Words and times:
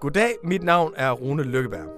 Goddag, 0.00 0.34
mit 0.44 0.62
navn 0.62 0.92
er 0.96 1.10
Rune 1.10 1.42
Lykkeberg. 1.42 1.88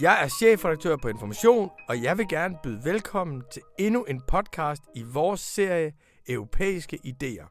Jeg 0.00 0.24
er 0.24 0.28
chefredaktør 0.28 0.96
på 0.96 1.08
Information, 1.08 1.70
og 1.88 2.02
jeg 2.02 2.18
vil 2.18 2.28
gerne 2.28 2.58
byde 2.62 2.80
velkommen 2.84 3.42
til 3.52 3.62
endnu 3.78 4.04
en 4.04 4.22
podcast 4.28 4.82
i 4.94 5.02
vores 5.02 5.40
serie 5.40 5.92
Europæiske 6.28 6.98
Ideer. 7.04 7.44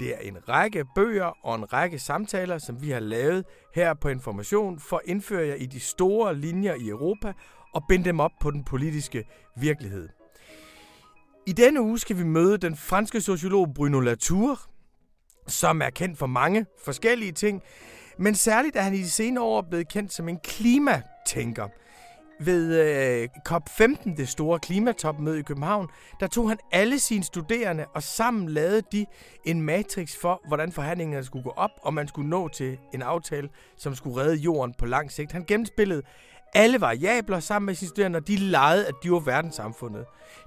Det 0.00 0.14
er 0.14 0.18
en 0.18 0.48
række 0.48 0.84
bøger 0.94 1.32
og 1.42 1.54
en 1.54 1.72
række 1.72 1.98
samtaler, 1.98 2.58
som 2.58 2.82
vi 2.82 2.90
har 2.90 3.00
lavet 3.00 3.44
her 3.74 3.94
på 3.94 4.08
Information 4.08 4.78
for 4.78 4.96
at 4.96 5.02
indføre 5.04 5.46
jer 5.46 5.54
i 5.54 5.66
de 5.66 5.80
store 5.80 6.34
linjer 6.34 6.74
i 6.74 6.88
Europa 6.88 7.32
og 7.74 7.82
binde 7.88 8.04
dem 8.04 8.20
op 8.20 8.32
på 8.40 8.50
den 8.50 8.64
politiske 8.64 9.24
virkelighed. 9.56 10.08
I 11.46 11.52
denne 11.52 11.82
uge 11.82 11.98
skal 11.98 12.18
vi 12.18 12.24
møde 12.24 12.58
den 12.58 12.76
franske 12.76 13.20
sociolog 13.20 13.74
Bruno 13.74 14.00
Latour, 14.00 14.60
som 15.46 15.82
er 15.82 15.90
kendt 15.90 16.18
for 16.18 16.26
mange 16.26 16.66
forskellige 16.84 17.32
ting, 17.32 17.62
men 18.18 18.34
særligt 18.34 18.76
er 18.76 18.80
han 18.80 18.94
i 18.94 18.98
de 18.98 19.10
senere 19.10 19.44
år 19.44 19.62
blevet 19.62 19.88
kendt 19.88 20.12
som 20.12 20.28
en 20.28 20.38
klimatænker. 20.38 21.68
Ved 22.42 22.80
øh, 22.80 23.28
COP15, 23.48 24.16
det 24.16 24.28
store 24.28 24.58
klimatopmøde 24.58 25.38
i 25.38 25.42
København, 25.42 25.88
der 26.20 26.26
tog 26.26 26.48
han 26.48 26.58
alle 26.72 26.98
sine 26.98 27.24
studerende, 27.24 27.86
og 27.94 28.02
sammen 28.02 28.48
lavede 28.48 28.82
de 28.92 29.06
en 29.44 29.62
matrix 29.62 30.16
for, 30.20 30.42
hvordan 30.48 30.72
forhandlingerne 30.72 31.24
skulle 31.24 31.42
gå 31.42 31.50
op, 31.56 31.70
og 31.82 31.94
man 31.94 32.08
skulle 32.08 32.28
nå 32.28 32.48
til 32.48 32.78
en 32.94 33.02
aftale, 33.02 33.48
som 33.76 33.94
skulle 33.94 34.20
redde 34.20 34.36
jorden 34.36 34.74
på 34.78 34.86
lang 34.86 35.12
sigt. 35.12 35.32
Han 35.32 35.44
gennemspillede 35.44 36.02
alle 36.54 36.80
variabler 36.80 37.40
sammen 37.40 37.66
med 37.66 37.74
sine 37.74 37.88
studerende, 37.88 38.16
og 38.16 38.28
de 38.28 38.36
legede, 38.36 38.86
at 38.86 38.94
de 39.02 39.10
var 39.10 39.18
verdenssamfundet. 39.18 40.04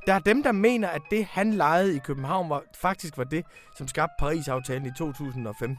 Der 0.08 0.14
er 0.14 0.20
dem, 0.20 0.44
der 0.44 0.52
mener, 0.52 0.88
at 0.88 1.02
det, 1.12 1.26
han 1.26 1.54
legede 1.54 1.96
i 1.96 2.00
København, 2.00 2.50
var, 2.50 2.64
faktisk 2.76 3.18
var 3.18 3.24
det, 3.24 3.46
som 3.78 3.88
skabte 3.88 4.14
Paris-aftalen 4.20 4.86
i 4.86 4.92
2015. 4.98 5.78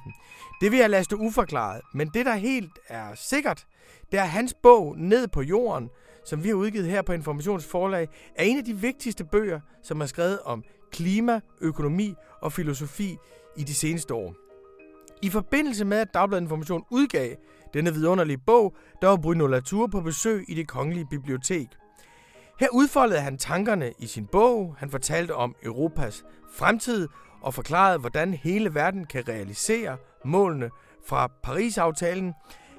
Det 0.61 0.70
vil 0.70 0.78
jeg 0.78 0.91
lade 0.91 1.05
stå 1.05 1.17
uforklaret, 1.17 1.80
men 1.95 2.08
det, 2.14 2.27
der 2.27 2.34
helt 2.34 2.78
er 2.89 3.14
sikkert, 3.14 3.67
det 4.12 4.20
er 4.20 4.25
hans 4.25 4.55
bog 4.62 4.98
Ned 4.98 5.28
på 5.28 5.42
jorden, 5.42 5.91
som 6.25 6.45
vi 6.45 6.48
har 6.48 6.56
udgivet 6.56 6.86
her 6.86 7.02
på 7.02 7.12
Informationsforlag, 7.12 8.08
er 8.34 8.45
en 8.45 8.58
af 8.58 8.64
de 8.64 8.77
vigtigste 8.77 9.25
bøger, 9.25 9.61
som 9.83 10.00
er 10.00 10.06
skrevet 10.06 10.39
om 10.45 10.64
klima, 10.92 11.41
økonomi 11.61 12.14
og 12.41 12.52
filosofi 12.52 13.17
i 13.56 13.64
de 13.64 13.75
seneste 13.75 14.14
år. 14.14 14.34
I 15.22 15.30
forbindelse 15.30 15.84
med, 15.84 15.98
at 15.98 16.14
Dagbladet 16.14 16.42
Information 16.42 16.84
udgav 16.91 17.36
denne 17.75 17.94
vidunderlige 17.94 18.39
bog, 18.39 18.77
der 19.03 19.08
var 19.08 19.17
Bruno 19.17 19.47
Latour 19.47 19.86
på 19.86 20.00
besøg 20.00 20.44
i 20.48 20.55
det 20.55 20.69
kongelige 20.69 21.06
bibliotek. 21.11 21.69
Her 22.61 22.69
udfoldede 22.72 23.20
han 23.20 23.39
tankerne 23.39 23.92
i 23.98 24.06
sin 24.06 24.27
bog, 24.27 24.77
han 24.78 24.91
fortalte 24.91 25.34
om 25.34 25.55
Europas 25.62 26.25
fremtid 26.55 27.08
og 27.41 27.55
forklarede, 27.55 27.98
hvordan 27.98 28.34
hele 28.34 28.75
verden 28.75 29.05
kan 29.05 29.28
realisere 29.28 29.97
målene 30.25 30.70
fra 31.06 31.30
Paris-aftalen. 31.42 32.33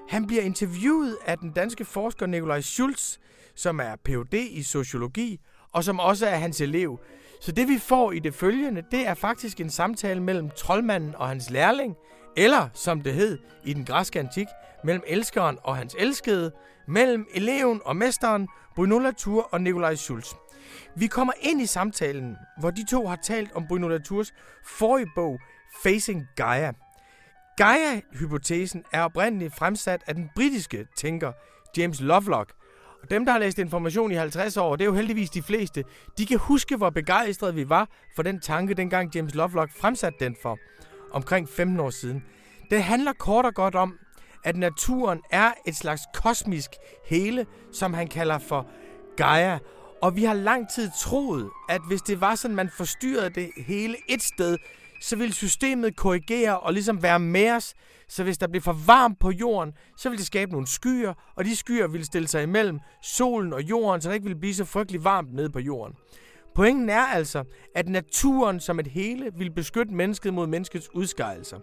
Han 0.09 0.27
bliver 0.27 0.43
interviewet 0.43 1.17
af 1.25 1.38
den 1.38 1.51
danske 1.51 1.85
forsker 1.85 2.25
Nikolaj 2.25 2.61
Schulz, 2.61 3.17
som 3.55 3.79
er 3.79 3.95
Ph.D. 4.05 4.33
i 4.33 4.63
sociologi, 4.63 5.39
og 5.71 5.83
som 5.83 5.99
også 5.99 6.27
er 6.27 6.35
hans 6.35 6.61
elev. 6.61 6.99
Så 7.41 7.51
det 7.51 7.67
vi 7.67 7.77
får 7.77 8.11
i 8.11 8.19
det 8.19 8.33
følgende, 8.33 8.83
det 8.91 9.07
er 9.07 9.13
faktisk 9.13 9.59
en 9.59 9.69
samtale 9.69 10.21
mellem 10.21 10.49
troldmanden 10.49 11.16
og 11.16 11.27
hans 11.27 11.49
lærling, 11.49 11.95
eller 12.38 12.69
som 12.73 13.01
det 13.01 13.13
hed 13.13 13.39
i 13.63 13.73
den 13.73 13.85
græske 13.85 14.19
antik, 14.19 14.47
mellem 14.86 15.03
elskeren 15.08 15.58
og 15.64 15.78
hans 15.78 15.95
elskede, 16.00 16.52
mellem 16.88 17.28
eleven 17.33 17.81
og 17.86 17.95
mesteren, 17.95 18.47
Bruno 18.75 19.00
Latour 19.00 19.41
og 19.52 19.61
Nikolaj 19.61 19.95
Schulz. 19.95 20.33
Vi 20.95 21.08
kommer 21.08 21.33
ind 21.41 21.61
i 21.61 21.66
samtalen, 21.66 22.36
hvor 22.59 22.72
de 22.72 22.86
to 22.91 23.08
har 23.08 23.16
talt 23.16 23.52
om 23.56 23.67
Bruno 23.67 23.88
Latours 23.88 24.33
forrige 24.66 25.07
bog, 25.16 25.40
Facing 25.84 26.28
Gaia. 26.35 26.72
Gaia-hypotesen 27.57 28.84
er 28.91 29.01
oprindeligt 29.01 29.56
fremsat 29.56 30.01
af 30.07 30.16
den 30.16 30.29
britiske 30.35 30.88
tænker 30.97 31.31
James 31.78 32.01
Lovelock. 32.01 32.53
Og 33.03 33.09
dem, 33.09 33.25
der 33.25 33.31
har 33.31 33.40
læst 33.40 33.59
information 33.59 34.12
i 34.12 34.16
50 34.16 34.57
år, 34.57 34.75
det 34.75 34.84
er 34.84 34.85
jo 34.85 34.94
heldigvis 34.94 35.29
de 35.29 35.41
fleste, 35.41 35.84
de 36.18 36.25
kan 36.25 36.38
huske, 36.38 36.75
hvor 36.75 36.90
begejstrede 36.90 37.56
vi 37.56 37.69
var 37.69 37.90
for 38.16 38.24
den 38.24 38.40
tanke, 38.40 38.74
dengang 38.74 39.16
James 39.16 39.35
Lovelock 39.35 39.72
fremsatte 39.72 40.25
den 40.25 40.35
for 40.41 40.57
omkring 41.12 41.50
15 41.50 41.79
år 41.79 41.90
siden. 41.90 42.24
Det 42.69 42.84
handler 42.84 43.13
kort 43.13 43.45
og 43.45 43.53
godt 43.53 43.75
om, 43.75 43.97
at 44.45 44.57
naturen 44.57 45.22
er 45.31 45.51
et 45.66 45.75
slags 45.75 46.01
kosmisk 46.13 46.69
hele, 47.06 47.45
som 47.72 47.94
han 47.94 48.07
kalder 48.07 48.38
for 48.38 48.67
Gaia. 49.17 49.59
Og 50.01 50.16
vi 50.16 50.23
har 50.23 50.33
lang 50.33 50.69
tid 50.69 50.89
troet, 51.00 51.50
at 51.69 51.81
hvis 51.88 52.01
det 52.01 52.22
var 52.22 52.35
sådan, 52.35 52.56
man 52.56 52.69
forstyrrede 52.69 53.29
det 53.29 53.50
hele 53.57 53.97
et 54.09 54.22
sted, 54.22 54.57
så 55.01 55.16
ville 55.16 55.33
systemet 55.33 55.95
korrigere 55.95 56.59
og 56.59 56.73
ligesom 56.73 57.03
være 57.03 57.19
med 57.19 57.51
os. 57.51 57.73
Så 58.07 58.23
hvis 58.23 58.38
der 58.38 58.47
blev 58.47 58.61
for 58.61 58.78
varmt 58.85 59.19
på 59.19 59.31
jorden, 59.31 59.73
så 59.97 60.09
ville 60.09 60.17
det 60.17 60.28
skabe 60.28 60.51
nogle 60.51 60.67
skyer, 60.67 61.13
og 61.35 61.45
de 61.45 61.56
skyer 61.56 61.88
ville 61.88 62.06
stille 62.06 62.27
sig 62.27 62.44
imellem 62.44 62.79
solen 63.03 63.53
og 63.53 63.62
jorden, 63.62 64.01
så 64.01 64.09
det 64.09 64.16
ikke 64.16 64.23
ville 64.23 64.39
blive 64.39 64.53
så 64.53 64.66
frygtelig 64.66 65.03
varmt 65.03 65.33
nede 65.33 65.50
på 65.50 65.59
jorden. 65.59 65.95
Pointen 66.56 66.89
er 66.89 67.01
altså, 67.01 67.44
at 67.75 67.89
naturen 67.89 68.59
som 68.59 68.79
et 68.79 68.88
hele 68.88 69.31
vil 69.38 69.51
beskytte 69.51 69.94
mennesket 69.94 70.33
mod 70.33 70.47
menneskets 70.47 70.89
udskejelser. 70.94 71.59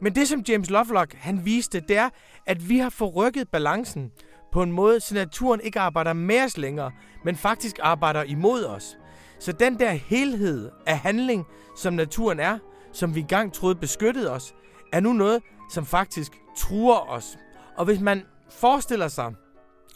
Men 0.00 0.14
det, 0.14 0.28
som 0.28 0.42
James 0.48 0.70
Lovelock 0.70 1.14
han 1.14 1.44
viste, 1.44 1.80
det 1.80 1.96
er, 1.96 2.08
at 2.46 2.68
vi 2.68 2.78
har 2.78 2.90
forrykket 2.90 3.48
balancen 3.48 4.12
på 4.52 4.62
en 4.62 4.72
måde, 4.72 5.00
så 5.00 5.14
naturen 5.14 5.60
ikke 5.60 5.80
arbejder 5.80 6.12
med 6.12 6.44
os 6.44 6.56
længere, 6.56 6.90
men 7.24 7.36
faktisk 7.36 7.76
arbejder 7.82 8.22
imod 8.22 8.64
os. 8.64 8.96
Så 9.38 9.52
den 9.52 9.78
der 9.78 9.90
helhed 9.90 10.70
af 10.86 10.98
handling, 10.98 11.46
som 11.76 11.94
naturen 11.94 12.40
er, 12.40 12.58
som 12.92 13.14
vi 13.14 13.20
engang 13.20 13.52
troede 13.52 13.74
beskyttede 13.74 14.30
os, 14.30 14.54
er 14.92 15.00
nu 15.00 15.12
noget, 15.12 15.42
som 15.70 15.86
faktisk 15.86 16.32
truer 16.56 17.10
os. 17.10 17.38
Og 17.76 17.84
hvis 17.84 18.00
man 18.00 18.22
forestiller 18.50 19.08
sig, 19.08 19.34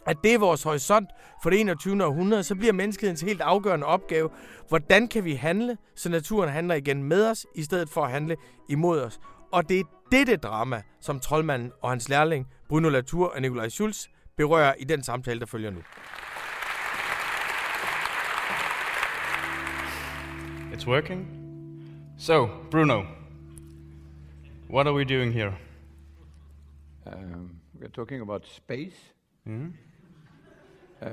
at 0.05 0.17
det 0.23 0.33
er 0.33 0.39
vores 0.39 0.63
horisont 0.63 1.09
for 1.43 1.49
det 1.49 1.59
21. 1.59 2.05
århundrede, 2.05 2.43
så 2.43 2.55
bliver 2.55 2.73
menneskehedens 2.73 3.21
helt 3.21 3.41
afgørende 3.41 3.85
opgave, 3.85 4.29
hvordan 4.67 5.07
kan 5.07 5.25
vi 5.25 5.33
handle, 5.33 5.77
så 5.95 6.09
naturen 6.09 6.49
handler 6.49 6.75
igen 6.75 7.03
med 7.03 7.27
os, 7.27 7.45
i 7.55 7.63
stedet 7.63 7.89
for 7.89 8.03
at 8.03 8.11
handle 8.11 8.35
imod 8.69 9.01
os. 9.01 9.19
Og 9.51 9.69
det 9.69 9.79
er 9.79 9.83
dette 10.11 10.35
drama, 10.37 10.81
som 10.99 11.19
troldmanden 11.19 11.71
og 11.81 11.89
hans 11.89 12.09
lærling, 12.09 12.47
Bruno 12.69 12.89
Latour 12.89 13.27
og 13.27 13.41
Nikolaj 13.41 13.69
Schulz, 13.69 14.07
berører 14.37 14.73
i 14.79 14.83
den 14.83 15.03
samtale, 15.03 15.39
der 15.39 15.45
følger 15.45 15.69
nu. 15.71 15.79
It's 20.73 20.87
working. 20.87 21.27
So, 22.17 22.47
Bruno, 22.71 23.03
what 24.69 24.87
are 24.87 24.93
we 24.95 25.03
doing 25.03 25.33
here? 25.33 25.53
Um, 27.05 27.49
we're 27.79 27.89
talking 27.95 28.21
about 28.21 28.47
space, 28.47 28.95
Mhm. 29.45 29.73
uh, 31.01 31.07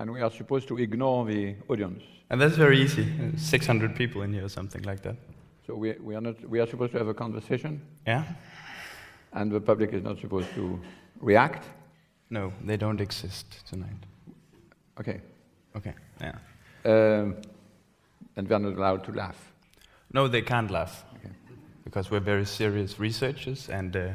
and 0.00 0.10
we 0.10 0.20
are 0.22 0.30
supposed 0.30 0.68
to 0.68 0.78
ignore 0.78 1.32
the 1.32 1.54
audience. 1.68 2.04
And 2.30 2.40
that's 2.40 2.56
very 2.58 2.82
easy. 2.82 3.02
Uh, 3.02 3.36
600 3.38 3.94
people 3.96 4.24
in 4.24 4.32
here 4.32 4.44
or 4.44 4.48
something 4.48 4.86
like 4.86 5.02
that. 5.02 5.14
So 5.66 5.74
we, 5.74 5.94
we 6.00 6.14
are 6.14 6.20
not 6.20 6.48
we 6.48 6.60
are 6.60 6.66
supposed 6.66 6.92
to 6.92 6.98
have 6.98 7.08
a 7.08 7.14
conversation, 7.14 7.80
Yeah? 8.06 8.22
and 9.32 9.50
the 9.50 9.60
public 9.60 9.92
is 9.92 10.02
not 10.02 10.18
supposed 10.20 10.48
to 10.54 10.80
react. 11.20 11.68
No, 12.30 12.52
they 12.64 12.76
don't 12.76 13.00
exist 13.00 13.66
tonight. 13.68 14.06
Okay, 15.00 15.20
Okay. 15.76 15.92
Yeah. 16.20 16.38
um, 16.84 17.36
and 18.36 18.48
we 18.48 18.54
are 18.54 18.58
not 18.60 18.76
allowed 18.76 19.04
to 19.04 19.12
laugh. 19.12 19.52
No, 20.12 20.28
they 20.28 20.42
can't 20.42 20.70
laugh 20.70 21.04
Okay. 21.16 21.34
because 21.84 22.10
we're 22.10 22.20
very 22.24 22.44
serious 22.46 22.98
researchers 23.00 23.68
and 23.68 23.96
uh, 23.96 24.08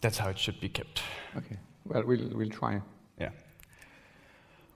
that's 0.00 0.18
how 0.18 0.30
it 0.30 0.38
should 0.38 0.60
be 0.60 0.68
kept. 0.68 1.02
Okay. 1.36 1.56
Well, 1.84 2.02
we'll 2.06 2.28
we'll 2.34 2.50
try. 2.50 2.80
Yeah. 3.20 3.30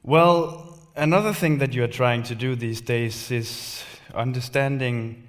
Well, 0.03 0.79
another 0.97 1.32
thing 1.32 1.59
that 1.59 1.73
you 1.75 1.82
are 1.82 1.93
trying 1.93 2.23
to 2.25 2.35
do 2.35 2.55
these 2.56 2.81
days 2.82 3.31
is 3.31 3.85
understanding 4.15 5.25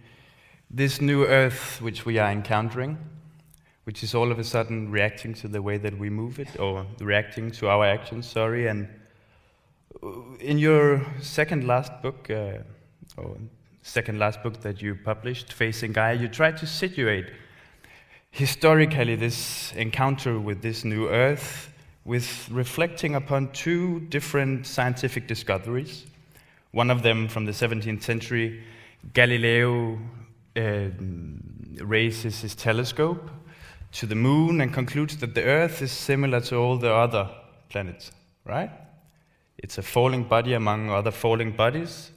this 0.73 1.01
new 1.01 1.25
Earth 1.25 1.81
which 1.81 2.05
we 2.05 2.17
are 2.17 2.31
encountering, 2.31 2.97
which 3.83 4.03
is 4.03 4.15
all 4.15 4.31
of 4.31 4.39
a 4.39 4.43
sudden 4.43 4.89
reacting 4.89 5.33
to 5.33 5.47
the 5.47 5.61
way 5.61 5.77
that 5.77 5.97
we 5.97 6.09
move 6.09 6.39
it, 6.39 6.59
or 6.59 6.85
reacting 6.99 7.51
to 7.51 7.67
our 7.67 7.85
actions, 7.85 8.27
sorry. 8.27 8.67
And 8.67 8.87
uh, 10.01 10.07
in 10.39 10.57
your 10.57 11.05
second 11.19 11.67
last 11.67 12.01
book, 12.01 12.29
uh, 12.29 12.59
or 13.17 13.37
second 13.83 14.19
last 14.19 14.41
book 14.43 14.61
that 14.61 14.81
you 14.81 14.95
published, 14.95 15.51
Facing 15.51 15.91
Gaia, 15.91 16.13
you 16.13 16.29
try 16.29 16.51
to 16.51 16.65
situate 16.65 17.25
historically 18.29 19.15
this 19.17 19.73
encounter 19.73 20.39
with 20.39 20.61
this 20.61 20.85
new 20.85 21.09
Earth 21.09 21.73
with 22.05 22.47
reflecting 22.49 23.15
upon 23.15 23.51
two 23.51 23.99
different 24.09 24.65
scientific 24.65 25.27
discoveries. 25.27 26.05
One 26.71 26.89
of 26.89 27.03
them 27.03 27.27
from 27.27 27.45
the 27.45 27.51
17th 27.51 28.01
century, 28.01 28.63
Galileo 29.13 29.99
um, 30.55 31.41
raises 31.81 32.41
his 32.41 32.55
telescope 32.55 33.29
to 33.93 34.05
the 34.05 34.15
moon 34.15 34.61
and 34.61 34.73
concludes 34.73 35.17
that 35.17 35.35
the 35.35 35.43
Earth 35.43 35.81
is 35.81 35.91
similar 35.91 36.41
to 36.41 36.55
all 36.55 36.77
the 36.77 36.93
other 36.93 37.29
planets, 37.69 38.11
right? 38.45 38.71
It's 39.57 39.77
a 39.77 39.81
falling 39.81 40.23
body 40.23 40.53
among 40.53 40.89
other 40.89 41.11
falling 41.11 41.51
bodies. 41.51 42.11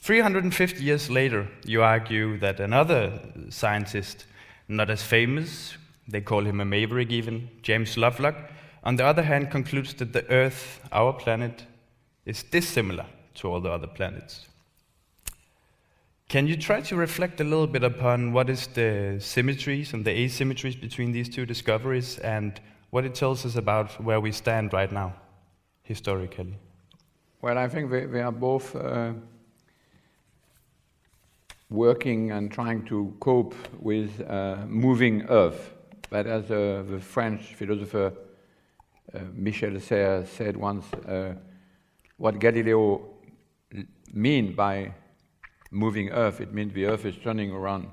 350 0.00 0.82
years 0.82 1.10
later, 1.10 1.48
you 1.64 1.82
argue 1.82 2.38
that 2.38 2.60
another 2.60 3.20
scientist, 3.50 4.26
not 4.68 4.90
as 4.90 5.02
famous, 5.02 5.76
They 6.08 6.20
call 6.20 6.44
him 6.44 6.60
a 6.60 6.64
maverick, 6.64 7.10
even. 7.10 7.48
James 7.62 7.96
Lovelock, 7.96 8.34
on 8.84 8.96
the 8.96 9.06
other 9.06 9.22
hand, 9.22 9.50
concludes 9.50 9.94
that 9.94 10.12
the 10.12 10.28
Earth, 10.28 10.80
our 10.90 11.12
planet, 11.12 11.64
is 12.26 12.42
dissimilar 12.42 13.06
to 13.34 13.48
all 13.48 13.60
the 13.60 13.70
other 13.70 13.86
planets. 13.86 14.48
Can 16.32 16.46
you 16.46 16.56
try 16.56 16.80
to 16.80 16.96
reflect 16.96 17.42
a 17.42 17.44
little 17.44 17.66
bit 17.66 17.84
upon 17.84 18.32
what 18.32 18.48
is 18.48 18.66
the 18.68 19.18
symmetries 19.20 19.92
and 19.92 20.02
the 20.02 20.10
asymmetries 20.10 20.80
between 20.80 21.12
these 21.12 21.28
two 21.28 21.44
discoveries 21.44 22.18
and 22.20 22.58
what 22.88 23.04
it 23.04 23.14
tells 23.14 23.44
us 23.44 23.56
about 23.56 24.02
where 24.02 24.18
we 24.18 24.32
stand 24.32 24.72
right 24.72 24.90
now, 24.90 25.12
historically? 25.82 26.56
Well, 27.42 27.58
I 27.58 27.68
think 27.68 27.90
we, 27.90 28.06
we 28.06 28.20
are 28.20 28.32
both 28.32 28.74
uh, 28.74 29.12
working 31.68 32.30
and 32.30 32.50
trying 32.50 32.86
to 32.86 33.14
cope 33.20 33.54
with 33.78 34.18
uh, 34.26 34.64
moving 34.66 35.26
Earth. 35.28 35.74
But 36.08 36.26
as 36.26 36.50
uh, 36.50 36.82
the 36.88 36.98
French 36.98 37.42
philosopher 37.56 38.10
uh, 39.12 39.18
Michel 39.34 39.78
Serres 39.80 40.30
said 40.30 40.56
once, 40.56 40.86
uh, 40.94 41.34
what 42.16 42.38
Galileo 42.38 43.02
mean 44.14 44.54
by 44.54 44.94
moving 45.72 46.10
Earth, 46.10 46.40
it 46.40 46.52
means 46.52 46.72
the 46.74 46.84
Earth 46.84 47.04
is 47.04 47.16
turning 47.16 47.50
around 47.50 47.88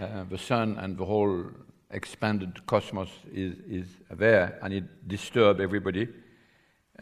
uh, 0.00 0.24
the 0.30 0.38
sun 0.38 0.78
and 0.78 0.96
the 0.96 1.04
whole 1.04 1.50
expanded 1.90 2.64
cosmos 2.66 3.10
is, 3.32 3.56
is 3.68 3.86
there, 4.10 4.58
and 4.62 4.72
it 4.72 5.08
disturbs 5.08 5.60
everybody 5.60 6.08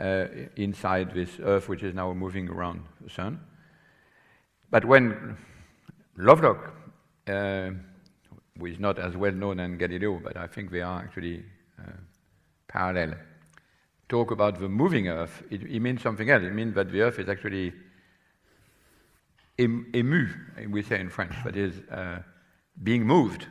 uh, 0.01 0.27
inside 0.57 1.15
this 1.15 1.39
Earth, 1.43 1.69
which 1.69 1.83
is 1.83 1.95
now 1.95 2.13
moving 2.13 2.49
around 2.49 2.83
the 3.03 3.11
sun. 3.11 3.41
But 4.71 4.85
when 4.85 5.37
Lovelock, 6.17 6.75
uh, 7.27 7.71
who 8.59 8.67
is 8.67 8.79
not 8.79 8.99
as 8.99 9.17
well 9.17 9.33
known 9.33 9.61
as 9.61 9.79
Galileo, 9.79 10.19
but 10.23 10.37
I 10.37 10.47
think 10.47 10.71
they 10.71 10.81
are 10.81 11.01
actually 11.01 11.45
uh, 11.79 11.93
parallel, 12.67 13.15
talk 14.09 14.31
about 14.31 14.59
the 14.59 14.69
moving 14.69 15.09
Earth, 15.09 15.43
it, 15.51 15.63
it 15.63 15.81
means 15.81 16.01
something 16.01 16.31
else. 16.31 16.43
It 16.43 16.55
means 16.55 16.75
that 16.75 16.91
the 16.91 17.03
Earth 17.03 17.19
is 17.19 17.29
actually 17.29 17.75
ému, 19.59 20.29
we 20.71 20.83
say 20.83 21.01
in 21.01 21.09
French, 21.09 21.35
that 21.45 21.57
is 21.57 21.81
uh, 21.91 22.21
being 22.83 23.05
moved 23.05 23.47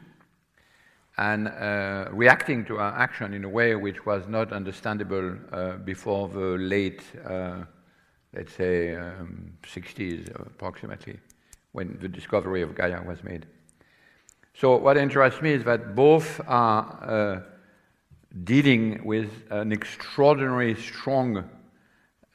and 1.17 1.47
uh, 1.47 2.05
reacting 2.11 2.63
to 2.65 2.77
our 2.77 2.93
action 2.97 3.33
in 3.33 3.43
a 3.43 3.49
way 3.49 3.75
which 3.75 4.05
was 4.05 4.27
not 4.27 4.53
understandable 4.53 5.35
uh, 5.51 5.73
before 5.77 6.27
the 6.29 6.57
late, 6.59 7.01
uh, 7.25 7.63
let's 8.35 8.53
say, 8.53 8.95
um, 8.95 9.51
60s 9.63 10.29
approximately, 10.47 11.19
when 11.71 11.97
the 11.99 12.07
discovery 12.07 12.61
of 12.61 12.75
Gaia 12.75 13.01
was 13.03 13.23
made. 13.23 13.47
So, 14.53 14.75
what 14.75 14.95
interests 14.97 15.41
me 15.41 15.51
is 15.53 15.63
that 15.63 15.95
both 15.95 16.39
are 16.47 16.83
uh, 17.01 17.41
dealing 18.43 19.03
with 19.03 19.29
an 19.49 19.71
extraordinary 19.71 20.75
strong 20.75 21.49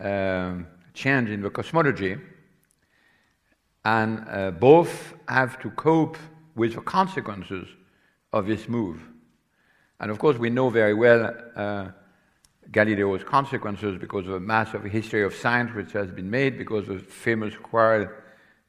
um, 0.00 0.66
change 0.92 1.30
in 1.30 1.40
the 1.40 1.50
cosmology 1.50 2.16
and 3.84 4.24
uh, 4.28 4.50
both 4.52 5.14
have 5.28 5.58
to 5.60 5.70
cope 5.70 6.16
with 6.54 6.74
the 6.74 6.80
consequences 6.80 7.66
of 8.32 8.46
this 8.46 8.68
move. 8.68 9.00
And 10.00 10.10
of 10.10 10.18
course, 10.18 10.36
we 10.38 10.50
know 10.50 10.70
very 10.70 10.94
well 10.94 11.34
uh, 11.56 11.88
Galileo's 12.70 13.24
consequences 13.24 13.98
because 13.98 14.26
of 14.26 14.34
a 14.34 14.40
massive 14.40 14.84
history 14.84 15.22
of 15.22 15.34
science 15.34 15.74
which 15.74 15.92
has 15.92 16.10
been 16.10 16.30
made, 16.30 16.58
because 16.58 16.88
of 16.88 17.06
famous 17.06 17.54
quarrel 17.56 18.08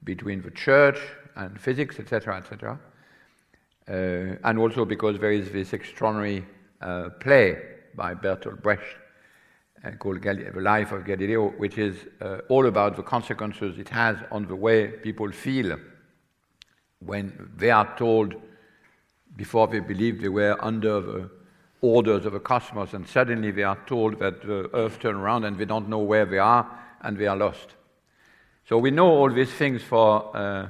between 0.03 0.41
the 0.41 0.51
church 0.51 0.99
and 1.35 1.59
physics, 1.59 1.99
etc., 1.99 2.37
etc., 2.37 2.79
uh, 3.87 3.91
and 4.43 4.57
also 4.57 4.85
because 4.85 5.19
there 5.19 5.31
is 5.31 5.51
this 5.51 5.73
extraordinary 5.73 6.45
uh, 6.81 7.09
play 7.19 7.61
by 7.95 8.13
Bertolt 8.13 8.61
Brecht 8.61 8.95
called 9.91 10.21
The 10.21 10.51
Life 10.55 10.91
of 10.93 11.05
Galileo, 11.05 11.49
which 11.49 11.77
is 11.77 11.97
uh, 12.21 12.37
all 12.47 12.67
about 12.67 12.95
the 12.95 13.03
consequences 13.03 13.77
it 13.77 13.89
has 13.89 14.17
on 14.31 14.47
the 14.47 14.55
way 14.55 14.87
people 14.87 15.31
feel 15.31 15.77
when 16.99 17.51
they 17.57 17.69
are 17.69 17.93
told, 17.97 18.33
before 19.35 19.67
they 19.67 19.79
believed 19.79 20.21
they 20.21 20.29
were 20.29 20.55
under 20.63 21.01
the 21.01 21.29
orders 21.81 22.25
of 22.25 22.31
the 22.31 22.39
cosmos, 22.39 22.93
and 22.93 23.05
suddenly 23.05 23.51
they 23.51 23.63
are 23.63 23.77
told 23.85 24.19
that 24.19 24.41
the 24.41 24.69
earth 24.73 24.99
turned 24.99 25.17
around 25.17 25.43
and 25.43 25.57
they 25.57 25.65
don't 25.65 25.89
know 25.89 25.99
where 25.99 26.25
they 26.25 26.39
are 26.39 26.79
and 27.01 27.17
they 27.17 27.27
are 27.27 27.35
lost. 27.35 27.75
So 28.65 28.77
we 28.77 28.89
know 28.89 29.07
all 29.07 29.29
these 29.29 29.51
things 29.51 29.83
for 29.83 30.33
uh, 30.33 30.69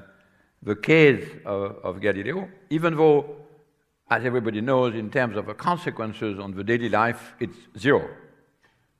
the 0.64 0.76
case 0.76 1.30
of, 1.46 1.78
of 1.84 2.02
Galileo, 2.02 2.50
even 2.72 2.98
though, 2.98 3.36
as 4.10 4.26
everybody 4.26 4.62
knows, 4.62 4.96
in 4.96 5.12
terms 5.12 5.38
of 5.38 5.46
the 5.46 5.54
consequences 5.54 6.40
on 6.40 6.56
the 6.56 6.64
daily 6.64 6.90
life, 6.90 7.36
it's 7.40 7.58
zero 7.78 8.10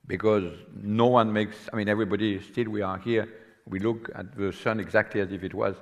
because 0.06 0.44
no 0.74 1.06
one 1.06 1.32
makes, 1.32 1.56
I 1.72 1.76
mean, 1.76 1.88
everybody, 1.88 2.40
still 2.40 2.70
we 2.70 2.82
are 2.82 2.98
here, 2.98 3.28
we 3.66 3.78
look 3.78 4.10
at 4.14 4.36
the 4.36 4.52
sun 4.52 4.80
exactly 4.80 5.20
as 5.20 5.32
if 5.32 5.42
it 5.42 5.54
was 5.54 5.76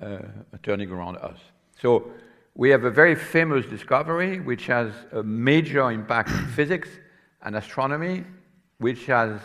uh, 0.00 0.18
turning 0.62 0.90
around 0.90 1.16
us. 1.18 1.38
So 1.80 2.10
we 2.54 2.70
have 2.70 2.84
a 2.84 2.90
very 2.90 3.14
famous 3.14 3.66
discovery 3.66 4.40
which 4.40 4.66
has 4.66 4.92
a 5.12 5.22
major 5.22 5.90
impact 5.90 6.30
in 6.30 6.46
physics 6.48 6.88
and 7.42 7.56
astronomy, 7.56 8.24
which 8.78 9.06
has 9.06 9.40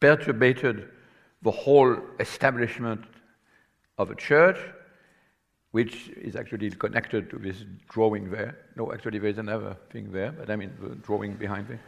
perturbated 0.00 0.88
the 1.42 1.50
whole 1.50 1.96
establishment 2.18 3.02
of 3.96 4.10
a 4.10 4.14
church, 4.14 4.58
which 5.70 6.08
is 6.08 6.36
actually 6.36 6.70
connected 6.70 7.30
to 7.30 7.38
this 7.38 7.64
drawing 7.88 8.30
there. 8.30 8.58
No, 8.76 8.92
actually, 8.92 9.18
there's 9.18 9.38
another 9.38 9.76
thing 9.90 10.12
there, 10.12 10.32
but 10.32 10.50
I 10.50 10.56
mean 10.56 10.72
the 10.82 10.96
drawing 10.96 11.34
behind 11.34 11.68
there 11.68 11.80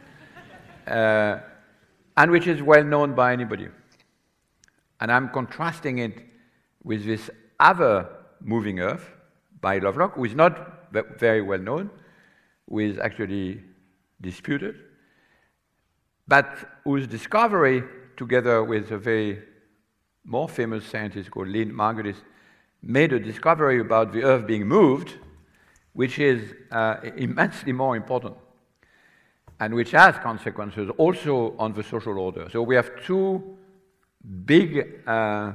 uh, 0.87 1.39
and 2.17 2.31
which 2.31 2.47
is 2.47 2.61
well 2.61 2.83
known 2.83 3.13
by 3.13 3.33
anybody. 3.33 3.67
And 4.99 5.11
I'm 5.11 5.29
contrasting 5.29 5.99
it 5.99 6.13
with 6.83 7.05
this 7.05 7.29
other 7.59 8.07
moving 8.41 8.79
earth 8.79 9.09
by 9.61 9.79
Lovelock, 9.79 10.15
who 10.15 10.25
is 10.25 10.35
not 10.35 10.91
very 11.17 11.41
well 11.41 11.59
known, 11.59 11.89
who 12.69 12.79
is 12.79 12.97
actually 12.99 13.61
disputed, 14.21 14.75
but 16.27 16.55
whose 16.83 17.07
discovery, 17.07 17.83
together 18.17 18.63
with 18.63 18.91
a 18.91 18.97
very 18.97 19.41
more 20.23 20.47
famous 20.47 20.85
scientist 20.85 21.31
called 21.31 21.47
Lynn 21.47 21.71
Margulis, 21.71 22.17
made 22.81 23.13
a 23.13 23.19
discovery 23.19 23.79
about 23.79 24.11
the 24.13 24.23
earth 24.23 24.45
being 24.45 24.67
moved, 24.67 25.13
which 25.93 26.19
is 26.19 26.53
uh, 26.71 26.97
immensely 27.17 27.71
more 27.71 27.95
important 27.95 28.35
and 29.63 29.73
which 29.73 29.91
has 29.91 30.17
consequences 30.17 30.89
also 30.97 31.55
on 31.57 31.71
the 31.71 31.83
social 31.83 32.19
order. 32.19 32.49
So 32.51 32.61
we 32.61 32.75
have 32.75 32.91
two 33.05 33.57
big 34.45 34.99
uh, 35.07 35.53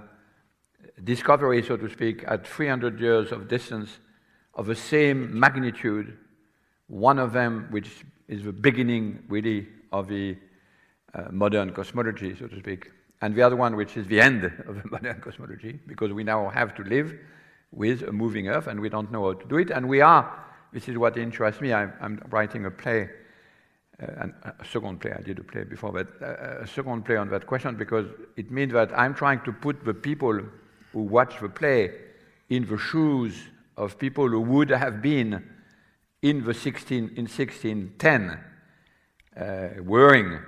discoveries, 1.05 1.67
so 1.67 1.77
to 1.77 1.91
speak, 1.91 2.25
at 2.27 2.47
300 2.47 2.99
years 2.99 3.33
of 3.33 3.49
distance 3.49 3.99
of 4.55 4.65
the 4.65 4.75
same 4.75 5.39
magnitude. 5.39 6.17
One 6.87 7.19
of 7.19 7.35
them, 7.35 7.67
which 7.71 7.91
is 8.29 8.45
the 8.45 8.53
beginning 8.53 9.25
really 9.29 9.69
of 9.93 10.09
the 10.09 10.39
uh, 11.13 11.25
modern 11.31 11.75
cosmology, 11.75 12.35
so 12.35 12.47
to 12.47 12.59
speak, 12.59 12.91
and 13.21 13.35
the 13.35 13.43
other 13.43 13.57
one, 13.57 13.77
which 13.77 13.99
is 13.99 14.07
the 14.07 14.23
end 14.23 14.45
of 14.67 14.83
the 14.83 14.89
modern 14.91 15.21
cosmology, 15.21 15.79
because 15.87 16.15
we 16.15 16.25
now 16.25 16.49
have 16.49 16.75
to 16.77 16.83
live 16.85 17.15
with 17.73 18.05
a 18.05 18.13
moving 18.13 18.49
Earth 18.49 18.69
and 18.69 18.81
we 18.81 18.89
don't 18.89 19.13
know 19.13 19.25
how 19.27 19.35
to 19.35 19.47
do 19.49 19.59
it. 19.59 19.71
And 19.71 19.87
we 19.87 20.01
are, 20.01 20.47
this 20.73 20.89
is 20.89 20.97
what 20.97 21.19
interests 21.19 21.61
me, 21.61 21.75
I'm, 21.75 21.93
I'm 22.01 22.23
writing 22.31 22.65
a 22.65 22.71
play 22.71 23.11
a 24.01 24.65
second 24.71 25.01
play, 25.01 25.13
I 25.13 25.23
did 25.23 25.39
a 25.39 25.43
play 25.43 25.65
before, 25.65 25.93
but 25.93 26.09
uh, 26.23 26.63
a 26.63 26.67
second 26.67 27.05
play 27.05 27.17
on 27.17 27.29
that 27.31 27.47
question 27.47 27.75
because 27.75 28.07
it 28.37 28.51
means 28.51 28.73
that 28.73 28.97
I'm 28.97 29.15
trying 29.15 29.41
to 29.43 29.53
put 29.53 29.85
the 29.85 29.95
people 29.95 30.41
who 30.93 31.03
watch 31.03 31.41
the 31.41 31.49
play 31.49 31.93
in 32.49 32.67
the 32.67 32.79
shoes 32.79 33.37
of 33.77 33.99
people 33.99 34.29
who 34.29 34.41
would 34.41 34.71
have 34.71 35.03
been 35.03 35.45
in 36.23 36.45
the 36.45 36.55
16 36.55 36.97
in 37.17 37.27
1610 37.27 38.41
uh, 39.37 39.83
worrying 39.83 40.39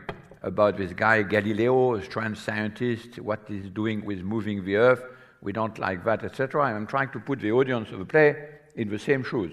about 0.42 0.76
this 0.76 0.92
guy 0.92 1.22
Galileo, 1.22 1.94
a 1.94 2.04
strange 2.04 2.38
scientist, 2.38 3.18
what 3.18 3.40
he's 3.46 3.68
doing 3.70 4.04
with 4.04 4.20
moving 4.20 4.64
the 4.64 4.76
earth. 4.76 5.02
We 5.42 5.52
don't 5.52 5.78
like 5.78 6.04
that, 6.04 6.24
etc. 6.24 6.64
I'm 6.64 6.86
trying 6.86 7.10
to 7.10 7.20
put 7.20 7.40
the 7.40 7.52
audience 7.52 7.90
of 7.90 7.98
the 7.98 8.04
play 8.04 8.36
in 8.76 8.88
the 8.88 8.98
same 8.98 9.22
shoes. 9.22 9.52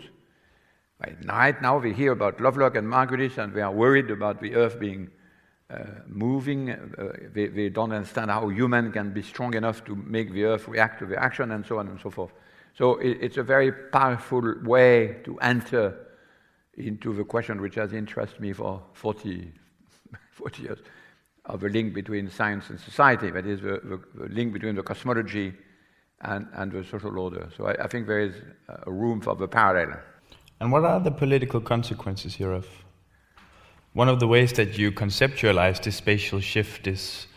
Right 1.00 1.62
now 1.62 1.77
we 1.77 1.94
hear 1.94 2.12
about 2.12 2.42
Lovelock 2.42 2.75
and 2.75 2.88
Margulis, 2.88 3.38
and 3.38 3.54
we 3.54 3.62
are 3.62 3.72
worried 3.72 4.10
about 4.10 4.42
the 4.42 4.56
Earth 4.56 4.80
being 4.80 5.10
uh, 5.70 5.84
moving. 6.08 6.72
Uh, 6.72 7.70
don't 7.72 7.92
understand 7.92 8.32
how 8.32 8.50
human 8.50 8.92
can 8.92 9.13
be 9.13 9.22
strong 9.22 9.54
enough 9.54 9.86
to 9.86 9.96
make 9.96 10.34
the 10.34 10.46
Earth 10.46 10.68
react 10.68 11.00
to 11.00 11.06
the 11.06 11.22
action, 11.22 11.51
and 11.51 11.63
so 11.66 11.77
on 11.77 11.88
and 11.88 12.00
so 12.01 12.10
forth. 12.10 12.32
So 12.75 12.96
it, 12.96 13.20
it's 13.22 13.38
a 13.38 13.44
very 13.44 13.72
powerful 13.72 14.56
way 14.63 15.18
to 15.24 15.38
enter 15.39 16.08
into 16.74 17.13
the 17.13 17.24
question 17.24 17.62
which 17.62 17.75
has 17.75 17.94
interested 17.94 18.39
me 18.39 18.54
for 18.54 18.82
40, 18.94 19.51
40 20.32 20.62
years 20.63 20.80
of 21.46 21.60
the 21.60 21.70
link 21.70 21.94
between 21.94 22.30
science 22.30 22.72
and 22.72 22.80
society, 22.80 23.30
that 23.30 23.46
is, 23.46 23.62
the, 23.62 23.80
the, 23.84 24.01
the 24.16 24.34
link 24.34 24.51
between 24.51 24.75
the 24.75 24.84
cosmology 24.84 25.54
and, 26.22 26.48
and 26.54 26.72
the 26.72 26.84
social 26.84 27.18
order. 27.20 27.50
So 27.56 27.68
I, 27.68 27.84
I 27.84 27.88
think 27.88 28.08
there 28.08 28.20
is 28.20 28.36
a 28.68 28.92
room 28.92 29.22
for 29.22 29.36
the 29.36 29.48
parallel. 29.48 30.00
And 30.59 30.71
what 30.71 30.83
are 30.83 30.99
the 30.99 31.11
political 31.11 31.61
consequences 31.61 32.35
hereof? 32.35 32.67
One 33.93 34.09
of 34.09 34.19
the 34.19 34.27
ways 34.27 34.53
that 34.53 34.77
you 34.77 34.91
conceptualize 34.91 35.81
this 35.83 35.95
spatial 35.95 36.39
shift 36.39 36.87
is 36.87 37.27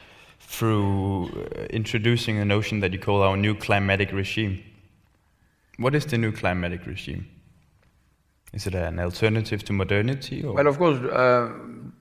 through 0.41 1.29
uh, 1.29 1.65
introducing 1.71 2.39
a 2.39 2.45
notion 2.45 2.81
that 2.81 2.93
you 2.93 2.99
call 2.99 3.23
our 3.23 3.37
new 3.37 3.55
climatic 3.55 4.13
regime. 4.13 4.63
What 5.79 5.95
is 5.95 6.05
the 6.07 6.19
new 6.19 6.33
climatic 6.33 6.87
regime? 6.87 7.27
Is 8.53 8.67
it 8.67 8.75
an 8.75 8.99
alternative 8.99 9.65
to 9.65 9.73
modernity? 9.73 10.43
Or? 10.43 10.55
Well, 10.55 10.67
of 10.67 10.77
course, 10.77 10.99
uh, 10.99 11.53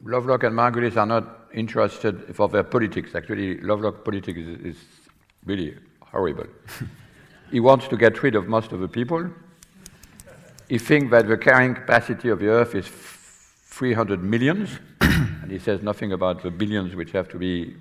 Lovelock 0.04 0.44
and 0.44 0.56
Margulis 0.56 0.98
are 0.98 1.06
not 1.06 1.48
interested 1.54 2.36
for 2.36 2.50
their 2.50 2.64
politics. 2.64 3.14
Actually, 3.14 3.60
Lovelock 3.62 4.04
politics 4.04 4.40
is, 4.40 4.76
is 4.76 4.78
really 5.46 5.78
horrible. 6.02 6.48
he 7.52 7.60
wants 7.60 7.88
to 7.88 7.98
get 7.98 8.24
rid 8.24 8.36
of 8.36 8.48
most 8.48 8.72
of 8.72 8.80
the 8.80 8.88
people. 8.88 9.30
He 10.70 10.78
thinks 10.78 11.10
that 11.10 11.28
the 11.28 11.36
carrying 11.36 11.74
capacity 11.74 12.30
of 12.30 12.40
the 12.40 12.48
Earth 12.48 12.76
is 12.76 12.88
300 12.88 14.24
millions, 14.24 14.70
and 15.02 15.52
he 15.52 15.58
says 15.58 15.82
nothing 15.82 16.12
about 16.12 16.44
the 16.44 16.52
billions 16.52 16.96
which 16.96 17.12
have 17.12 17.28
to 17.30 17.40
be 17.40 17.76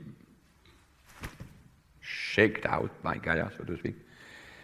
shaked 2.00 2.64
out 2.64 2.90
by 3.02 3.18
Gaia, 3.18 3.50
so 3.58 3.64
to 3.64 3.76
speak. 3.76 3.94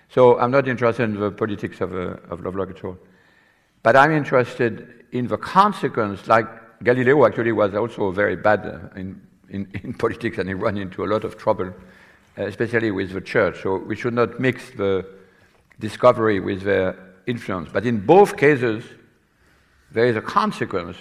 So 0.08 0.38
I'm 0.38 0.50
not 0.50 0.66
interested 0.68 1.02
in 1.02 1.20
the 1.20 1.30
politics 1.30 1.82
of, 1.82 1.92
uh, 1.92 2.16
of 2.30 2.40
Lovelock 2.40 2.70
at 2.70 2.82
all. 2.84 2.96
But 3.82 3.94
I'm 3.94 4.12
interested 4.12 5.04
in 5.12 5.26
the 5.26 5.36
consequence, 5.36 6.26
like 6.26 6.46
Galileo 6.82 7.26
actually 7.26 7.52
was 7.52 7.74
also 7.74 8.10
very 8.10 8.36
bad 8.36 8.64
uh, 8.64 8.98
in, 8.98 9.20
in, 9.50 9.68
in, 9.82 9.92
politics 9.92 10.38
and 10.38 10.48
he 10.48 10.54
ran 10.54 10.78
into 10.78 11.04
a 11.04 11.08
lot 11.08 11.24
of 11.24 11.36
trouble, 11.36 11.66
uh, 12.38 12.44
especially 12.44 12.90
with 12.90 13.12
the 13.12 13.20
church. 13.20 13.62
So 13.62 13.76
we 13.76 13.96
should 13.96 14.14
not 14.14 14.40
mix 14.40 14.70
the 14.70 15.04
discovery 15.78 16.40
with 16.40 16.62
their 16.62 16.96
influence. 17.26 17.68
But 17.72 17.86
in 17.86 18.04
both 18.04 18.36
cases, 18.36 18.84
there 19.92 20.06
is 20.06 20.16
a 20.16 20.20
consequence, 20.20 20.96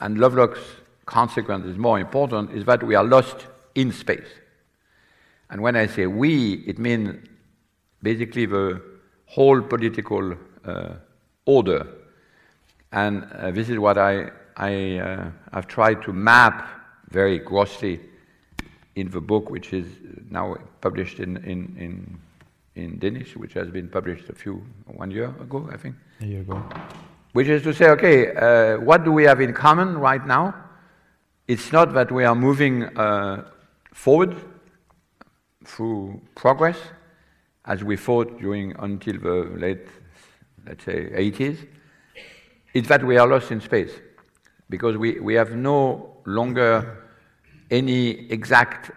and 0.00 0.18
Lovelock's 0.18 0.60
consequence 1.06 1.66
is 1.66 1.76
more 1.76 1.98
important, 1.98 2.52
is 2.52 2.64
that 2.64 2.82
we 2.82 2.94
are 2.94 3.04
lost 3.04 3.46
in 3.74 3.92
space. 3.92 4.28
And 5.50 5.60
when 5.60 5.76
I 5.76 5.86
say 5.86 6.06
we, 6.06 6.54
it 6.66 6.78
means 6.78 7.26
basically 8.02 8.46
the 8.46 8.80
whole 9.26 9.60
political 9.60 10.34
uh, 10.64 10.94
order. 11.44 11.86
And 12.92 13.24
uh, 13.32 13.50
this 13.50 13.68
is 13.68 13.78
what 13.78 13.98
I, 13.98 14.30
I 14.56 14.98
uh, 14.98 15.30
have 15.52 15.66
tried 15.66 16.02
to 16.02 16.12
map 16.12 16.68
very 17.10 17.38
grossly 17.38 18.00
in 18.96 19.10
the 19.10 19.20
book, 19.20 19.50
which 19.50 19.72
is 19.72 19.86
now 20.30 20.56
published 20.80 21.20
in, 21.20 21.36
in, 21.38 21.76
in, 21.78 22.18
in 22.74 22.98
Danish, 22.98 23.36
which 23.36 23.54
has 23.54 23.68
been 23.70 23.88
published 23.88 24.28
a 24.28 24.34
few, 24.34 24.64
one 24.86 25.10
year 25.10 25.26
ago, 25.40 25.68
I 25.72 25.76
think. 25.76 25.96
A 26.20 26.26
year 26.26 26.40
ago. 26.40 26.62
Which 27.32 27.48
is 27.48 27.62
to 27.62 27.72
say, 27.72 27.90
okay, 27.90 28.34
uh, 28.34 28.80
what 28.80 29.04
do 29.04 29.12
we 29.12 29.24
have 29.24 29.40
in 29.40 29.52
common 29.52 29.98
right 29.98 30.24
now? 30.26 30.54
It's 31.46 31.72
not 31.72 31.92
that 31.94 32.10
we 32.10 32.24
are 32.24 32.34
moving 32.34 32.84
uh, 32.96 33.50
forward 33.92 34.36
through 35.64 36.20
progress, 36.34 36.78
as 37.64 37.84
we 37.84 37.96
thought 37.96 38.40
during 38.40 38.74
until 38.78 39.18
the 39.18 39.50
late 39.56 39.86
let's 40.66 40.84
say, 40.84 41.10
80s, 41.10 41.66
It's 42.72 42.88
that 42.88 43.04
we 43.04 43.16
are 43.16 43.26
lost 43.26 43.50
in 43.50 43.60
space 43.60 43.90
because 44.68 44.96
we, 44.96 45.18
we 45.18 45.34
have 45.34 45.56
no 45.56 46.18
longer 46.24 47.04
any 47.70 48.30
exact 48.30 48.92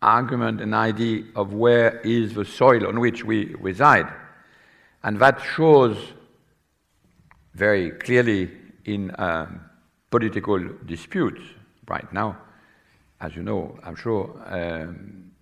argument 0.00 0.60
and 0.60 0.74
idea 0.74 1.24
of 1.34 1.52
where 1.52 2.00
is 2.00 2.34
the 2.34 2.44
soil 2.44 2.86
on 2.86 3.00
which 3.00 3.24
we 3.24 3.54
reside. 3.60 4.06
And 5.02 5.18
that 5.20 5.40
shows 5.40 5.96
very 7.54 7.90
clearly 7.90 8.50
in 8.84 9.12
um, 9.18 9.60
political 10.10 10.58
disputes 10.86 11.40
right 11.88 12.10
now, 12.12 12.38
as 13.20 13.34
you 13.34 13.42
know, 13.42 13.78
I'm 13.82 13.96
sure. 13.96 14.40
Um, 14.46 15.32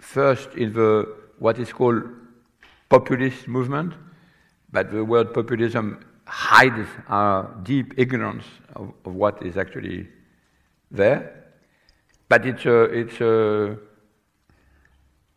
first, 0.00 0.50
in 0.54 0.72
the 0.72 1.16
what 1.38 1.58
is 1.58 1.72
called 1.72 2.02
populist 2.88 3.48
movement, 3.48 3.94
but 4.70 4.90
the 4.90 5.04
word 5.04 5.34
populism 5.34 6.04
hides 6.26 6.88
our 7.08 7.54
deep 7.62 7.94
ignorance 7.96 8.44
of, 8.74 8.92
of 9.04 9.14
what 9.14 9.42
is 9.42 9.56
actually 9.56 10.08
there. 10.90 11.45
But 12.28 12.44
it's 12.46 12.66
a, 12.66 12.82
it's 12.84 13.20
a 13.20 13.78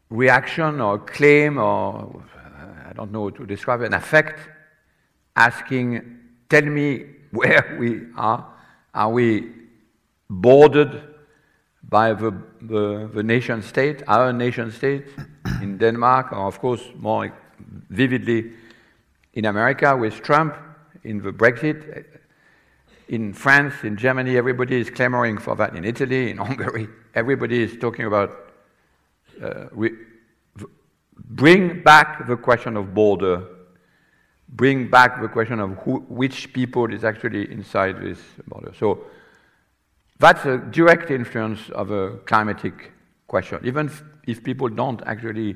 reaction 0.09 0.81
or 0.81 0.99
claim 0.99 1.57
or 1.57 2.23
I 2.89 2.93
don't 2.93 3.11
know 3.11 3.29
to 3.29 3.45
describe 3.45 3.81
an 3.81 3.93
effect 3.93 4.39
asking, 5.35 6.19
tell 6.49 6.63
me 6.63 7.05
where 7.31 7.77
we 7.79 8.01
are. 8.17 8.53
Are 8.93 9.11
we 9.11 9.51
bordered 10.29 11.03
by 11.83 12.13
the, 12.13 12.31
the, 12.61 13.09
the 13.13 13.23
nation 13.23 13.61
state, 13.61 14.03
our 14.07 14.33
nation 14.33 14.71
state 14.71 15.07
in 15.61 15.77
Denmark, 15.77 16.31
or 16.31 16.47
of 16.47 16.59
course 16.59 16.83
more 16.95 17.31
vividly 17.89 18.51
in 19.33 19.45
America 19.45 19.95
with 19.95 20.21
Trump, 20.21 20.55
in 21.03 21.21
the 21.21 21.31
Brexit, 21.31 22.18
in 23.09 23.33
France, 23.33 23.73
in 23.83 23.97
Germany, 23.97 24.37
everybody 24.37 24.79
is 24.79 24.89
clamoring 24.89 25.39
for 25.39 25.55
that. 25.55 25.75
In 25.75 25.83
Italy, 25.83 26.31
in 26.31 26.37
Hungary, 26.47 26.87
everybody 27.13 27.63
is 27.63 27.75
talking 27.77 28.05
about 28.05 28.31
uh, 29.41 29.65
we, 29.73 29.91
bring 31.15 31.81
back 31.83 32.27
the 32.27 32.37
question 32.37 32.77
of 32.77 32.93
border, 32.93 33.43
bring 34.49 34.89
back 34.89 35.21
the 35.21 35.27
question 35.27 35.59
of 35.59 35.71
who, 35.79 35.99
which 36.07 36.53
people 36.53 36.93
is 36.93 37.03
actually 37.03 37.51
inside 37.51 37.99
this 38.01 38.19
border. 38.47 38.73
So 38.77 39.05
that's 40.19 40.45
a 40.45 40.57
direct 40.57 41.11
influence 41.11 41.69
of 41.69 41.91
a 41.91 42.17
climatic 42.25 42.91
question. 43.27 43.59
Even 43.63 43.91
if 44.27 44.43
people 44.43 44.69
don't 44.69 45.01
actually 45.05 45.55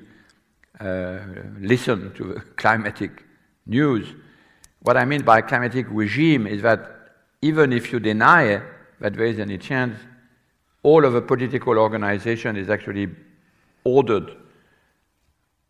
uh, 0.79 1.19
listen 1.59 2.13
to 2.15 2.33
the 2.33 2.39
climatic 2.55 3.23
news. 3.65 4.07
What 4.79 4.97
I 4.97 5.05
mean 5.05 5.21
by 5.21 5.41
climatic 5.41 5.85
regime 5.89 6.47
is 6.47 6.61
that 6.63 6.92
even 7.43 7.73
if 7.73 7.91
you 7.91 7.99
deny 7.99 8.61
that 9.01 9.13
there 9.15 9.25
is 9.25 9.37
any 9.37 9.57
chance, 9.57 9.99
all 10.81 11.03
of 11.03 11.11
the 11.11 11.21
political 11.21 11.77
organization 11.77 12.55
is 12.55 12.69
actually 12.69 13.09
ordered 13.83 14.37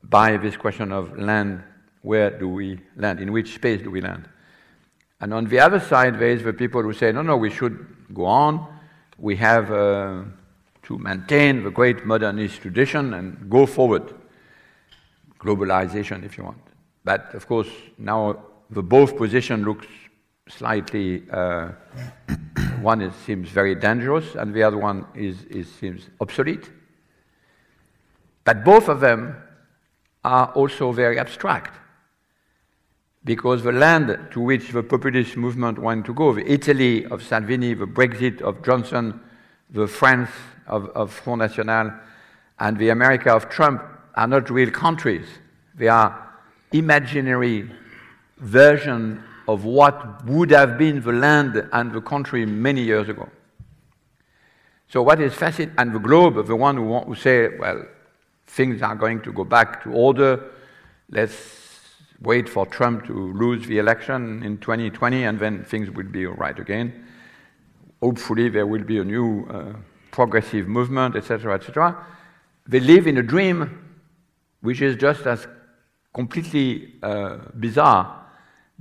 by 0.03 0.37
this 0.37 0.55
question 0.55 0.91
of 0.91 1.17
land. 1.17 1.63
Where 2.03 2.29
do 2.29 2.47
we 2.47 2.79
land? 2.95 3.19
In 3.19 3.31
which 3.31 3.55
space 3.55 3.81
do 3.81 3.89
we 3.89 4.01
land? 4.01 4.29
And 5.19 5.33
on 5.33 5.45
the 5.45 5.59
other 5.59 5.79
side, 5.79 6.19
there 6.19 6.29
is 6.29 6.43
the 6.43 6.53
people 6.53 6.83
who 6.83 6.93
say, 6.93 7.11
no, 7.11 7.23
no, 7.23 7.37
we 7.37 7.49
should 7.49 7.87
go 8.13 8.25
on. 8.25 8.67
We 9.17 9.35
have 9.37 9.71
uh, 9.71 10.25
to 10.83 10.97
maintain 10.99 11.63
the 11.63 11.71
great 11.71 12.05
modernist 12.05 12.61
tradition 12.61 13.15
and 13.15 13.49
go 13.49 13.65
forward. 13.65 14.13
Globalization, 15.39 16.23
if 16.23 16.37
you 16.37 16.43
want. 16.43 16.61
But 17.03 17.33
of 17.33 17.47
course, 17.47 17.69
now 17.97 18.43
the 18.69 18.83
both 18.83 19.17
position 19.17 19.63
looks 19.63 19.87
slightly. 20.49 21.23
Uh, 21.31 21.69
one 22.81 23.01
is, 23.01 23.13
seems 23.25 23.49
very 23.49 23.75
dangerous, 23.75 24.35
and 24.35 24.53
the 24.53 24.63
other 24.63 24.77
one 24.77 25.05
is, 25.15 25.43
is, 25.45 25.71
seems 25.73 26.09
obsolete. 26.19 26.69
But 28.43 28.63
both 28.63 28.89
of 28.89 28.99
them 28.99 29.37
are 30.23 30.47
also 30.53 30.91
very 30.91 31.19
abstract. 31.19 31.79
Because 33.25 33.63
the 33.63 33.71
land 33.71 34.19
to 34.31 34.41
which 34.41 34.71
the 34.71 34.83
populist 34.83 35.37
movement 35.37 35.79
want 35.79 36.05
to 36.05 36.13
go, 36.13 36.33
the 36.33 36.49
Italy 36.51 37.05
of 37.05 37.23
Salvini, 37.23 37.73
the 37.73 37.85
Brexit 37.85 38.41
of 38.41 38.63
Johnson, 38.65 39.21
the 39.69 39.87
France 39.87 40.29
of, 40.67 40.89
of 40.89 41.13
Front 41.13 41.39
National, 41.39 41.93
and 42.59 42.77
the 42.77 42.89
America 42.89 43.31
of 43.33 43.49
Trump, 43.49 43.81
are 44.15 44.27
not 44.27 44.49
real 44.49 44.69
countries. 44.71 45.25
They 45.75 45.87
are 45.87 46.29
imaginary 46.73 47.69
version 48.37 49.23
of 49.47 49.65
what 49.65 50.25
would 50.25 50.51
have 50.51 50.77
been 50.77 51.01
the 51.01 51.11
land 51.11 51.67
and 51.71 51.91
the 51.91 52.01
country 52.01 52.45
many 52.45 52.81
years 52.81 53.09
ago. 53.09 53.29
So 54.87 55.01
what 55.01 55.19
is 55.19 55.33
fascinating, 55.33 55.75
and 55.77 55.93
the 55.93 55.99
globe, 55.99 56.45
the 56.45 56.55
one 56.55 56.77
who, 56.77 56.99
who 56.99 57.15
say, 57.15 57.57
well, 57.57 57.83
things 58.47 58.81
are 58.81 58.95
going 58.95 59.21
to 59.21 59.33
go 59.33 59.43
back 59.43 59.83
to 59.83 59.91
order, 59.91 60.51
let's 61.09 61.35
wait 62.21 62.47
for 62.47 62.65
Trump 62.65 63.05
to 63.07 63.33
lose 63.33 63.67
the 63.67 63.79
election 63.79 64.43
in 64.43 64.57
2020 64.59 65.23
and 65.23 65.39
then 65.39 65.63
things 65.63 65.89
will 65.91 66.07
be 66.07 66.25
all 66.25 66.35
right 66.35 66.57
again. 66.59 67.05
Hopefully 68.01 68.49
there 68.49 68.67
will 68.67 68.83
be 68.83 68.99
a 68.99 69.03
new 69.03 69.45
uh, 69.49 69.73
progressive 70.11 70.67
movement, 70.67 71.15
etc., 71.15 71.55
etc. 71.55 72.05
They 72.67 72.79
live 72.79 73.07
in 73.07 73.17
a 73.17 73.23
dream 73.23 73.97
which 74.61 74.81
is 74.81 74.95
just 74.95 75.25
as 75.25 75.47
completely 76.13 76.93
uh, 77.01 77.37
bizarre 77.59 78.22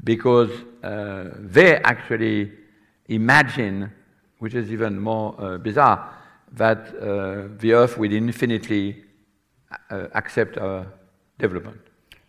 because 0.04 0.50
uh, 0.82 1.30
they 1.38 1.76
actually 1.76 2.52
imagine, 3.08 3.90
which 4.38 4.54
is 4.54 4.70
even 4.72 4.98
more 4.98 5.34
uh, 5.38 5.58
bizarre, 5.58 6.14
that 6.52 6.78
uh, 6.96 7.48
the 7.58 7.72
Earth 7.72 7.96
will 7.98 8.12
infinitely 8.12 9.04
uh, 9.90 10.08
accept 10.14 10.58
our 10.58 10.86
development. 11.38 11.80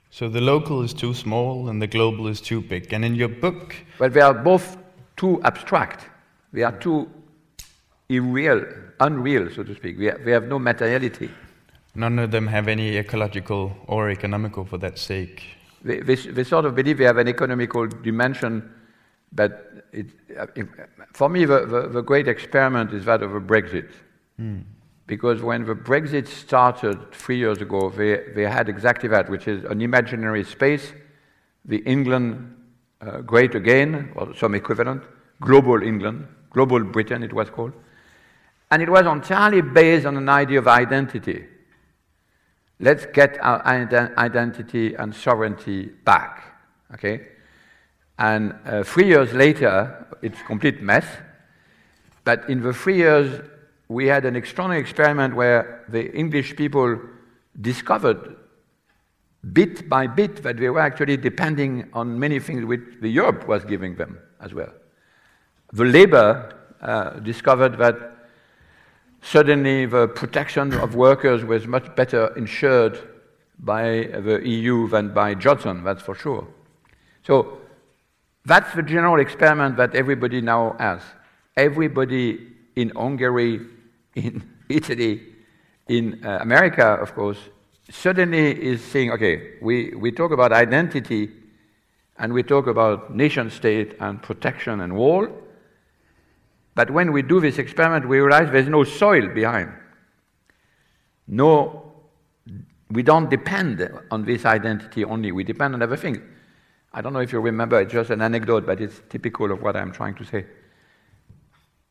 So 0.10 0.29
the 0.29 0.41
local 0.41 0.84
is 0.84 0.93
too 0.93 1.13
small 1.13 1.70
and 1.70 1.82
the 1.82 1.88
global 1.88 2.27
is 2.27 2.39
too 2.39 2.62
big. 2.62 2.93
And 2.93 3.03
in 3.03 3.15
your 3.15 3.29
book, 3.29 3.75
Well, 4.00 4.10
they 4.12 4.22
are 4.22 4.34
both 4.34 4.77
too 5.17 5.41
abstract. 5.43 6.05
They 6.51 6.62
are 6.63 6.77
too 6.79 7.10
irreal, 8.10 8.63
unreal, 9.00 9.50
so 9.50 9.63
to 9.63 9.75
speak. 9.75 9.98
We 9.98 10.05
have, 10.05 10.22
we 10.24 10.32
have 10.32 10.48
no 10.48 10.60
materiality. 10.60 11.29
none 11.96 12.20
of 12.20 12.32
them 12.32 12.48
have 12.48 12.67
any 12.67 12.98
ecological 12.98 13.75
or 13.88 14.10
economical 14.10 14.65
for 14.65 14.77
that 14.79 14.98
sake. 15.00 15.43
They, 15.83 15.99
they, 15.99 16.15
they 16.15 16.43
sort 16.43 16.65
of 16.65 16.75
believe 16.75 16.97
they 16.97 17.03
have 17.03 17.17
an 17.17 17.27
economical 17.27 17.87
dimension, 17.87 18.71
but 19.31 19.85
it, 19.91 20.07
uh, 20.39 20.47
if, 20.55 20.67
for 21.13 21.29
me, 21.29 21.45
the, 21.45 21.65
the, 21.65 21.89
the 21.89 22.01
great 22.01 22.27
experiment 22.27 22.93
is 22.93 23.05
that 23.05 23.21
of 23.21 23.35
a 23.35 23.41
Brexit. 23.41 23.91
Because 25.05 25.41
when 25.41 25.65
the 25.65 25.75
Brexit 25.75 26.27
started 26.27 27.11
three 27.11 27.37
years 27.37 27.61
ago, 27.61 27.89
they, 27.89 28.23
they 28.33 28.43
had 28.43 28.69
exactly 28.69 29.09
that, 29.09 29.29
which 29.29 29.47
is 29.47 29.65
an 29.65 29.81
imaginary 29.81 30.43
space, 30.43 30.93
the 31.65 31.77
England 31.79 32.55
uh, 33.01 33.19
great 33.21 33.53
again, 33.53 34.11
or 34.15 34.33
some 34.35 34.55
equivalent, 34.55 35.03
global 35.41 35.83
England, 35.83 36.25
global 36.51 36.79
Britain 36.83 37.23
it 37.23 37.33
was 37.33 37.49
called. 37.49 37.73
And 38.71 38.81
it 38.81 38.89
was 38.89 39.05
entirely 39.05 39.61
based 39.61 40.05
on 40.05 40.15
an 40.15 40.29
idea 40.29 40.59
of 40.59 40.67
identity. 40.67 41.45
Let's 42.80 43.06
get 43.06 43.38
our 43.42 43.63
ident- 43.63 44.15
identity 44.18 44.96
and 44.96 45.13
sovereignty 45.15 45.86
back. 46.03 46.44
Okay? 46.94 47.27
And 48.20 48.56
uh, 48.65 48.84
three 48.84 49.08
years 49.08 49.34
later, 49.34 50.06
it's 50.22 50.42
complete 50.44 50.82
mess. 50.82 51.06
But 52.24 52.50
in 52.50 52.62
the 52.62 52.74
three 52.74 52.98
years, 52.98 53.42
we 53.88 54.08
had 54.08 54.25
an 54.25 54.36
extraordinary 54.36 54.82
experiment 54.82 55.36
where 55.36 55.86
the 55.89 56.12
English 56.13 56.56
people 56.56 57.00
discovered 57.60 58.38
bit 59.51 59.89
by 59.89 60.08
bit 60.08 60.42
that 60.44 60.58
they 60.58 60.70
were 60.70 60.80
actually 60.80 61.18
depending 61.18 61.89
on 61.94 62.18
many 62.18 62.39
things 62.39 62.63
which 62.65 62.82
the 63.01 63.10
Europe 63.10 63.48
was 63.48 63.65
giving 63.65 63.96
them 63.96 64.18
as 64.39 64.53
well. 64.53 64.72
The 65.74 65.84
labor 65.84 66.56
uh, 66.82 67.20
discovered 67.20 67.77
that 67.77 68.12
suddenly 69.24 69.86
the 69.86 70.08
protection 70.10 70.74
of 70.74 70.96
workers 70.96 71.44
was 71.44 71.65
much 71.65 71.96
better 71.96 72.27
insured 72.36 73.00
by 73.58 74.10
the 74.13 74.42
EU 74.44 74.88
than 74.89 75.13
by 75.13 75.34
Johnson, 75.34 75.84
that's 75.84 76.03
for 76.03 76.13
sure. 76.13 76.46
So 77.25 77.58
that's 78.46 78.74
the 78.75 78.84
general 78.84 79.20
experiment 79.20 79.77
that 79.77 79.96
everybody 79.96 80.42
now 80.42 80.75
has. 80.77 81.01
Everybody 81.56 82.48
in 82.75 82.89
Hungary, 82.89 83.62
in 84.15 84.44
Italy, 84.70 85.22
in 85.88 86.24
uh, 86.25 86.39
America, 86.42 86.86
of 86.86 87.15
course, 87.15 87.38
suddenly 87.89 88.62
is 88.62 88.84
saying, 88.84 89.12
okay, 89.12 89.53
we, 89.62 89.94
we 89.96 90.12
talk 90.12 90.32
about 90.32 90.51
identity 90.51 91.32
and 92.18 92.34
we 92.34 92.44
talk 92.44 92.68
about 92.68 93.15
nation 93.15 93.50
state 93.50 93.96
and 94.00 94.22
protection 94.22 94.82
and 94.82 94.96
wall, 94.96 95.27
but 96.75 96.89
when 96.89 97.12
we 97.12 97.22
do 97.22 97.39
this 97.39 97.58
experiment, 97.58 98.08
we 98.08 98.20
realize 98.20 98.51
there's 98.51 98.68
no 98.68 98.84
soil 98.84 99.27
behind. 99.27 99.72
No, 101.27 101.94
we 102.89 103.03
don't 103.03 103.30
depend 103.30 103.89
on 104.12 104.25
this 104.25 104.46
identity 104.46 105.03
only, 105.06 105.32
we 105.32 105.44
depend 105.44 105.74
on 105.74 105.82
everything. 105.82 106.22
I 106.94 107.01
don't 107.01 107.13
know 107.13 107.20
if 107.20 107.32
you 107.32 107.39
remember, 107.39 107.82
it's 107.82 107.92
just 107.92 108.12
an 108.12 108.22
anecdote, 108.22 108.65
but 108.65 108.80
it's 108.80 109.01
typical 109.10 109.51
of 109.51 109.62
what 109.62 109.75
I'm 109.75 109.92
trying 109.92 110.15
to 110.15 110.25
say. 110.25 110.46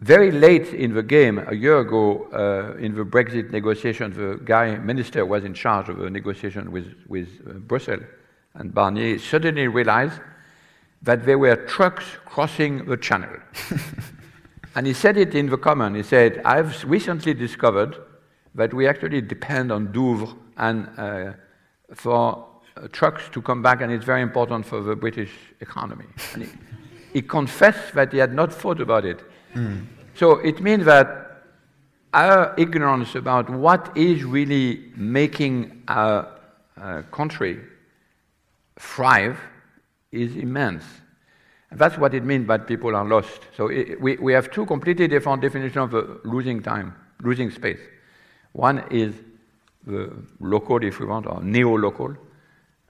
Very 0.01 0.33
late 0.33 0.75
in 0.75 0.95
the 0.95 1.03
game, 1.03 1.39
a 1.47 1.55
year 1.55 1.79
ago, 1.79 2.29
uh, 2.33 2.77
in 2.77 2.95
the 2.95 3.05
Brexit 3.05 3.51
negotiation, 3.51 4.13
the 4.13 4.41
guy 4.45 4.77
minister 4.77 5.25
was 5.25 5.45
in 5.45 5.55
charge 5.55 5.89
of 5.89 5.99
the 5.99 6.11
negotiation 6.11 6.73
with, 6.73 6.93
with 7.07 7.29
uh, 7.49 7.53
Brussels, 7.53 8.03
and 8.55 8.75
Barnier 8.75 9.19
suddenly 9.19 9.69
realized 9.69 10.21
that 11.03 11.25
there 11.25 11.39
were 11.39 11.57
trucks 11.57 12.05
crossing 12.25 12.85
the 12.85 12.97
channel. 12.97 13.31
and 14.75 14.87
he 14.87 14.93
said 14.93 15.17
it 15.17 15.35
in 15.35 15.49
the 15.49 15.59
comment. 15.59 15.97
He 15.97 16.03
said, 16.03 16.41
I've 16.45 16.85
recently 16.85 17.35
discovered 17.35 17.97
that 18.55 18.73
we 18.73 18.87
actually 18.87 19.21
depend 19.21 19.73
on 19.73 19.93
Douvres 19.93 20.35
and 20.57 20.89
uh, 20.97 21.33
for 21.95 22.47
uh, 22.77 22.89
trucks 22.89 23.29
to 23.33 23.43
come 23.43 23.63
back, 23.63 23.83
and 23.83 23.93
it's 23.93 24.05
very 24.05 24.23
important 24.23 24.65
for 24.67 24.83
the 24.83 24.97
British 24.97 25.31
economy. 25.61 26.07
And 26.35 26.45
he, 26.45 26.49
he 27.15 27.23
confessed 27.23 27.95
that 27.95 28.13
he 28.13 28.19
had 28.19 28.35
not 28.35 28.53
thought 28.53 28.81
about 28.81 29.05
it. 29.05 29.21
So 30.15 30.39
it 30.39 30.61
means 30.61 30.85
that 30.87 31.43
our 32.15 32.55
ignorance 32.59 33.15
about 33.15 33.49
what 33.49 33.97
is 33.97 34.25
really 34.25 34.93
making 34.97 35.83
our 35.89 36.29
uh, 36.81 37.03
country 37.11 37.61
thrive 38.79 39.39
is 40.11 40.37
immense. 40.37 40.85
And 41.73 41.81
that's 41.81 41.97
what 41.97 42.13
it 42.13 42.23
means 42.23 42.47
that 42.49 42.67
people 42.67 42.95
are 42.95 43.05
lost. 43.05 43.41
So 43.57 43.71
i 43.71 43.97
we, 43.99 44.17
we 44.17 44.35
have 44.35 44.51
two 44.51 44.67
completely 44.67 45.09
different 45.09 45.41
definitions 45.41 45.77
of 45.77 45.95
uh, 45.95 46.03
losing 46.23 46.63
time, 46.63 46.95
losing 47.23 47.51
space. 47.51 47.81
One 48.53 48.85
is 48.91 49.15
the 49.87 50.13
local, 50.39 50.85
if 50.85 51.01
we 51.01 51.07
want, 51.07 51.27
or 51.27 51.43
neo-local, 51.43 52.15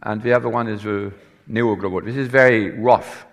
and 0.03 0.21
the 0.21 0.33
other 0.33 0.49
one 0.49 0.67
is 0.67 0.83
the 0.83 1.13
neo-global. 1.47 2.01
This 2.01 2.17
is 2.17 2.27
very 2.27 2.71
rough 2.71 3.25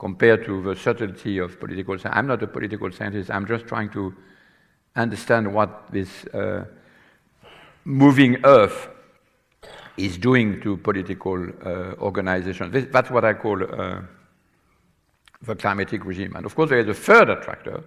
compared 0.00 0.44
to 0.46 0.60
the 0.62 0.74
subtlety 0.74 1.38
of 1.38 1.60
political 1.60 1.96
science. 1.96 2.16
I'm 2.16 2.26
not 2.26 2.42
a 2.42 2.48
political 2.48 2.90
scientist. 2.90 3.30
I'm 3.30 3.46
just 3.46 3.68
trying 3.68 3.90
to 3.90 4.12
understand 4.96 5.54
what 5.54 5.84
this 5.92 6.26
uh, 6.34 6.64
moving 7.84 8.44
earth 8.44 8.88
is 9.96 10.18
doing 10.18 10.60
to 10.62 10.76
political 10.78 11.38
uh, 11.64 11.94
organizations. 12.00 12.72
This, 12.72 12.86
that's 12.90 13.10
what 13.10 13.24
I 13.24 13.34
call 13.34 13.62
uh, 13.62 14.00
the 15.46 15.54
climatic 15.54 16.04
regime. 16.04 16.34
And 16.36 16.46
of 16.46 16.54
course, 16.54 16.70
there 16.70 16.78
is 16.78 16.88
a 16.88 16.94
third 16.94 17.28
attractor, 17.30 17.82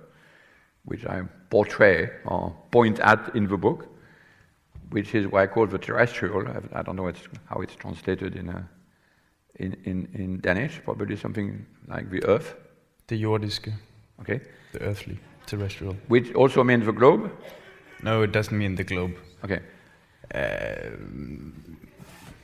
which 0.86 1.06
I 1.06 1.22
portray 1.50 2.10
or 2.26 2.56
point 2.72 3.00
at 3.00 3.36
in 3.36 3.48
the 3.48 3.58
book, 3.58 3.88
which 4.92 5.14
is 5.16 5.28
what 5.28 5.42
I 5.44 5.48
call 5.48 5.68
the 5.68 5.78
terrestrial. 5.78 6.48
I, 6.48 6.80
I 6.80 6.82
don't 6.84 6.96
know 6.96 7.08
it's, 7.08 7.22
how 7.46 7.62
it's 7.62 7.76
translated 7.76 8.36
in, 8.36 8.50
a, 8.50 8.70
in, 9.56 9.76
in, 9.84 10.08
in 10.14 10.40
Danish, 10.40 10.82
probably 10.84 11.16
something 11.16 11.66
like 11.88 12.10
the 12.10 12.24
earth, 12.26 12.56
The 13.08 13.22
jordiske, 13.22 13.74
okay? 14.22 14.42
the 14.74 14.82
earthly, 14.82 15.18
terrestrial. 15.46 15.96
Which 16.08 16.34
also 16.36 16.64
means 16.64 16.86
the 16.86 16.92
globe, 16.94 17.32
No, 18.04 18.22
it 18.24 18.32
doesn't 18.32 18.58
mean 18.58 18.76
the 18.76 18.84
globe. 18.84 19.16
okay? 19.44 19.60
Um, 20.36 21.78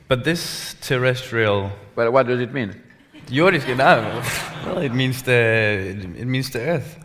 but 0.08 0.24
this 0.24 0.74
terrestrial 0.80 1.70
Well, 1.96 2.10
what 2.12 2.26
does 2.26 2.40
it 2.40 2.52
mean? 2.52 2.82
Jordiske, 3.30 3.76
no, 3.76 4.22
well, 4.66 4.78
it 4.78 4.92
means 4.92 5.22
the 5.22 5.32
it 6.18 6.26
means 6.26 6.50
the 6.50 6.60
earth. 6.60 6.98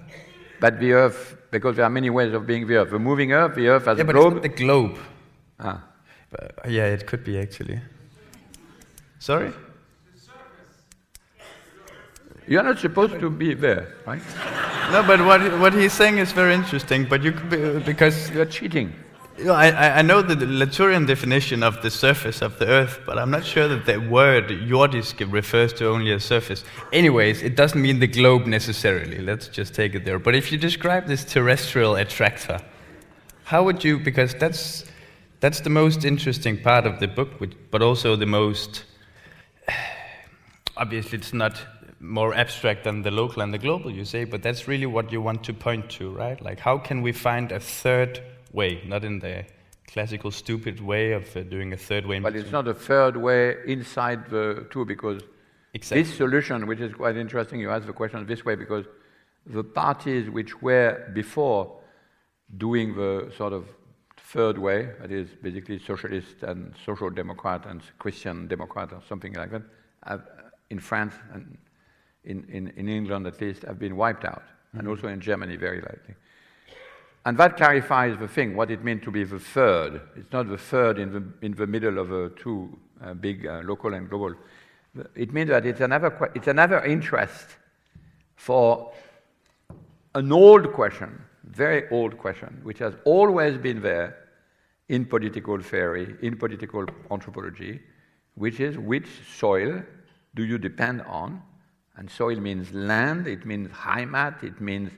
But 0.60 0.80
the 0.80 0.92
earth, 0.94 1.36
because 1.52 1.76
there 1.78 1.86
are 1.86 1.90
many 1.90 2.10
ways 2.10 2.34
of 2.34 2.46
being 2.46 2.68
the 2.68 2.76
earth. 2.78 2.90
The 2.92 3.00
moving 3.00 3.32
earth, 3.32 3.56
the 3.56 3.68
earth 3.70 3.88
as 3.88 3.98
Yeah, 3.98 4.04
a 4.04 4.08
globe. 4.14 4.42
the 4.42 4.50
globe. 4.50 4.98
ah. 5.60 5.82
But, 6.32 6.52
uh, 6.66 6.70
yeah, 6.70 6.86
it 6.86 7.08
could 7.08 7.24
be 7.24 7.40
actually. 7.40 7.80
Sorry? 9.20 9.52
You're 12.48 12.64
not 12.64 12.80
supposed 12.80 13.20
to 13.20 13.30
be 13.30 13.54
there, 13.54 13.88
right? 14.08 14.22
No, 14.92 15.04
but 15.04 15.20
what 15.26 15.42
what 15.60 15.74
he's 15.74 15.94
saying 15.94 16.18
is 16.18 16.32
very 16.32 16.54
interesting. 16.56 17.06
But 17.06 17.24
you 17.24 17.32
could 17.32 17.50
be, 17.50 17.80
because 17.80 18.30
You're 18.32 18.46
cheating. 18.46 18.94
You 19.40 19.46
know, 19.46 19.54
I 19.54 20.00
I- 20.00 20.02
know 20.02 20.22
the 20.22 20.36
Latourian 20.36 21.08
definition 21.08 21.64
of 21.64 21.82
the 21.82 21.90
surface 21.90 22.42
of 22.42 22.60
the 22.60 22.68
Earth, 22.68 23.00
but 23.06 23.18
I'm 23.18 23.32
not 23.32 23.46
sure 23.46 23.68
that 23.70 23.86
the 23.86 23.98
word 23.98 24.50
jordiske 24.50 25.32
refers 25.32 25.72
to 25.74 25.88
only 25.88 26.12
a 26.12 26.20
surface. 26.20 26.64
Anyways, 26.92 27.42
it 27.42 27.56
doesn't 27.56 27.82
mean 27.82 28.00
the 28.00 28.08
globe 28.08 28.46
necessarily. 28.46 29.20
Let's 29.20 29.48
just 29.48 29.74
take 29.74 29.96
it 29.96 30.04
there. 30.04 30.20
But 30.20 30.36
if 30.36 30.52
you 30.52 30.58
describe 30.58 31.08
this 31.08 31.24
terrestrial 31.24 31.96
attractor, 31.96 32.60
how 33.46 33.64
would 33.64 33.84
you? 33.84 33.98
Because 33.98 34.34
that's 34.36 34.86
that's 35.40 35.62
the 35.62 35.70
most 35.70 36.04
interesting 36.04 36.62
part 36.62 36.86
of 36.86 37.00
the 37.00 37.08
book, 37.08 37.40
which, 37.40 37.54
but 37.72 37.82
also 37.82 38.18
the 38.18 38.26
most 38.26 38.84
obviously 40.78 41.18
it's 41.18 41.34
not 41.34 41.56
more 42.02 42.34
abstract 42.34 42.84
than 42.84 43.02
the 43.04 43.12
local 43.12 43.42
and 43.42 43.54
the 43.54 43.58
global 43.58 43.92
you 43.92 44.06
say 44.06 44.24
but 44.24 44.42
that's 44.42 44.70
really 44.70 44.86
what 44.86 45.12
you 45.12 45.22
want 45.22 45.44
to 45.44 45.54
point 45.54 45.90
to 45.90 46.10
right 46.10 46.42
like 46.42 46.58
how 46.58 46.78
can 46.78 47.02
we 47.02 47.12
find 47.12 47.52
a 47.52 47.60
third 47.60 48.22
way 48.52 48.82
not 48.86 49.04
in 49.04 49.20
the 49.20 49.46
classical 49.88 50.32
stupid 50.32 50.80
way 50.80 51.14
of 51.14 51.36
uh, 51.36 51.44
doing 51.44 51.74
a 51.74 51.78
third 51.78 52.06
way 52.06 52.20
But 52.20 52.36
it's 52.36 52.52
not 52.52 52.68
a 52.68 52.74
third 52.74 53.18
way 53.18 53.56
inside 53.66 54.30
the 54.30 54.68
two 54.70 54.86
because 54.86 55.22
exactly. 55.74 56.04
this 56.04 56.16
solution, 56.16 56.68
which 56.68 56.80
is 56.80 56.94
quite 56.94 57.18
interesting, 57.18 57.60
you 57.60 57.72
ask 57.72 57.86
the 57.88 57.94
question 57.94 58.26
this 58.26 58.46
way 58.46 58.56
because 58.56 58.86
the 59.46 59.64
parties 59.64 60.30
which 60.30 60.62
were 60.62 61.10
before 61.14 61.80
doing 62.58 62.96
the 62.96 63.32
sort 63.36 63.54
of 63.54 63.66
third 64.18 64.58
way, 64.58 64.90
that 65.02 65.12
is 65.12 65.30
basically 65.42 65.80
socialist 65.80 66.44
and 66.44 66.74
social 66.86 67.10
democrat 67.10 67.66
and 67.66 67.82
Christian 67.98 68.48
democrat 68.48 68.94
or 68.94 69.02
something 69.08 69.34
like 69.34 69.52
that, 69.52 69.64
have, 70.06 70.22
in 70.70 70.80
France 70.80 71.16
and 71.34 71.58
in, 72.24 72.46
in, 72.50 72.68
in 72.76 72.88
England 72.88 73.26
at 73.26 73.42
least, 73.42 73.64
have 73.64 73.80
been 73.80 73.96
wiped 73.96 74.26
out, 74.26 74.44
and 74.74 74.88
also 74.88 75.08
in 75.08 75.20
Germany 75.20 75.56
very 75.56 75.82
likely. 75.82 76.16
And 77.26 77.38
that 77.38 77.58
clarifies 77.58 78.18
the 78.18 78.28
thing, 78.28 78.56
what 78.56 78.72
it 78.72 78.84
means 78.84 79.04
to 79.04 79.12
be 79.12 79.24
the 79.24 79.40
third. 79.40 80.02
It's 80.16 80.32
not 80.32 80.48
the 80.48 80.58
third 80.58 81.00
in 81.00 81.12
the, 81.12 81.46
in 81.46 81.54
the 81.54 81.68
middle 81.68 82.00
of 82.00 82.12
uh, 82.12 82.30
two 82.36 82.78
uh, 83.04 83.14
big 83.14 83.46
uh, 83.46 83.62
local 83.64 83.94
and 83.94 84.10
global. 84.10 84.36
It 85.16 85.34
means 85.34 85.50
that 85.50 85.66
it's 85.66 85.82
another, 85.82 86.32
it's 86.34 86.48
another 86.48 86.84
interest 86.84 87.58
for 88.36 88.92
an 90.16 90.32
old 90.32 90.74
question, 90.74 91.22
very 91.44 91.90
old 91.90 92.18
question, 92.18 92.60
which 92.64 92.80
has 92.80 92.96
always 93.06 93.58
been 93.58 93.82
there 93.82 94.18
in 94.88 95.06
political 95.06 95.60
theory, 95.62 96.16
in 96.22 96.38
political 96.38 96.86
anthropology, 97.12 97.80
which 98.36 98.60
is 98.60 98.78
which 98.78 99.08
soil 99.38 99.84
do 100.36 100.44
you 100.44 100.58
depend 100.58 101.02
on? 101.02 101.42
And 101.96 102.10
soil 102.10 102.40
means 102.40 102.74
land, 102.74 103.28
it 103.28 103.46
means 103.46 103.70
heimat, 103.70 104.44
it 104.44 104.62
means 104.62 104.92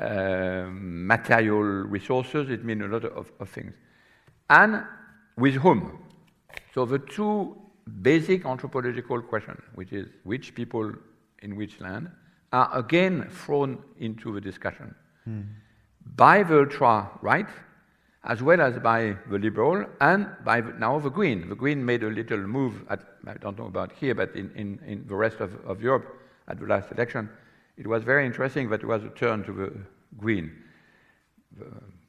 uh, 0.00 0.66
material 0.70 1.62
resources, 1.62 2.50
it 2.50 2.64
means 2.64 2.82
a 2.82 2.86
lot 2.86 3.04
of, 3.04 3.30
of 3.40 3.48
things. 3.48 3.72
And 4.50 4.84
with 5.36 5.54
whom? 5.54 5.98
So 6.74 6.84
the 6.84 6.98
two 6.98 7.56
basic 8.02 8.44
anthropological 8.44 9.22
questions, 9.22 9.60
which 9.74 9.92
is 9.92 10.08
which 10.24 10.54
people 10.54 10.92
in 11.42 11.56
which 11.56 11.80
land, 11.80 12.10
are 12.52 12.70
again 12.76 13.28
thrown 13.30 13.82
into 13.98 14.32
the 14.32 14.40
discussion 14.40 14.94
mm. 15.28 15.44
by 16.16 16.42
the 16.42 16.60
ultra 16.60 17.10
right 17.22 17.48
as 18.24 18.42
well 18.42 18.60
as 18.60 18.78
by 18.78 19.16
the 19.30 19.38
liberal 19.38 19.86
and 20.00 20.28
by 20.44 20.60
now 20.60 20.98
the 20.98 21.10
green. 21.10 21.48
The 21.48 21.54
green 21.54 21.84
made 21.84 22.02
a 22.02 22.08
little 22.08 22.38
move, 22.38 22.84
at, 22.90 23.00
I 23.26 23.34
don't 23.34 23.58
know 23.58 23.66
about 23.66 23.92
here, 23.92 24.14
but 24.14 24.34
in, 24.34 24.50
in, 24.54 24.80
in 24.86 25.06
the 25.06 25.14
rest 25.14 25.40
of, 25.40 25.54
of 25.64 25.82
Europe 25.82 26.06
at 26.48 26.58
the 26.58 26.66
last 26.66 26.90
election. 26.92 27.30
It 27.78 27.86
was 27.86 28.02
very 28.02 28.26
interesting 28.26 28.68
that 28.70 28.82
it 28.82 28.86
was 28.86 29.04
a 29.04 29.08
turn 29.10 29.44
to 29.44 29.52
the 29.52 29.72
green. 30.18 30.50
The 31.56 31.66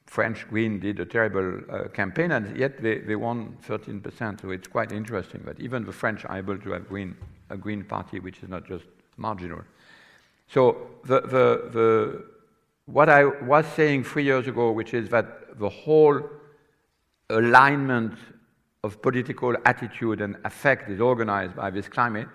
French 0.08 0.48
green 0.50 0.80
did 0.80 1.00
a 1.00 1.06
terrible 1.06 1.62
uh, 1.72 1.88
campaign, 1.90 2.32
and 2.32 2.58
yet 2.58 2.82
they, 2.82 2.98
they 2.98 3.16
won 3.16 3.56
13%. 3.68 4.42
So 4.42 4.50
it's 4.50 4.68
quite 4.68 4.92
interesting 4.92 5.44
that 5.46 5.60
even 5.60 5.86
the 5.86 5.92
French 5.92 6.26
are 6.26 6.38
able 6.38 6.58
to 6.58 6.72
have 6.72 6.90
green, 6.90 7.16
a 7.52 7.58
green 7.58 7.84
party, 7.84 8.20
which 8.20 8.42
is 8.42 8.50
not 8.50 8.68
just 8.68 8.86
marginal. 9.18 9.62
So 10.48 10.90
the, 11.06 11.22
the, 11.22 11.70
the, 11.72 12.26
what 12.88 13.08
I 13.08 13.26
was 13.26 13.68
saying 13.76 14.06
three 14.06 14.24
years 14.24 14.48
ago, 14.48 14.72
which 14.72 14.96
is 14.96 15.10
that 15.10 15.60
the 15.60 15.70
whole 15.70 16.22
alignment 17.30 18.18
of 18.84 19.02
political 19.04 19.56
attitude 19.66 20.22
and 20.22 20.38
affect 20.46 20.90
is 20.90 21.00
organized 21.00 21.56
by 21.56 21.70
this 21.70 21.88
climate, 21.88 22.30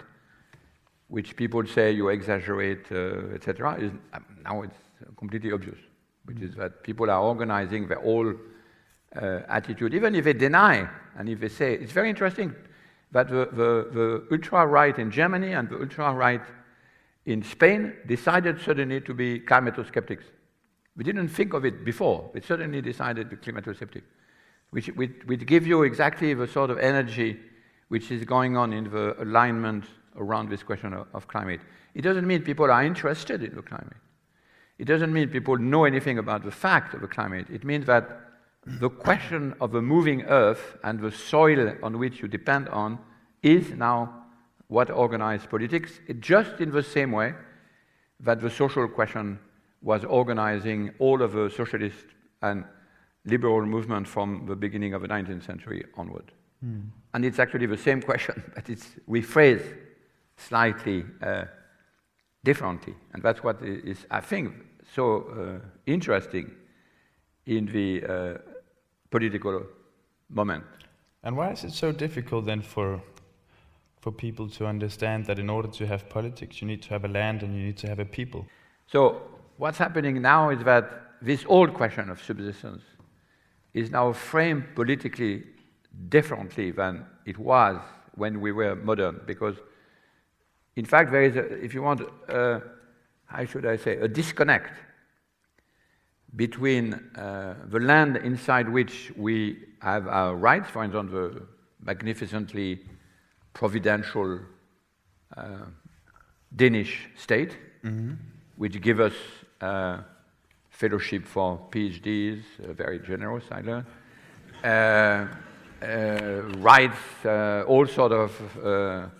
which 1.14 1.36
people 1.36 1.64
say 1.64 1.92
you 1.92 2.08
exaggerate, 2.08 2.90
uh, 2.90 3.36
etc., 3.36 3.76
is 3.78 3.92
um, 4.14 4.24
now 4.42 4.62
it's 4.62 4.80
completely 5.16 5.52
obvious, 5.52 5.78
which 6.24 6.40
is 6.40 6.56
that 6.56 6.82
people 6.82 7.08
are 7.08 7.22
organizing 7.22 7.86
their 7.86 8.00
whole 8.00 8.30
uh, 8.30 9.40
attitude, 9.48 9.94
even 9.94 10.16
if 10.16 10.24
they 10.24 10.32
deny 10.32 10.88
and 11.16 11.28
if 11.28 11.38
they 11.38 11.48
say 11.48 11.74
it's 11.74 11.92
very 11.92 12.10
interesting 12.10 12.52
that 13.12 13.28
the, 13.28 13.48
the, 13.60 13.70
the 13.98 14.26
ultra 14.32 14.66
right 14.66 14.98
in 14.98 15.08
Germany 15.08 15.52
and 15.52 15.70
the 15.70 15.78
ultra 15.78 16.12
right 16.12 16.42
in 17.26 17.44
Spain 17.44 17.92
decided 18.08 18.60
suddenly 18.60 19.00
to 19.00 19.14
be 19.14 19.38
climato-skeptics. 19.38 20.24
We 20.96 21.04
didn't 21.04 21.28
think 21.28 21.54
of 21.54 21.64
it 21.64 21.84
before. 21.84 22.28
We 22.34 22.40
suddenly 22.40 22.82
decided 22.82 23.30
to 23.30 23.36
be 23.36 23.42
climato-skeptic, 23.52 24.02
which, 24.70 24.88
which, 24.88 25.12
which 25.26 25.46
gives 25.46 25.64
you 25.64 25.84
exactly 25.84 26.34
the 26.34 26.48
sort 26.48 26.70
of 26.70 26.78
energy 26.78 27.38
which 27.86 28.10
is 28.10 28.24
going 28.24 28.56
on 28.56 28.72
in 28.72 28.90
the 28.90 29.14
alignment 29.22 29.84
around 30.16 30.48
this 30.48 30.62
question 30.62 30.92
of, 30.92 31.06
of 31.14 31.28
climate. 31.28 31.60
It 31.94 32.02
doesn't 32.02 32.26
mean 32.26 32.42
people 32.42 32.70
are 32.70 32.84
interested 32.84 33.42
in 33.42 33.54
the 33.54 33.62
climate. 33.62 33.96
It 34.78 34.86
doesn't 34.86 35.12
mean 35.12 35.28
people 35.28 35.56
know 35.56 35.84
anything 35.84 36.18
about 36.18 36.44
the 36.44 36.50
fact 36.50 36.94
of 36.94 37.00
the 37.00 37.06
climate. 37.06 37.46
It 37.50 37.64
means 37.64 37.86
that 37.86 38.20
the 38.66 38.90
question 38.90 39.54
of 39.60 39.74
a 39.74 39.82
moving 39.82 40.22
earth 40.22 40.76
and 40.82 40.98
the 40.98 41.12
soil 41.12 41.74
on 41.82 41.98
which 41.98 42.20
you 42.20 42.28
depend 42.28 42.68
on 42.70 42.98
is 43.42 43.70
now 43.70 44.24
what 44.68 44.90
organized 44.90 45.50
politics, 45.50 46.00
just 46.20 46.60
in 46.60 46.72
the 46.72 46.82
same 46.82 47.12
way 47.12 47.34
that 48.20 48.40
the 48.40 48.50
social 48.50 48.88
question 48.88 49.38
was 49.82 50.04
organizing 50.04 50.90
all 50.98 51.20
of 51.22 51.32
the 51.32 51.50
socialist 51.50 52.06
and 52.42 52.64
liberal 53.26 53.64
movement 53.66 54.08
from 54.08 54.46
the 54.46 54.56
beginning 54.56 54.94
of 54.94 55.02
the 55.02 55.08
19th 55.08 55.44
century 55.44 55.84
onward. 55.96 56.32
Mm. 56.64 56.88
And 57.12 57.24
it's 57.24 57.38
actually 57.38 57.66
the 57.66 57.76
same 57.76 58.00
question, 58.00 58.42
but 58.54 58.68
it's 58.70 58.96
rephrased 59.08 59.74
slightly 60.36 61.04
uh, 61.22 61.44
differently. 62.44 62.94
And 63.12 63.22
that's 63.22 63.42
what 63.42 63.62
is, 63.62 64.06
I 64.10 64.20
think, 64.20 64.54
so 64.94 65.60
uh, 65.62 65.68
interesting 65.86 66.50
in 67.46 67.66
the 67.66 68.04
uh, 68.04 68.38
political 69.10 69.62
moment. 70.28 70.64
And 71.22 71.36
why 71.36 71.52
is 71.52 71.64
it 71.64 71.72
so 71.72 71.92
difficult 71.92 72.44
then 72.44 72.62
for 72.62 73.00
for 74.04 74.12
people 74.12 74.46
to 74.50 74.66
understand 74.66 75.24
that 75.24 75.38
in 75.38 75.48
order 75.48 75.68
to 75.68 75.86
have 75.86 76.06
politics, 76.10 76.60
you 76.60 76.68
need 76.68 76.82
to 76.82 76.90
have 76.90 77.04
a 77.06 77.08
land 77.08 77.42
and 77.42 77.56
you 77.56 77.64
need 77.64 77.78
to 77.78 77.88
have 77.88 77.98
a 77.98 78.04
people. 78.04 78.44
So, 78.86 79.22
what's 79.56 79.78
happening 79.78 80.20
now 80.20 80.50
is 80.50 80.62
that 80.64 80.84
this 81.22 81.42
old 81.48 81.72
question 81.72 82.10
of 82.10 82.22
subsistence 82.22 82.82
is 83.72 83.90
now 83.90 84.12
framed 84.12 84.64
politically 84.74 85.44
differently 86.10 86.70
than 86.70 87.06
it 87.24 87.38
was 87.38 87.80
when 88.14 88.42
we 88.42 88.52
were 88.52 88.76
modern, 88.76 89.22
because 89.24 89.56
in 90.76 90.84
fact, 90.84 91.10
there 91.12 91.22
is, 91.22 91.36
a, 91.36 91.44
if 91.64 91.74
you 91.74 91.82
want, 91.82 92.02
uh, 92.28 92.60
how 93.26 93.44
should 93.44 93.66
I 93.66 93.76
say, 93.76 93.96
a 93.96 94.08
disconnect 94.08 94.72
between 96.36 96.94
uh, 96.94 97.54
the 97.68 97.78
land 97.78 98.16
inside 98.16 98.68
which 98.68 99.12
we 99.16 99.58
have 99.80 100.08
our 100.08 100.34
rights, 100.34 100.68
for 100.68 100.82
instance, 100.82 101.12
the 101.12 101.42
magnificently 101.80 102.80
providential 103.52 104.40
uh, 105.36 105.42
Danish 106.54 107.08
state, 107.16 107.56
mm-hmm. 107.84 108.14
which 108.56 108.80
give 108.80 108.98
us 108.98 109.14
uh, 109.60 109.98
fellowship 110.70 111.24
for 111.24 111.60
PhDs, 111.70 112.42
uh, 112.62 112.72
very 112.72 112.98
generous, 112.98 113.44
I 113.50 113.60
learned, 113.60 113.86
uh, 114.64 115.26
uh, 115.84 116.42
rights, 116.58 117.24
uh, 117.24 117.64
all 117.68 117.86
sort 117.86 118.12
of 118.12 119.10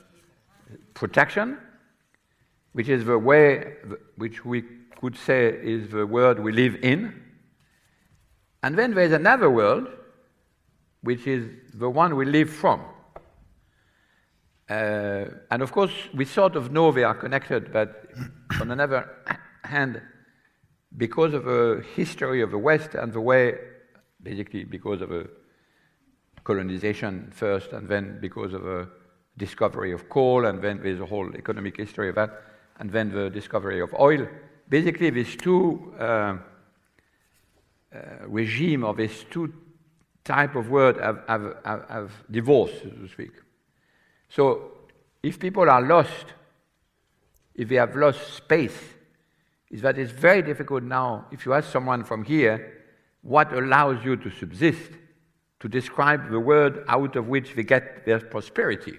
protection, 0.94 1.59
which 2.72 2.88
is 2.88 3.04
the 3.04 3.18
way 3.18 3.74
which 4.16 4.44
we 4.44 4.62
could 5.00 5.16
say 5.16 5.48
is 5.48 5.90
the 5.90 6.07
world 6.07 6.38
we 6.38 6.52
live 6.52 6.76
in. 6.83 7.20
And 8.62 8.78
then 8.78 8.94
there's 8.94 9.12
another 9.12 9.50
world, 9.50 9.88
which 11.02 11.26
is 11.26 11.50
the 11.74 11.90
one 11.90 12.16
we 12.16 12.24
live 12.24 12.48
from. 12.48 12.80
Uh, 14.70 15.26
and 15.50 15.62
of 15.62 15.70
course, 15.72 15.92
we 16.14 16.24
sort 16.24 16.57
of 16.57 16.72
know 16.72 16.90
they 16.90 17.04
are 17.04 17.14
connected, 17.14 17.72
but 17.72 18.07
on 18.61 18.70
another 18.70 19.11
hand, 19.64 20.00
because 20.96 21.35
of 21.35 21.44
the 21.44 21.85
history 21.94 22.40
of 22.40 22.50
the 22.50 22.59
West 22.59 22.94
and 22.94 23.12
the 23.12 23.20
way, 23.20 23.59
basically 24.22 24.64
because 24.64 25.02
of 25.02 25.12
a 25.12 25.26
colonization 26.44 27.30
first, 27.35 27.72
and 27.72 27.88
then 27.88 28.18
because 28.20 28.54
of 28.54 28.66
a 28.66 28.88
discovery 29.37 29.92
of 29.92 30.09
coal, 30.09 30.47
and 30.47 30.62
then 30.62 30.81
there's 30.83 31.01
a 31.01 31.07
whole 31.07 31.35
economic 31.35 31.77
history 31.77 32.09
of 32.09 32.14
that, 32.14 32.42
and 32.79 32.90
then 32.90 33.11
the 33.11 33.31
discovery 33.31 33.81
of 33.81 33.92
oil. 33.94 34.27
Basically, 34.68 35.11
these 35.11 35.37
two 35.37 35.94
uh, 35.99 36.03
uh, 36.03 36.38
regime 38.27 38.85
or 38.85 38.94
these 38.94 39.25
two 39.31 39.53
type 40.25 40.57
of 40.57 40.70
word 40.70 40.97
have, 40.97 41.23
have, 41.29 41.57
have, 41.64 41.88
have 41.88 42.12
divorced, 42.31 42.83
so 42.83 42.88
to 42.88 43.09
speak. 43.09 43.33
So 44.29 44.73
if 45.23 45.38
people 45.38 45.68
are 45.68 45.83
lost, 45.83 46.27
if 47.55 47.68
they 47.68 47.77
have 47.77 47.94
lost 47.94 48.35
space, 48.35 48.79
is 49.70 49.83
that 49.83 49.99
it's 49.99 50.12
very 50.12 50.42
difficult 50.42 50.83
now, 50.83 51.27
if 51.31 51.44
you 51.44 51.53
ask 51.53 51.70
someone 51.70 52.05
from 52.05 52.25
here, 52.25 52.83
what 53.23 53.53
allows 53.53 54.05
you 54.05 54.16
to 54.16 54.31
subsist, 54.31 54.90
to 55.61 55.68
describe 55.68 56.31
the 56.31 56.38
world 56.38 56.79
out 56.88 57.16
of 57.16 57.27
which 57.27 57.55
they 57.55 57.62
get 57.62 58.05
their 58.05 58.20
prosperity. 58.20 58.99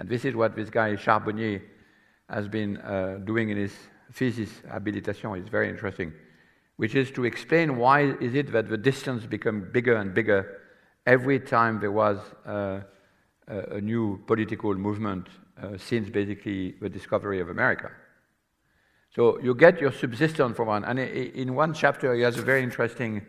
And 0.00 0.08
this 0.08 0.24
is 0.24 0.34
what 0.34 0.56
this 0.56 0.70
guy 0.70 0.96
Charbonnier 0.96 1.60
has 2.30 2.48
been 2.48 2.78
uh, 2.78 3.18
doing 3.22 3.50
in 3.50 3.58
his 3.58 3.74
thesis 4.14 4.48
habilitation. 4.66 5.34
It's 5.34 5.50
very 5.50 5.68
interesting, 5.68 6.14
which 6.76 6.94
is 6.94 7.10
to 7.12 7.24
explain 7.26 7.76
why 7.76 8.14
is 8.14 8.34
it 8.34 8.50
that 8.52 8.70
the 8.70 8.78
distance 8.78 9.26
become 9.26 9.68
bigger 9.72 9.96
and 9.96 10.14
bigger 10.14 10.62
every 11.06 11.38
time 11.38 11.80
there 11.80 11.92
was 11.92 12.18
uh, 12.46 12.80
a 13.46 13.80
new 13.80 14.22
political 14.26 14.74
movement 14.74 15.28
uh, 15.62 15.76
since 15.76 16.08
basically 16.08 16.76
the 16.80 16.88
discovery 16.88 17.40
of 17.40 17.50
America. 17.50 17.90
So 19.14 19.38
you 19.40 19.54
get 19.54 19.82
your 19.82 19.92
subsistence 19.92 20.56
from 20.56 20.68
one. 20.68 20.84
And 20.84 20.98
in 20.98 21.54
one 21.54 21.74
chapter, 21.74 22.14
he 22.14 22.22
has 22.22 22.38
a 22.38 22.42
very 22.42 22.62
interesting 22.62 23.26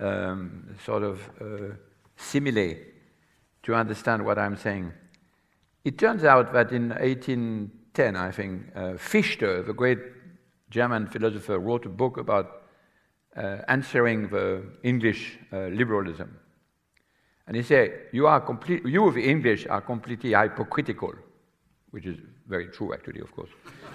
um, 0.00 0.74
sort 0.86 1.02
of 1.02 1.20
uh, 1.38 1.74
simile 2.16 2.76
to 3.64 3.74
understand 3.74 4.24
what 4.24 4.38
I'm 4.38 4.56
saying. 4.56 4.92
It 5.88 5.96
turns 5.96 6.22
out 6.22 6.52
that 6.52 6.70
in 6.70 6.90
1810, 6.90 8.14
I 8.14 8.30
think, 8.30 8.66
uh, 8.76 8.98
Fichte, 8.98 9.64
the 9.64 9.72
great 9.72 9.98
German 10.68 11.06
philosopher, 11.06 11.58
wrote 11.58 11.86
a 11.86 11.88
book 11.88 12.18
about 12.18 12.64
uh, 13.34 13.60
answering 13.68 14.28
the 14.28 14.64
English 14.82 15.38
uh, 15.50 15.68
liberalism. 15.68 16.38
And 17.46 17.56
he 17.56 17.62
said, 17.62 18.08
you, 18.12 18.26
are 18.26 18.38
complete, 18.38 18.84
you, 18.84 19.10
the 19.12 19.30
English, 19.30 19.66
are 19.66 19.80
completely 19.80 20.34
hypocritical, 20.34 21.14
which 21.90 22.04
is 22.04 22.18
very 22.46 22.66
true, 22.66 22.92
actually, 22.92 23.20
of 23.20 23.34
course. 23.34 23.48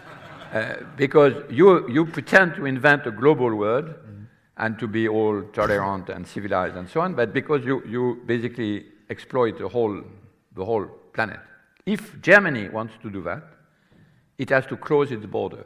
uh, 0.51 0.77
because 0.97 1.43
you, 1.51 1.87
you 1.91 2.07
pretend 2.07 2.55
to 2.55 2.65
invent 2.65 3.05
a 3.05 3.11
global 3.11 3.53
world 3.53 3.85
mm-hmm. 3.85 4.23
and 4.57 4.79
to 4.79 4.87
be 4.87 5.07
all 5.07 5.43
tolerant 5.53 6.09
and 6.09 6.25
civilized 6.25 6.75
and 6.75 6.89
so 6.89 7.01
on, 7.01 7.13
but 7.13 7.33
because 7.33 7.63
you, 7.63 7.83
you 7.85 8.23
basically 8.25 8.83
exploit 9.11 9.59
the 9.59 9.69
whole, 9.69 10.01
the 10.55 10.65
whole 10.65 10.87
planet. 11.13 11.39
If 11.85 12.21
Germany 12.21 12.69
wants 12.69 12.93
to 13.01 13.09
do 13.09 13.21
that, 13.23 13.43
it 14.37 14.49
has 14.49 14.65
to 14.67 14.77
close 14.77 15.11
its 15.11 15.25
border. 15.25 15.65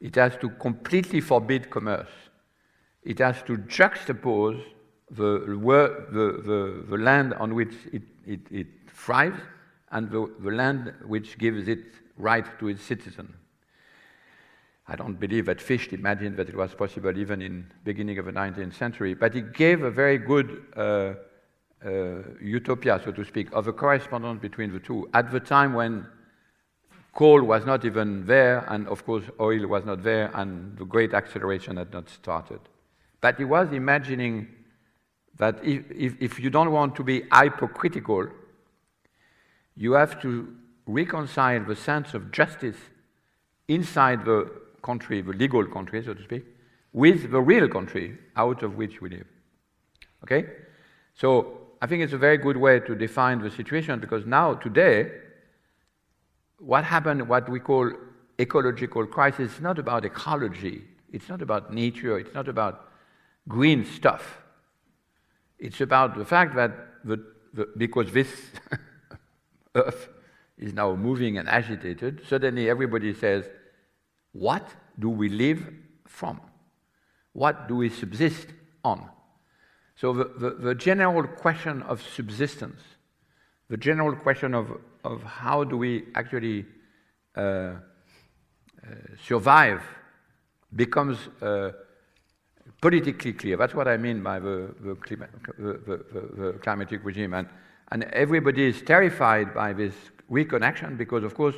It 0.00 0.14
has 0.16 0.36
to 0.38 0.50
completely 0.50 1.20
forbid 1.20 1.70
commerce. 1.70 2.10
It 3.02 3.18
has 3.18 3.42
to 3.44 3.56
juxtapose 3.58 4.62
the, 5.10 5.40
the, 5.40 6.42
the, 6.42 6.84
the 6.88 6.96
land 6.96 7.34
on 7.34 7.54
which 7.54 7.74
it, 7.92 8.02
it, 8.26 8.40
it 8.50 8.66
thrives 8.88 9.40
and 9.92 10.10
the, 10.10 10.30
the 10.40 10.50
land 10.50 10.92
which 11.06 11.38
gives 11.38 11.68
it 11.68 11.84
right 12.16 12.46
to 12.58 12.68
its 12.68 12.82
citizen. 12.82 13.34
I 14.88 14.96
don't 14.96 15.18
believe 15.18 15.46
that 15.46 15.60
Fichte 15.60 15.92
imagined 15.92 16.36
that 16.36 16.48
it 16.48 16.56
was 16.56 16.74
possible 16.74 17.16
even 17.16 17.42
in 17.42 17.72
beginning 17.84 18.18
of 18.18 18.26
the 18.26 18.32
19th 18.32 18.74
century, 18.74 19.14
but 19.14 19.34
he 19.34 19.40
gave 19.40 19.82
a 19.82 19.90
very 19.90 20.18
good 20.18 20.64
uh, 20.76 21.14
Uh, 21.86 22.22
utopia, 22.42 23.00
so 23.04 23.12
to 23.12 23.24
speak, 23.24 23.48
of 23.52 23.68
a 23.68 23.72
correspondence 23.72 24.40
between 24.40 24.72
the 24.72 24.80
two 24.80 25.08
at 25.14 25.30
the 25.30 25.38
time 25.38 25.72
when 25.72 26.04
coal 27.12 27.40
was 27.44 27.64
not 27.64 27.84
even 27.84 28.26
there, 28.26 28.64
and 28.70 28.88
of 28.88 29.06
course 29.06 29.22
oil 29.38 29.64
was 29.68 29.84
not 29.84 30.02
there, 30.02 30.32
and 30.34 30.76
the 30.78 30.84
great 30.84 31.14
acceleration 31.14 31.76
had 31.76 31.92
not 31.92 32.08
started. 32.08 32.58
But 33.20 33.36
he 33.36 33.44
was 33.44 33.70
imagining 33.70 34.48
that 35.36 35.64
if, 35.64 35.84
if, 35.92 36.16
if 36.20 36.40
you 36.40 36.50
don't 36.50 36.72
want 36.72 36.96
to 36.96 37.04
be 37.04 37.22
hypocritical, 37.32 38.30
you 39.76 39.92
have 39.92 40.20
to 40.22 40.56
reconcile 40.86 41.62
the 41.64 41.76
sense 41.76 42.14
of 42.14 42.32
justice 42.32 42.78
inside 43.68 44.24
the 44.24 44.50
country, 44.82 45.20
the 45.20 45.32
legal 45.32 45.64
country, 45.64 46.02
so 46.04 46.14
to 46.14 46.22
speak, 46.24 46.44
with 46.92 47.30
the 47.30 47.40
real 47.40 47.68
country 47.68 48.18
out 48.34 48.64
of 48.64 48.76
which 48.76 49.00
we 49.00 49.10
live. 49.10 49.26
Okay? 50.24 50.46
So 51.14 51.65
I 51.80 51.86
think 51.86 52.02
it's 52.02 52.12
a 52.12 52.18
very 52.18 52.38
good 52.38 52.56
way 52.56 52.80
to 52.80 52.94
define 52.94 53.40
the 53.40 53.50
situation 53.50 54.00
because 54.00 54.24
now, 54.24 54.54
today, 54.54 55.12
what 56.58 56.84
happened, 56.84 57.28
what 57.28 57.48
we 57.48 57.60
call 57.60 57.90
ecological 58.38 59.06
crisis, 59.06 59.54
is 59.54 59.60
not 59.60 59.78
about 59.78 60.04
ecology, 60.04 60.84
it's 61.12 61.28
not 61.28 61.42
about 61.42 61.72
nature, 61.72 62.18
it's 62.18 62.34
not 62.34 62.48
about 62.48 62.88
green 63.48 63.84
stuff. 63.84 64.38
It's 65.58 65.80
about 65.80 66.16
the 66.16 66.24
fact 66.24 66.54
that 66.56 66.72
the, 67.04 67.24
the, 67.52 67.68
because 67.76 68.12
this 68.12 68.28
earth 69.74 70.08
is 70.58 70.72
now 70.72 70.94
moving 70.94 71.38
and 71.38 71.48
agitated, 71.48 72.22
suddenly 72.26 72.68
everybody 72.68 73.14
says, 73.14 73.44
What 74.32 74.68
do 74.98 75.10
we 75.10 75.28
live 75.28 75.66
from? 76.06 76.40
What 77.32 77.68
do 77.68 77.76
we 77.76 77.90
subsist 77.90 78.48
on? 78.82 79.08
So, 79.96 80.12
the, 80.12 80.24
the, 80.24 80.50
the 80.50 80.74
general 80.74 81.26
question 81.26 81.82
of 81.82 82.02
subsistence, 82.02 82.80
the 83.68 83.78
general 83.78 84.14
question 84.14 84.54
of, 84.54 84.70
of 85.04 85.22
how 85.22 85.64
do 85.64 85.78
we 85.78 86.04
actually 86.14 86.66
uh, 87.34 87.40
uh, 87.40 87.74
survive 89.26 89.82
becomes 90.74 91.18
uh, 91.40 91.72
politically 92.80 93.32
clear. 93.32 93.56
That's 93.56 93.74
what 93.74 93.88
I 93.88 93.96
mean 93.96 94.22
by 94.22 94.38
the, 94.38 94.74
the, 94.80 94.94
clima, 94.96 95.28
the, 95.58 96.04
the, 96.36 96.58
climatic 96.62 97.04
regime. 97.04 97.34
And, 97.34 97.48
and 97.90 98.04
everybody 98.04 98.68
is 98.68 98.82
terrified 98.82 99.54
by 99.54 99.72
this 99.72 99.94
reconnection 100.30 100.98
because, 100.98 101.24
of 101.24 101.34
course, 101.34 101.56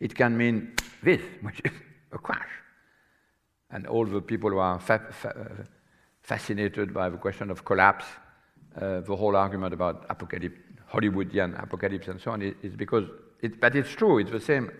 it 0.00 0.14
can 0.14 0.36
mean 0.36 0.74
this, 1.02 1.20
which 1.42 1.60
is 1.64 1.72
a 2.12 2.18
crash. 2.18 2.48
And 3.70 3.86
all 3.86 4.04
the 4.04 4.20
people 4.20 4.50
who 4.50 4.58
are 4.58 4.80
fa- 4.80 5.06
fa- 5.10 5.66
fascinated 6.22 6.94
by 6.94 7.08
the 7.08 7.16
question 7.16 7.50
of 7.50 7.64
collapse, 7.64 8.04
uh, 8.76 9.00
the 9.00 9.16
whole 9.16 9.36
argument 9.36 9.74
about 9.74 10.06
apocalypse, 10.08 10.58
Hollywoodian 10.92 11.60
apocalypse 11.62 12.08
and 12.08 12.20
so 12.20 12.30
on, 12.30 12.42
is, 12.42 12.74
because, 12.76 13.04
it, 13.40 13.60
but 13.60 13.74
it's 13.74 13.90
true, 13.90 14.18
it's 14.18 14.30
the 14.30 14.40
same, 14.40 14.70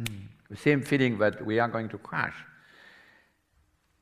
mm. 0.00 0.20
the 0.50 0.56
same 0.56 0.82
feeling 0.82 1.18
that 1.18 1.44
we 1.44 1.58
are 1.58 1.68
going 1.68 1.88
to 1.88 1.98
crash 1.98 2.34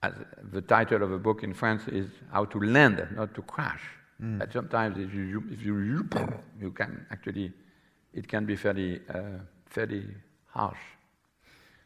as 0.02 0.12
the 0.52 0.60
title 0.60 1.02
of 1.02 1.12
a 1.12 1.18
book 1.18 1.44
in 1.44 1.54
France 1.54 1.86
is 1.88 2.08
How 2.32 2.44
to 2.46 2.60
Land, 2.60 3.06
not 3.14 3.34
to 3.34 3.42
Crash. 3.42 3.82
Mm. 4.20 4.38
But 4.38 4.52
sometimes 4.52 4.98
if 4.98 5.14
you, 5.14 5.44
if 5.50 5.62
you, 5.62 5.78
you 6.60 6.70
can 6.72 7.06
actually, 7.10 7.52
it 8.12 8.26
can 8.26 8.44
be 8.44 8.56
fairly, 8.56 9.00
uh, 9.08 9.38
fairly 9.66 10.06
harsh. 10.46 10.78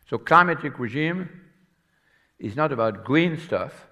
So 0.09 0.19
climatic 0.19 0.79
regime 0.79 1.29
is 2.39 2.57
not 2.57 2.73
about 2.73 3.05
green 3.05 3.39
stuff. 3.39 3.86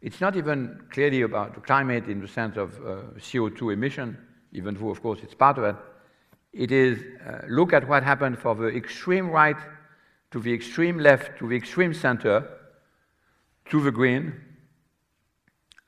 It's 0.00 0.20
not 0.20 0.36
even 0.36 0.80
clearly 0.90 1.22
about 1.22 1.54
the 1.54 1.60
climate 1.60 2.06
in 2.08 2.20
the 2.20 2.28
sense 2.28 2.56
of 2.56 2.74
uh, 2.76 3.02
CO2 3.18 3.72
emission, 3.72 4.16
even 4.52 4.74
though, 4.74 4.90
of 4.90 5.02
course, 5.02 5.20
it's 5.22 5.34
part 5.34 5.58
of 5.58 5.64
it. 5.64 5.76
It 6.52 6.72
is 6.72 7.02
uh, 7.26 7.46
look 7.48 7.72
at 7.72 7.86
what 7.88 8.02
happened 8.02 8.38
for 8.38 8.54
the 8.54 8.68
extreme 8.68 9.30
right 9.30 9.56
to 10.30 10.40
the 10.40 10.52
extreme 10.52 10.98
left 10.98 11.38
to 11.38 11.48
the 11.48 11.56
extreme 11.56 11.94
center 11.94 12.48
to 13.70 13.82
the 13.82 13.90
green. 13.90 14.34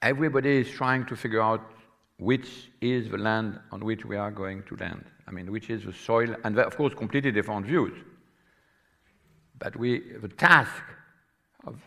Everybody 0.02 0.58
is 0.58 0.70
trying 0.70 1.06
to 1.06 1.16
figure 1.16 1.42
out 1.42 1.60
which 2.18 2.70
is 2.80 3.10
the 3.10 3.18
land 3.18 3.60
on 3.72 3.84
which 3.84 4.04
we 4.04 4.16
are 4.16 4.30
going 4.30 4.62
to 4.64 4.76
land. 4.76 5.04
I 5.26 5.30
mean, 5.30 5.50
which 5.52 5.70
is 5.70 5.84
the 5.84 5.92
soil, 5.92 6.34
and 6.44 6.58
of 6.58 6.76
course, 6.76 6.94
completely 6.94 7.30
different 7.30 7.66
views. 7.66 7.92
But 9.58 9.76
we, 9.76 10.02
the 10.20 10.28
task 10.28 10.82
of 11.66 11.80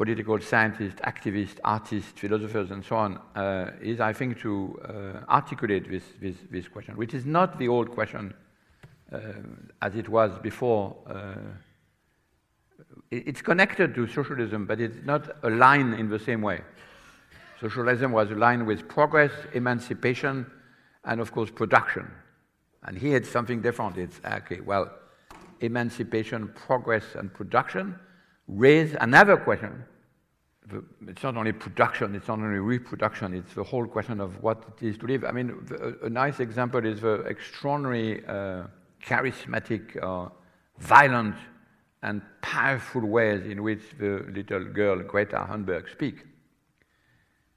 political 0.00 0.40
scientists, 0.40 0.98
activists, 1.02 1.58
artists, 1.62 2.12
philosophers, 2.16 2.70
and 2.70 2.82
so 2.82 2.96
on, 2.96 3.18
uh, 3.36 3.70
is, 3.82 4.00
I 4.00 4.14
think, 4.14 4.40
to 4.40 4.80
uh, 4.82 5.30
articulate 5.30 5.90
this, 5.90 6.04
this, 6.18 6.36
this, 6.50 6.68
question, 6.68 6.96
which 6.96 7.12
is 7.12 7.26
not 7.26 7.58
the 7.58 7.68
old 7.68 7.90
question 7.90 8.32
uh, 9.12 9.18
as 9.82 9.96
it 9.96 10.08
was 10.08 10.30
before 10.38 10.96
uh, 11.06 11.34
it's 13.10 13.42
connected 13.42 13.94
to 13.94 14.06
socialism, 14.06 14.64
but 14.64 14.80
it's 14.80 15.04
not 15.04 15.36
aligned 15.42 15.92
in 16.00 16.08
the 16.08 16.18
same 16.18 16.40
way. 16.40 16.62
Socialism 17.60 18.10
was 18.10 18.30
aligned 18.30 18.66
with 18.66 18.88
progress, 18.88 19.32
emancipation, 19.52 20.46
and 21.04 21.20
of 21.20 21.30
course 21.30 21.50
production. 21.50 22.10
And 22.84 22.96
here 22.96 23.18
it's 23.18 23.28
something 23.28 23.60
different. 23.60 23.98
It's 23.98 24.18
okay, 24.24 24.60
well, 24.60 24.90
emancipation, 25.60 26.48
progress, 26.54 27.04
and 27.16 27.30
production 27.34 27.98
raise 28.50 28.94
another 29.00 29.36
question. 29.36 29.84
It's 31.08 31.22
not 31.22 31.36
only 31.36 31.52
production, 31.52 32.14
it's 32.14 32.28
not 32.28 32.38
only 32.38 32.58
reproduction, 32.58 33.34
it's 33.34 33.54
the 33.54 33.64
whole 33.64 33.86
question 33.86 34.20
of 34.20 34.40
what 34.42 34.64
it 34.76 34.86
is 34.86 34.98
to 34.98 35.06
live. 35.06 35.24
I 35.24 35.32
mean, 35.32 35.66
a 36.02 36.08
nice 36.08 36.38
example 36.38 36.84
is 36.84 37.00
the 37.00 37.14
extraordinary, 37.22 38.24
uh, 38.26 38.64
charismatic, 39.04 40.00
uh, 40.02 40.28
violent 40.78 41.34
and 42.02 42.22
powerful 42.40 43.02
ways 43.02 43.44
in 43.44 43.62
which 43.62 43.82
the 43.98 44.24
little 44.32 44.64
girl 44.64 45.02
Greta 45.02 45.46
Thunberg 45.50 45.90
speaks. 45.90 46.22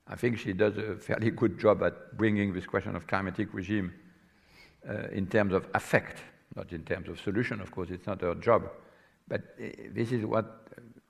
I 0.07 0.15
think 0.15 0.37
she 0.37 0.53
does 0.53 0.77
a 0.77 0.95
fairly 0.95 1.31
good 1.31 1.59
job 1.59 1.81
at 1.83 2.17
bringing 2.17 2.53
this 2.53 2.65
question 2.65 2.95
of 2.95 3.07
climatic 3.07 3.53
regime 3.53 3.93
uh, 4.87 5.07
in 5.11 5.27
terms 5.27 5.53
of 5.53 5.67
effect, 5.73 6.19
not 6.55 6.73
in 6.73 6.83
terms 6.83 7.07
of 7.07 7.21
solution. 7.21 7.61
Of 7.61 7.71
course, 7.71 7.89
it's 7.89 8.05
not 8.05 8.19
her 8.21 8.35
job, 8.35 8.69
but 9.27 9.41
uh, 9.41 9.67
this 9.93 10.11
is 10.11 10.25
what 10.25 10.62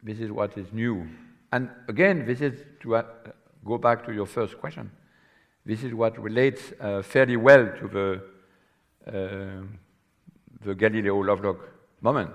this 0.04 0.20
is 0.20 0.32
what 0.32 0.58
is 0.58 0.68
new. 0.72 1.08
And 1.52 1.70
again, 1.88 2.26
this 2.26 2.42
is 2.42 2.64
to 2.82 2.96
uh, 2.98 3.04
go 3.64 3.78
back 3.78 4.06
to 4.06 4.14
your 4.14 4.26
first 4.26 4.58
question. 4.60 4.92
This 5.66 5.84
is 5.84 5.94
what 5.94 6.22
relates 6.22 6.74
uh, 6.80 7.02
fairly 7.02 7.38
well 7.38 7.72
to 7.80 7.88
the 7.88 8.22
uh, 9.08 9.66
the 10.62 10.76
Galileo 10.76 11.22
Lovelock 11.22 11.58
moment 12.02 12.32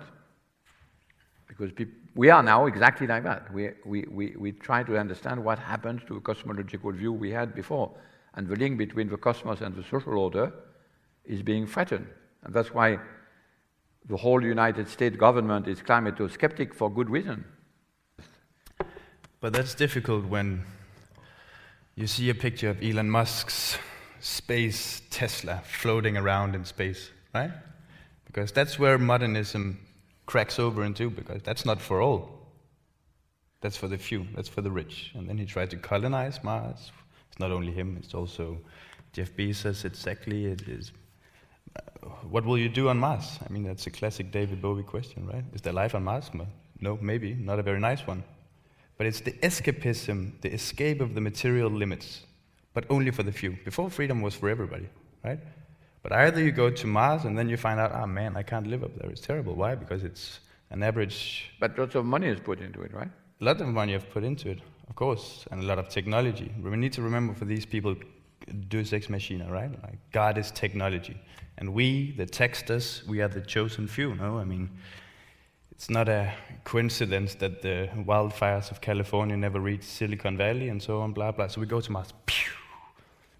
because 1.47 1.71
we 2.15 2.31
are 2.31 2.43
now 2.43 2.67
exactly 2.67 3.07
like 3.07 3.25
that. 3.25 3.53
We, 3.53 3.71
we, 3.85 4.05
we, 4.11 4.35
we 4.37 4.53
try 4.53 4.83
to 4.83 4.99
understand 4.99 5.43
what 5.43 5.59
happens 5.59 6.03
to 6.07 6.15
the 6.15 6.21
cosmological 6.21 6.93
view 6.93 7.13
we 7.13 7.31
had 7.31 7.55
before. 7.55 7.97
And 8.35 8.47
the 8.47 8.57
link 8.57 8.79
between 8.79 9.09
the 9.09 9.17
cosmos 9.17 9.61
and 9.61 9.75
the 9.75 9.83
social 9.83 10.19
order 10.19 10.53
is 11.25 11.43
being 11.43 11.67
threatened. 11.67 12.07
And 12.45 12.55
that's 12.55 12.73
why 12.73 12.99
the 14.09 14.17
whole 14.17 14.43
United 14.43 14.89
States 14.89 15.17
government 15.17 15.67
is 15.67 15.81
climato-skeptic 15.81 16.75
for 16.75 16.93
good 16.93 17.11
reason. 17.11 17.45
But 19.41 19.53
that's 19.53 19.75
difficult 19.75 20.25
when 20.25 20.65
you 21.95 22.07
see 22.07 22.29
a 22.31 22.35
picture 22.35 22.71
of 22.71 22.83
Elon 22.83 23.09
Musk's 23.09 23.79
space 24.21 25.03
Tesla 25.11 25.63
floating 25.65 26.17
around 26.17 26.57
in 26.57 26.65
space, 26.65 27.11
right? 27.35 27.53
Because 28.27 28.51
that's 28.51 28.79
where 28.79 28.99
modernism 28.99 29.79
cracks 30.27 30.59
over 30.59 30.85
into 30.85 31.09
because 31.09 31.43
that's 31.43 31.65
not 31.65 31.81
for 31.81 32.01
all. 32.01 32.39
That's 33.61 33.77
for 33.77 33.89
the 33.89 33.99
few, 33.99 34.27
that's 34.35 34.49
for 34.49 34.61
the 34.61 34.71
rich. 34.71 35.13
And 35.15 35.29
then 35.29 35.39
he 35.39 35.45
tried 35.45 35.71
to 35.71 35.77
colonize 35.77 36.43
Mars. 36.43 36.91
It's 37.31 37.39
not 37.39 37.53
only 37.53 37.73
him, 37.73 37.97
it's 38.01 38.15
also 38.15 38.59
Jeff 39.13 39.33
Bezos, 39.37 39.85
exactly. 39.85 40.47
It 40.47 40.69
is. 40.69 40.93
Uh, 41.77 42.09
what 42.29 42.45
will 42.45 42.59
you 42.59 42.69
do 42.69 42.89
on 42.89 42.99
Mars? 42.99 43.39
I 43.45 43.53
mean, 43.53 43.63
that's 43.63 43.87
a 43.87 43.91
classic 43.91 44.31
David 44.33 44.61
Bowie 44.61 44.83
question, 44.83 45.27
right? 45.27 45.45
Is 45.55 45.61
there 45.63 45.73
life 45.73 45.95
on 45.95 46.05
Mars? 46.05 46.31
No, 46.81 46.99
maybe, 47.01 47.35
not 47.35 47.59
a 47.59 47.63
very 47.63 47.81
nice 47.81 48.07
one. 48.07 48.23
But 48.99 49.07
it's 49.07 49.21
the 49.21 49.33
escapism, 49.33 50.41
the 50.41 50.53
escape 50.53 51.01
of 51.01 51.15
the 51.15 51.21
material 51.21 51.71
limits, 51.71 52.23
but 52.75 52.85
only 52.91 53.13
for 53.13 53.23
the 53.23 53.33
few. 53.33 53.57
Before 53.65 53.89
freedom 53.89 54.21
was 54.21 54.35
for 54.35 54.49
everybody, 54.49 54.89
right? 55.25 55.39
But 56.03 56.13
either 56.13 56.43
you 56.43 56.51
go 56.51 56.69
to 56.69 56.87
Mars 56.87 57.25
and 57.25 57.39
then 57.39 57.49
you 57.49 57.57
find 57.57 57.79
out, 57.79 57.93
oh 57.95 58.07
man, 58.07 58.37
I 58.37 58.43
can't 58.43 58.67
live 58.67 58.83
up 58.83 58.97
there. 58.99 59.09
It's 59.11 59.21
terrible. 59.21 59.55
Why? 59.55 59.77
Because 59.77 60.03
it's 60.03 60.41
an 60.71 60.83
average. 60.83 61.51
But 61.61 61.79
lots 61.79 61.95
of 61.95 62.05
money 62.05 62.27
is 62.27 62.41
put 62.41 62.61
into 62.61 62.83
it, 62.83 62.93
right? 62.93 63.11
A 63.41 63.45
lot 63.45 63.61
of 63.61 63.69
money 63.69 63.95
I've 63.95 64.11
put 64.11 64.25
into 64.25 64.51
it, 64.51 64.59
of 64.89 64.97
course, 64.97 65.47
and 65.53 65.63
a 65.63 65.67
lot 65.67 65.79
of 65.79 65.89
technology. 65.89 66.53
We 66.61 66.71
need 66.77 66.93
to 66.95 67.03
remember 67.03 67.35
for 67.35 67.45
these 67.45 67.65
people, 67.65 67.95
Deus 68.69 68.93
ex 68.93 69.09
machina, 69.09 69.51
right? 69.51 69.71
Like 69.83 69.99
God 70.11 70.39
is 70.39 70.51
technology, 70.51 71.17
and 71.59 71.73
we, 71.73 72.13
the 72.13 72.27
texters, 72.27 73.07
we 73.07 73.21
are 73.21 73.29
the 73.29 73.41
chosen 73.41 73.87
few. 73.87 74.17
No, 74.17 74.39
I 74.39 74.45
mean, 74.45 74.71
it's 75.79 75.89
not 75.89 76.09
a 76.09 76.33
coincidence 76.65 77.37
that 77.37 77.63
the 77.63 77.89
wildfires 77.99 78.73
of 78.73 78.81
California 78.81 79.37
never 79.37 79.61
reached 79.61 79.85
Silicon 79.85 80.37
Valley 80.37 80.71
and 80.71 80.83
so 80.83 81.01
on, 81.01 81.13
blah 81.13 81.31
blah. 81.31 81.47
So 81.47 81.61
we 81.61 81.69
go 81.69 81.81
to 81.81 81.93
Mars. 81.93 82.13
Pew! 82.27 82.51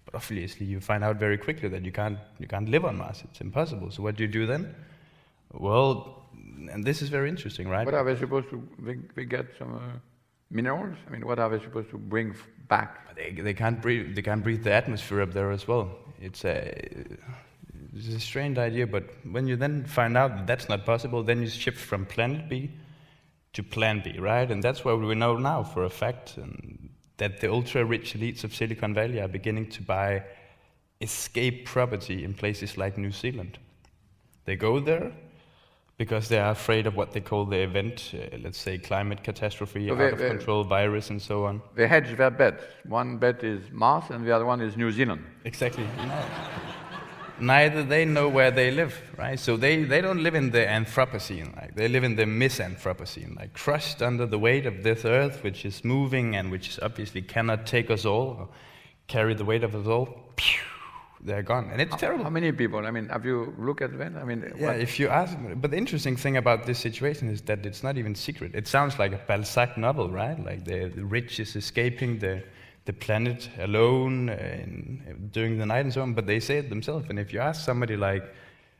But 0.05 0.15
obviously, 0.15 0.65
you 0.65 0.79
find 0.79 1.03
out 1.03 1.17
very 1.17 1.37
quickly 1.37 1.67
that 1.67 1.83
you 1.83 1.91
can't 1.91 2.17
you 2.39 2.47
can't 2.47 2.69
live 2.69 2.85
on 2.85 2.97
Mars. 2.97 3.23
It's 3.25 3.41
impossible. 3.41 3.91
So 3.91 4.03
what 4.03 4.15
do 4.15 4.23
you 4.23 4.29
do 4.29 4.45
then? 4.45 4.73
Well, 5.51 6.23
and 6.71 6.85
this 6.85 7.01
is 7.01 7.09
very 7.09 7.27
interesting, 7.27 7.67
right? 7.67 7.85
What 7.85 7.93
are 7.93 8.05
we 8.05 8.15
supposed 8.15 8.49
to? 8.51 8.65
We, 8.85 8.99
we 9.17 9.25
get 9.25 9.47
some 9.57 9.75
uh, 9.75 9.99
minerals. 10.49 10.95
I 11.07 11.09
mean, 11.09 11.25
what 11.27 11.39
are 11.39 11.49
we 11.49 11.59
supposed 11.59 11.89
to 11.89 11.97
bring 11.97 12.29
f- 12.29 12.47
back? 12.69 13.15
They, 13.17 13.31
they 13.33 13.53
can't 13.53 13.81
breathe. 13.81 14.15
They 14.15 14.21
can't 14.21 14.43
breathe 14.43 14.63
the 14.63 14.71
atmosphere 14.71 15.21
up 15.21 15.33
there 15.33 15.51
as 15.51 15.67
well. 15.67 15.89
It's 16.21 16.45
a 16.45 16.71
it's 17.99 18.15
a 18.15 18.19
strange 18.19 18.57
idea, 18.57 18.87
but 18.87 19.03
when 19.29 19.47
you 19.47 19.55
then 19.55 19.85
find 19.85 20.15
out 20.17 20.35
that 20.37 20.47
that's 20.47 20.69
not 20.69 20.85
possible, 20.85 21.23
then 21.23 21.41
you 21.41 21.49
shift 21.49 21.79
from 21.79 22.05
Planet 22.05 22.47
B 22.47 22.71
to 23.53 23.63
Plan 23.63 24.01
B, 24.03 24.17
right? 24.19 24.49
And 24.49 24.63
that's 24.63 24.85
what 24.85 24.99
we 24.99 25.15
know 25.15 25.37
now 25.37 25.63
for 25.63 25.83
a 25.83 25.89
fact, 25.89 26.37
and 26.37 26.89
that 27.17 27.41
the 27.41 27.51
ultra-rich 27.51 28.13
elites 28.13 28.43
of 28.43 28.55
Silicon 28.55 28.93
Valley 28.93 29.19
are 29.19 29.27
beginning 29.27 29.69
to 29.71 29.81
buy 29.81 30.23
escape 31.01 31.65
property 31.65 32.23
in 32.23 32.33
places 32.33 32.77
like 32.77 32.97
New 32.97 33.11
Zealand. 33.11 33.57
They 34.45 34.55
go 34.55 34.79
there 34.79 35.11
because 35.97 36.29
they 36.29 36.39
are 36.39 36.51
afraid 36.51 36.87
of 36.87 36.95
what 36.95 37.11
they 37.11 37.19
call 37.19 37.45
the 37.45 37.57
event, 37.57 38.13
uh, 38.13 38.37
let's 38.41 38.57
say 38.57 38.77
climate 38.77 39.21
catastrophe, 39.21 39.89
so 39.89 39.95
out 39.95 40.13
of 40.13 40.19
control 40.19 40.63
virus, 40.63 41.09
and 41.09 41.21
so 41.21 41.45
on. 41.45 41.61
They 41.75 41.87
hedge 41.87 42.15
their 42.15 42.31
bets. 42.31 42.63
One 42.85 43.17
bet 43.17 43.43
is 43.43 43.69
Mars, 43.71 44.05
and 44.09 44.25
the 44.25 44.31
other 44.33 44.45
one 44.45 44.61
is 44.61 44.77
New 44.77 44.91
Zealand. 44.91 45.25
Exactly. 45.43 45.85
Neither 47.41 47.83
they 47.83 48.05
know 48.05 48.29
where 48.29 48.51
they 48.51 48.71
live, 48.71 48.99
right? 49.17 49.39
So 49.39 49.57
they, 49.57 49.83
they 49.83 50.01
don't 50.01 50.23
live 50.23 50.35
in 50.35 50.51
the 50.51 50.59
Anthropocene, 50.65 51.55
like 51.55 51.75
they 51.75 51.87
live 51.87 52.03
in 52.03 52.15
the 52.15 52.25
misanthropocene, 52.25 53.35
like 53.37 53.53
crushed 53.53 54.01
under 54.01 54.25
the 54.25 54.39
weight 54.39 54.65
of 54.65 54.83
this 54.83 55.05
earth, 55.05 55.43
which 55.43 55.65
is 55.65 55.83
moving 55.83 56.35
and 56.35 56.51
which 56.51 56.79
obviously 56.81 57.21
cannot 57.21 57.65
take 57.65 57.89
us 57.89 58.05
all, 58.05 58.37
or 58.39 58.49
carry 59.07 59.33
the 59.33 59.45
weight 59.45 59.63
of 59.63 59.75
us 59.75 59.87
all. 59.87 60.07
Pew! 60.35 60.61
they're 61.21 61.43
gone, 61.43 61.69
and 61.71 61.81
it's 61.81 61.95
terrible. 61.97 62.23
How 62.23 62.29
many 62.29 62.51
people? 62.51 62.85
I 62.85 62.91
mean, 62.91 63.09
have 63.09 63.25
you 63.25 63.53
looked 63.57 63.81
at 63.81 63.97
that? 63.97 64.15
I 64.15 64.23
mean, 64.23 64.53
yeah. 64.57 64.67
What? 64.67 64.79
If 64.79 64.99
you 64.99 65.09
ask, 65.09 65.37
but 65.55 65.71
the 65.71 65.77
interesting 65.77 66.15
thing 66.15 66.37
about 66.37 66.65
this 66.65 66.79
situation 66.79 67.29
is 67.29 67.41
that 67.43 67.65
it's 67.65 67.83
not 67.83 67.97
even 67.97 68.15
secret. 68.15 68.55
It 68.55 68.67
sounds 68.67 68.97
like 68.97 69.11
a 69.11 69.21
Balzac 69.27 69.77
novel, 69.77 70.09
right? 70.09 70.43
Like 70.43 70.63
the, 70.65 70.91
the 70.95 71.03
rich 71.03 71.39
is 71.39 71.55
escaping 71.55 72.19
the 72.19 72.43
the 72.89 72.93
planet 72.93 73.49
alone 73.59 74.29
uh, 74.29 74.33
in, 74.63 75.29
during 75.31 75.59
the 75.59 75.65
night 75.73 75.85
and 75.85 75.93
so 75.93 76.01
on. 76.01 76.15
But 76.15 76.25
they 76.25 76.39
say 76.39 76.57
it 76.57 76.69
themselves. 76.69 77.05
And 77.09 77.19
if 77.19 77.31
you 77.31 77.39
ask 77.39 77.63
somebody 77.63 77.95
like 77.95 78.23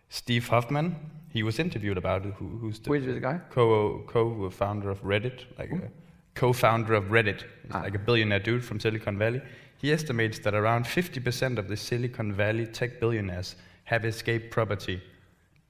Steve 0.09 0.47
Huffman, 0.47 0.95
he 1.29 1.43
was 1.43 1.59
interviewed 1.59 1.99
about 2.03 2.25
it. 2.25 2.33
Who, 2.39 2.47
who's 2.61 2.79
the 2.79 2.89
Who 2.89 2.95
is 2.95 3.05
this 3.05 3.19
guy? 3.21 3.39
Co 3.51 4.03
co-founder 4.07 4.89
of 4.89 4.99
Reddit, 5.03 5.45
like 5.59 5.71
a 5.71 5.91
co-founder 6.33 6.95
of 6.95 7.05
Reddit, 7.15 7.43
ah. 7.71 7.81
like 7.81 7.93
a 7.93 7.99
billionaire 7.99 8.39
dude 8.39 8.65
from 8.65 8.79
Silicon 8.79 9.15
Valley. 9.19 9.41
He 9.77 9.93
estimates 9.93 10.39
that 10.39 10.55
around 10.55 10.85
50% 10.85 11.59
of 11.59 11.67
the 11.67 11.77
Silicon 11.77 12.33
Valley 12.33 12.65
tech 12.65 12.99
billionaires 12.99 13.57
have 13.83 14.05
escaped 14.05 14.49
property 14.49 15.03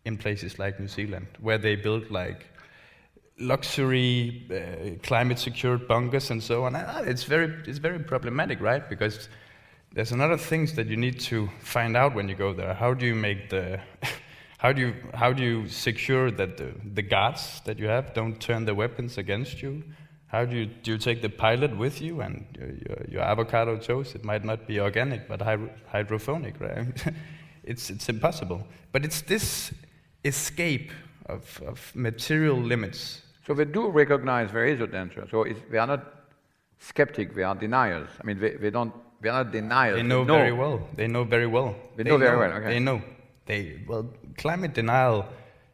in 0.05 0.15
places 0.17 0.57
like 0.57 0.79
New 0.79 0.87
Zealand, 0.87 1.27
where 1.41 1.57
they 1.57 1.75
built 1.75 2.09
like 2.09 2.47
luxury, 3.39 4.45
uh, 4.51 5.01
climate-secured 5.01 5.87
bunkers 5.87 6.31
and 6.31 6.43
so 6.43 6.65
on. 6.65 6.75
It's 6.75 7.23
very, 7.23 7.53
it's 7.65 7.79
very 7.79 7.99
problematic, 7.99 8.59
right? 8.61 8.87
Because 8.89 9.29
there's 9.93 10.11
another 10.11 10.37
things 10.37 10.73
that 10.73 10.87
you 10.87 10.97
need 10.97 11.19
to 11.21 11.49
find 11.61 11.97
out 11.97 12.15
when 12.15 12.29
you 12.29 12.35
go 12.35 12.53
there. 12.53 12.73
How 12.73 12.93
do 12.93 13.05
you 13.05 13.15
make 13.15 13.49
the 13.49 13.79
how 14.57 14.73
do 14.73 14.81
you 14.81 14.93
how 15.13 15.31
do 15.31 15.41
you 15.41 15.67
secure 15.67 16.29
that 16.31 16.57
the, 16.57 16.73
the 16.93 17.01
guards 17.01 17.61
that 17.65 17.79
you 17.79 17.87
have 17.87 18.13
don't 18.13 18.39
turn 18.39 18.65
their 18.65 18.75
weapons 18.75 19.17
against 19.17 19.61
you? 19.61 19.83
How 20.29 20.45
do 20.45 20.55
you, 20.55 20.65
do 20.67 20.91
you 20.91 20.97
take 20.99 21.23
the 21.23 21.29
pilot 21.29 21.75
with 21.75 22.01
you 22.01 22.21
and 22.21 22.45
your, 22.55 23.05
your 23.09 23.21
avocado 23.21 23.77
toast? 23.77 24.13
It 24.13 24.23
might 24.23 24.45
not 24.45 24.67
be 24.67 24.79
organic, 24.79 25.27
but 25.27 25.41
hydroponic, 25.87 26.59
right? 26.59 26.85
it's, 27.63 27.89
it's 27.89 28.09
impossible. 28.09 28.67
But 28.91 29.03
it's 29.05 29.21
this 29.21 29.73
escape 30.23 30.91
of, 31.25 31.59
of 31.65 31.91
material 31.95 32.57
limits. 32.57 33.23
So 33.49 33.55
they 33.55 33.65
do 33.65 33.87
recognize 33.87 34.51
there 34.51 34.67
is 34.67 34.79
a 34.79 34.85
danger. 34.85 35.27
So 35.31 35.43
they 35.71 35.79
are 35.79 35.87
not 35.87 36.05
skeptic, 36.77 37.33
they 37.33 37.41
are 37.41 37.55
deniers. 37.55 38.07
I 38.21 38.23
mean, 38.23 38.39
they, 38.39 38.51
they 38.51 38.69
don't, 38.69 38.93
they 39.21 39.29
are 39.29 39.43
not 39.43 39.51
deniers. 39.51 39.95
They 39.95 40.03
know, 40.03 40.23
they 40.23 40.27
know, 40.27 40.37
very 40.37 40.53
well. 40.53 40.87
They 40.95 41.07
know 41.07 41.23
very 41.23 41.47
well. 41.47 41.75
They, 41.95 42.03
they 42.03 42.11
know 42.11 42.17
very 42.19 42.37
well, 42.37 42.51
okay. 42.51 42.67
They 42.67 42.79
know. 42.79 43.01
They, 43.47 43.81
well, 43.87 44.05
climate 44.37 44.75
denial 44.75 45.25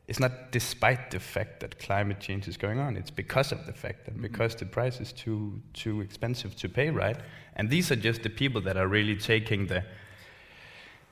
it's 0.07 0.21
not 0.21 0.53
despite 0.53 1.11
the 1.11 1.19
fact 1.19 1.59
that 1.59 1.77
climate 1.79 2.21
change 2.21 2.47
is 2.47 2.55
going 2.55 2.79
on. 2.79 2.95
It's 2.95 3.11
because 3.11 3.51
of 3.51 3.65
the 3.65 3.73
fact 3.73 4.07
and 4.07 4.21
because 4.21 4.55
the 4.55 4.65
price 4.65 5.01
is 5.01 5.11
too 5.11 5.61
too 5.73 5.99
expensive 5.99 6.55
to 6.57 6.69
pay, 6.69 6.91
right? 6.91 7.17
And 7.57 7.69
these 7.69 7.91
are 7.91 7.97
just 7.97 8.23
the 8.23 8.29
people 8.29 8.61
that 8.61 8.77
are 8.77 8.87
really 8.87 9.17
taking 9.17 9.67
the 9.67 9.83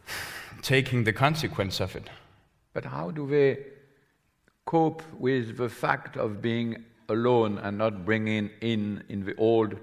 taking 0.62 1.04
the 1.04 1.12
consequence 1.12 1.82
of 1.82 1.96
it. 1.96 2.10
But 2.74 2.86
how 2.86 3.12
do 3.12 3.28
they 3.28 3.73
cope 4.66 5.02
with 5.20 5.58
the 5.58 5.70
fact 5.70 6.18
of 6.18 6.42
being 6.42 6.84
alone 7.10 7.58
and 7.60 7.78
not 7.78 8.06
bringing 8.06 8.50
in 8.62 9.04
in 9.10 9.26
the 9.26 9.36
old 9.36 9.76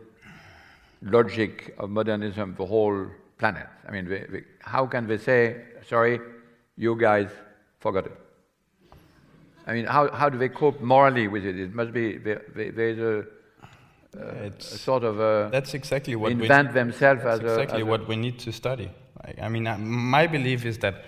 logic 1.02 1.74
of 1.78 1.90
modernism 1.90 2.54
the 2.56 2.66
whole 2.66 3.06
planet? 3.38 3.66
I 3.86 3.90
mean, 3.90 4.08
they, 4.08 4.26
they, 4.28 4.42
how 4.60 4.86
can 4.86 5.06
they 5.06 5.18
say, 5.18 5.62
"Sorry, 5.88 6.20
you 6.76 6.96
guys 6.96 7.28
forgot 7.78 8.06
it"? 8.06 8.16
I 9.66 9.74
mean, 9.74 9.84
how, 9.84 10.10
how 10.10 10.28
do 10.28 10.38
they 10.38 10.48
cope 10.48 10.80
morally 10.80 11.28
with 11.28 11.44
it? 11.44 11.58
It 11.58 11.74
must 11.74 11.92
be 11.92 12.18
there's 12.18 12.98
a, 12.98 13.26
uh, 14.18 14.48
a, 14.48 14.60
sort 14.60 15.04
of 15.04 15.20
a 15.20 15.48
that's 15.52 15.74
exactly 15.74 16.16
what 16.16 16.32
invent 16.32 16.68
we, 16.68 16.74
themselves 16.74 17.24
as 17.24 17.40
exactly 17.40 17.82
a, 17.82 17.84
as 17.84 17.88
what 17.88 18.08
we 18.08 18.16
need 18.16 18.38
to 18.40 18.52
study. 18.52 18.90
I 19.40 19.48
mean, 19.48 19.66
uh, 19.66 19.76
my 19.78 20.26
belief 20.26 20.64
is 20.64 20.78
that 20.78 21.04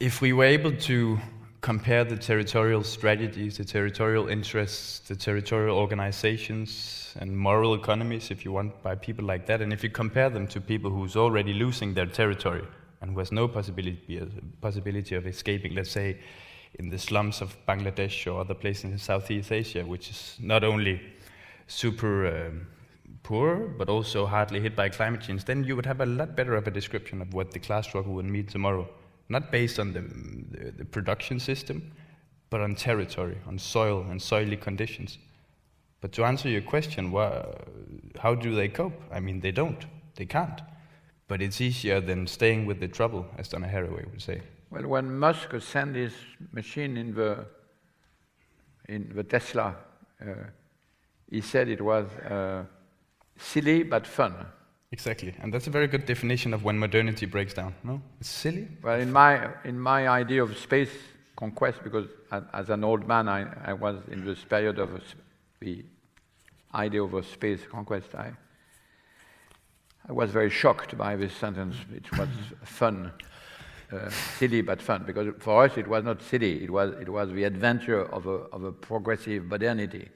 if 0.00 0.20
we 0.20 0.32
were 0.32 0.46
able 0.46 0.72
to 0.72 1.18
compare 1.64 2.04
the 2.04 2.14
territorial 2.14 2.82
strategies, 2.82 3.56
the 3.56 3.64
territorial 3.64 4.28
interests, 4.28 4.98
the 5.08 5.16
territorial 5.16 5.78
organizations, 5.78 7.14
and 7.20 7.34
moral 7.34 7.72
economies, 7.72 8.30
if 8.30 8.44
you 8.44 8.52
want, 8.52 8.70
by 8.82 8.94
people 8.94 9.24
like 9.24 9.46
that, 9.46 9.62
and 9.62 9.72
if 9.72 9.82
you 9.82 9.88
compare 9.88 10.28
them 10.28 10.46
to 10.46 10.60
people 10.60 10.90
who's 10.90 11.16
already 11.16 11.54
losing 11.54 11.94
their 11.94 12.04
territory 12.04 12.66
and 13.00 13.12
who 13.12 13.18
has 13.18 13.32
no 13.32 13.48
possibility, 13.48 14.20
possibility 14.60 15.14
of 15.14 15.26
escaping, 15.26 15.74
let's 15.74 15.90
say 15.90 16.18
in 16.74 16.90
the 16.90 16.98
slums 16.98 17.40
of 17.40 17.56
Bangladesh 17.66 18.30
or 18.30 18.40
other 18.40 18.52
places 18.52 18.84
in 18.84 18.98
Southeast 18.98 19.50
Asia, 19.50 19.86
which 19.86 20.10
is 20.10 20.36
not 20.40 20.64
only 20.64 21.00
super 21.66 22.26
um, 22.26 22.66
poor 23.22 23.56
but 23.78 23.88
also 23.88 24.26
hardly 24.26 24.60
hit 24.60 24.76
by 24.76 24.90
climate 24.90 25.22
change, 25.22 25.46
then 25.46 25.64
you 25.64 25.74
would 25.76 25.86
have 25.86 26.02
a 26.02 26.06
lot 26.06 26.36
better 26.36 26.56
of 26.56 26.66
a 26.66 26.70
description 26.70 27.22
of 27.22 27.32
what 27.32 27.52
the 27.52 27.58
class 27.58 27.86
struggle 27.86 28.12
would 28.12 28.26
mean 28.26 28.44
tomorrow. 28.44 28.86
Not 29.28 29.50
based 29.50 29.78
on 29.78 29.92
the, 29.92 30.00
the, 30.00 30.70
the 30.72 30.84
production 30.84 31.40
system, 31.40 31.92
but 32.50 32.60
on 32.60 32.74
territory, 32.74 33.38
on 33.46 33.58
soil 33.58 34.06
and 34.10 34.20
soily 34.20 34.60
conditions. 34.60 35.18
But 36.00 36.12
to 36.12 36.24
answer 36.24 36.48
your 36.48 36.60
question, 36.60 37.10
how 38.18 38.34
do 38.34 38.54
they 38.54 38.68
cope? 38.68 39.00
I 39.10 39.20
mean, 39.20 39.40
they 39.40 39.52
don't. 39.52 39.84
They 40.16 40.26
can't. 40.26 40.60
But 41.26 41.40
it's 41.40 41.60
easier 41.60 42.00
than 42.00 42.26
staying 42.26 42.66
with 42.66 42.78
the 42.80 42.88
trouble, 42.88 43.26
as 43.38 43.48
Donna 43.48 43.66
Haraway 43.66 44.10
would 44.10 44.20
say. 44.20 44.42
Well, 44.70 44.86
when 44.86 45.18
Musk 45.18 45.58
sent 45.60 45.96
his 45.96 46.12
machine 46.52 46.96
in 46.96 47.14
the 47.14 47.46
in 48.88 49.12
the 49.14 49.24
Tesla, 49.24 49.76
uh, 50.20 50.26
he 51.30 51.40
said 51.40 51.68
it 51.68 51.80
was 51.80 52.06
uh, 52.30 52.64
silly 53.36 53.82
but 53.82 54.06
fun. 54.06 54.34
Exactly, 54.94 55.34
and 55.40 55.52
that's 55.52 55.66
a 55.66 55.70
very 55.70 55.88
good 55.88 56.06
definition 56.06 56.54
of 56.54 56.62
when 56.62 56.78
modernity 56.78 57.26
breaks 57.26 57.52
down. 57.52 57.74
No, 57.82 58.00
it's 58.20 58.28
silly. 58.28 58.68
Well, 58.80 59.00
in 59.00 59.10
my 59.10 59.50
in 59.64 59.76
my 59.76 60.06
idea 60.06 60.40
of 60.40 60.56
space 60.56 60.94
conquest, 61.34 61.82
because 61.82 62.06
as, 62.52 62.70
an 62.70 62.84
old 62.84 63.08
man, 63.08 63.28
I, 63.28 63.40
I 63.70 63.72
was 63.72 63.96
in 64.12 64.24
this 64.24 64.44
period 64.44 64.78
of 64.78 64.90
the 65.58 65.84
idea 66.72 67.02
of 67.02 67.12
a 67.12 67.24
space 67.24 67.62
conquest. 67.68 68.14
I, 68.14 68.30
I 70.08 70.12
was 70.12 70.30
very 70.30 70.48
shocked 70.48 70.96
by 70.96 71.16
this 71.16 71.34
sentence. 71.34 71.74
It 71.92 72.06
was 72.16 72.28
fun, 72.62 73.10
uh, 73.90 74.10
silly 74.38 74.62
but 74.62 74.80
fun, 74.80 75.02
because 75.04 75.34
for 75.40 75.64
us 75.64 75.76
it 75.76 75.88
was 75.88 76.04
not 76.04 76.22
silly, 76.22 76.62
it 76.62 76.70
was, 76.70 76.94
it 77.00 77.08
was 77.08 77.32
the 77.32 77.42
adventure 77.42 78.04
of 78.12 78.28
a, 78.28 78.38
of 78.54 78.62
a 78.62 78.70
progressive 78.70 79.44
modernity. 79.46 80.08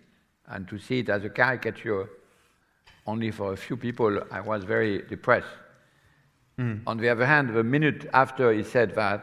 And 0.47 0.69
to 0.69 0.79
see 0.79 1.01
it 1.01 1.09
as 1.09 1.25
a 1.25 1.31
caricature 1.31 2.09
only 3.09 3.31
for 3.31 3.55
a 3.55 3.57
few 3.57 3.77
people, 3.77 4.23
I 4.31 4.41
was 4.41 4.65
very 4.65 5.03
depressed. 5.03 5.57
Mm. 6.59 6.83
On 6.87 6.99
the 6.99 7.09
other 7.09 7.25
hand, 7.25 7.55
the 7.55 7.65
minute 7.65 8.07
after 8.13 8.53
he 8.53 8.63
said 8.63 8.95
that, 8.97 9.21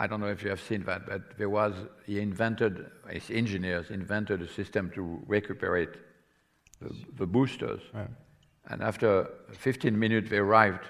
I 0.00 0.06
don't 0.08 0.20
know 0.20 0.32
if 0.36 0.42
you 0.42 0.50
have 0.50 0.60
seen 0.60 0.82
that, 0.84 1.06
but 1.06 1.38
there 1.38 1.48
was, 1.48 1.72
he 2.04 2.18
invented, 2.18 2.86
his 3.08 3.30
engineers 3.30 3.90
invented 3.90 4.42
a 4.42 4.48
system 4.48 4.90
to 4.96 5.22
recuperate 5.26 5.94
the, 6.80 6.90
the 7.16 7.26
boosters. 7.26 7.80
Right. 7.94 8.10
And 8.70 8.82
after 8.82 9.28
15 9.52 9.96
minutes, 9.96 10.28
they 10.28 10.38
arrived 10.38 10.84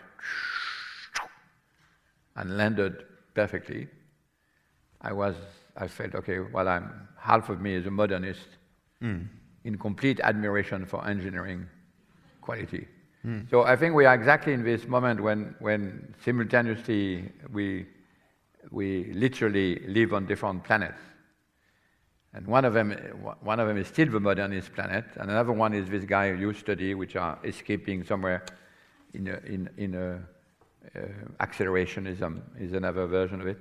and 2.36 2.56
landed 2.56 3.04
perfectly. 3.34 3.88
I 5.02 5.12
was, 5.12 5.34
I 5.76 5.86
felt, 5.86 6.14
okay, 6.14 6.38
well, 6.40 6.66
I'm, 6.66 7.08
half 7.18 7.50
of 7.50 7.60
me 7.60 7.74
is 7.74 7.86
a 7.86 7.90
modernist 7.90 8.48
mm. 9.02 9.26
In 9.68 9.76
complete 9.76 10.18
admiration 10.30 10.86
for 10.86 11.06
engineering 11.06 11.60
quality. 12.40 12.88
Mm. 13.24 13.50
So 13.50 13.56
I 13.72 13.76
think 13.76 13.94
we 13.94 14.06
are 14.06 14.14
exactly 14.14 14.52
in 14.58 14.62
this 14.64 14.82
moment 14.86 15.20
when, 15.20 15.54
when 15.60 16.14
simultaneously 16.24 17.30
we 17.52 17.86
we 18.70 18.88
literally 19.14 19.70
live 19.86 20.12
on 20.12 20.26
different 20.26 20.64
planets. 20.64 21.00
And 22.34 22.46
one 22.46 22.64
of 22.64 22.74
them, 22.74 22.92
one 23.40 23.60
of 23.60 23.66
them 23.68 23.78
is 23.78 23.88
still 23.88 24.10
the 24.10 24.20
modernist 24.20 24.74
planet, 24.74 25.04
and 25.16 25.30
another 25.30 25.52
one 25.52 25.72
is 25.72 25.88
this 25.88 26.04
guy 26.04 26.32
you 26.32 26.52
study, 26.52 26.94
which 26.94 27.16
are 27.16 27.38
escaping 27.44 28.04
somewhere 28.04 28.44
in 29.14 29.28
a, 29.28 29.36
in, 29.46 29.70
in 29.78 29.94
a 29.94 30.20
uh, 30.94 31.00
accelerationism 31.40 32.42
is 32.60 32.72
another 32.72 33.06
version 33.06 33.40
of 33.40 33.46
it. 33.46 33.58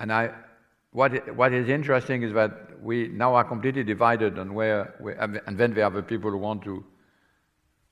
And 0.00 0.12
I, 0.12 0.30
what, 0.92 1.34
what 1.36 1.52
is 1.52 1.68
interesting 1.68 2.22
is 2.22 2.32
that 2.32 2.80
we 2.82 3.08
now 3.08 3.34
are 3.34 3.44
completely 3.44 3.84
divided 3.84 4.38
on 4.38 4.54
where, 4.54 4.94
and 5.46 5.58
then 5.58 5.74
there 5.74 5.84
are 5.84 5.90
the 5.90 6.02
people 6.02 6.30
who 6.30 6.38
want 6.38 6.62
to 6.62 6.84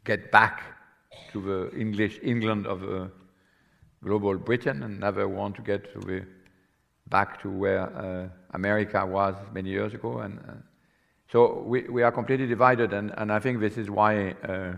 get 0.04 0.30
back 0.30 0.62
to 1.32 1.40
the 1.40 1.78
English 1.78 2.18
England 2.22 2.66
of 2.66 2.80
the 2.80 3.10
global 4.02 4.36
Britain 4.38 4.82
and 4.82 5.00
never 5.00 5.28
want 5.28 5.56
to 5.56 5.62
get 5.62 5.92
to 5.92 6.00
the, 6.00 6.24
back 7.08 7.40
to 7.42 7.50
where 7.50 7.82
uh, 7.96 8.28
America 8.54 9.04
was 9.04 9.34
many 9.52 9.70
years 9.70 9.94
ago. 9.94 10.18
And 10.18 10.38
uh, 10.38 10.52
so 11.30 11.62
we, 11.62 11.82
we 11.82 12.02
are 12.02 12.12
completely 12.12 12.46
divided, 12.46 12.92
and, 12.92 13.12
and 13.16 13.32
I 13.32 13.38
think 13.40 13.60
this 13.60 13.76
is 13.76 13.90
why, 13.90 14.30
uh, 14.48 14.74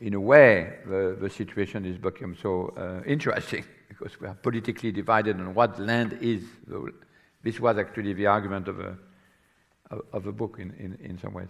in 0.00 0.14
a 0.14 0.20
way, 0.20 0.78
the, 0.86 1.16
the 1.20 1.30
situation 1.30 1.84
is 1.84 1.96
become 1.96 2.36
so 2.40 2.74
uh, 2.76 3.08
interesting 3.08 3.64
because 3.88 4.20
we 4.20 4.26
are 4.26 4.34
politically 4.34 4.92
divided 4.92 5.40
on 5.40 5.54
what 5.54 5.78
land 5.78 6.18
is. 6.20 6.42
This 7.46 7.60
was 7.60 7.78
actually 7.78 8.12
the 8.12 8.26
argument 8.26 8.66
of 8.66 8.80
a, 8.80 8.96
of 10.12 10.26
a 10.26 10.32
book 10.32 10.56
in, 10.58 10.72
in, 10.80 10.98
in 11.00 11.16
some 11.16 11.32
ways. 11.32 11.46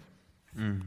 Mm. 0.54 0.82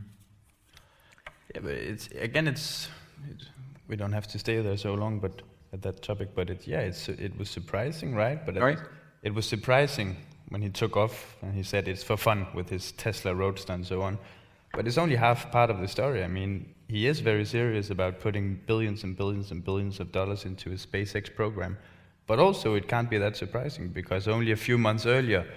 Yeah, 1.55 1.61
but 1.63 1.71
it's 1.71 2.09
again, 2.09 2.47
it's 2.47 2.89
it, 3.27 3.41
we 3.87 3.95
don't 3.95 4.11
have 4.11 4.27
to 4.27 4.37
stay 4.37 4.61
there 4.61 4.77
so 4.77 4.93
long, 4.93 5.17
but 5.19 5.41
at 5.73 5.81
that 5.81 6.03
topic, 6.03 6.29
but 6.35 6.51
it, 6.51 6.67
yeah, 6.67 6.81
it's, 6.81 7.09
it 7.09 7.35
was 7.39 7.49
surprising, 7.49 8.13
right? 8.13 8.45
But 8.45 8.57
right. 8.57 8.77
It, 9.23 9.33
was 9.33 9.47
surprising 9.47 10.15
when 10.49 10.61
he 10.61 10.69
took 10.69 10.95
off 10.95 11.37
and 11.41 11.55
he 11.55 11.63
said 11.63 11.87
it's 11.87 12.03
for 12.03 12.15
fun 12.15 12.45
with 12.53 12.69
his 12.69 12.91
Tesla 12.91 13.33
Roadster 13.33 13.73
and 13.73 13.83
so 13.83 14.03
on. 14.03 14.19
But 14.73 14.85
it's 14.85 14.99
only 14.99 15.15
half 15.15 15.51
part 15.51 15.71
of 15.71 15.79
the 15.79 15.87
story. 15.87 16.23
I 16.23 16.27
mean, 16.27 16.75
he 16.87 17.07
is 17.07 17.19
very 17.19 17.45
serious 17.45 17.89
about 17.89 18.19
putting 18.19 18.61
billions 18.67 19.03
and 19.03 19.17
billions 19.17 19.49
and 19.49 19.63
billions 19.63 19.99
of 19.99 20.11
dollars 20.11 20.45
into 20.45 20.69
his 20.69 20.85
SpaceX 20.85 21.33
program. 21.33 21.79
But 22.29 22.37
also, 22.37 22.75
it 22.75 22.87
can't 22.87 23.09
be 23.09 23.17
that 23.17 23.35
surprising 23.35 23.87
because 23.87 24.27
only 24.27 24.51
a 24.51 24.55
few 24.55 24.77
months 24.77 25.07
earlier, 25.07 25.47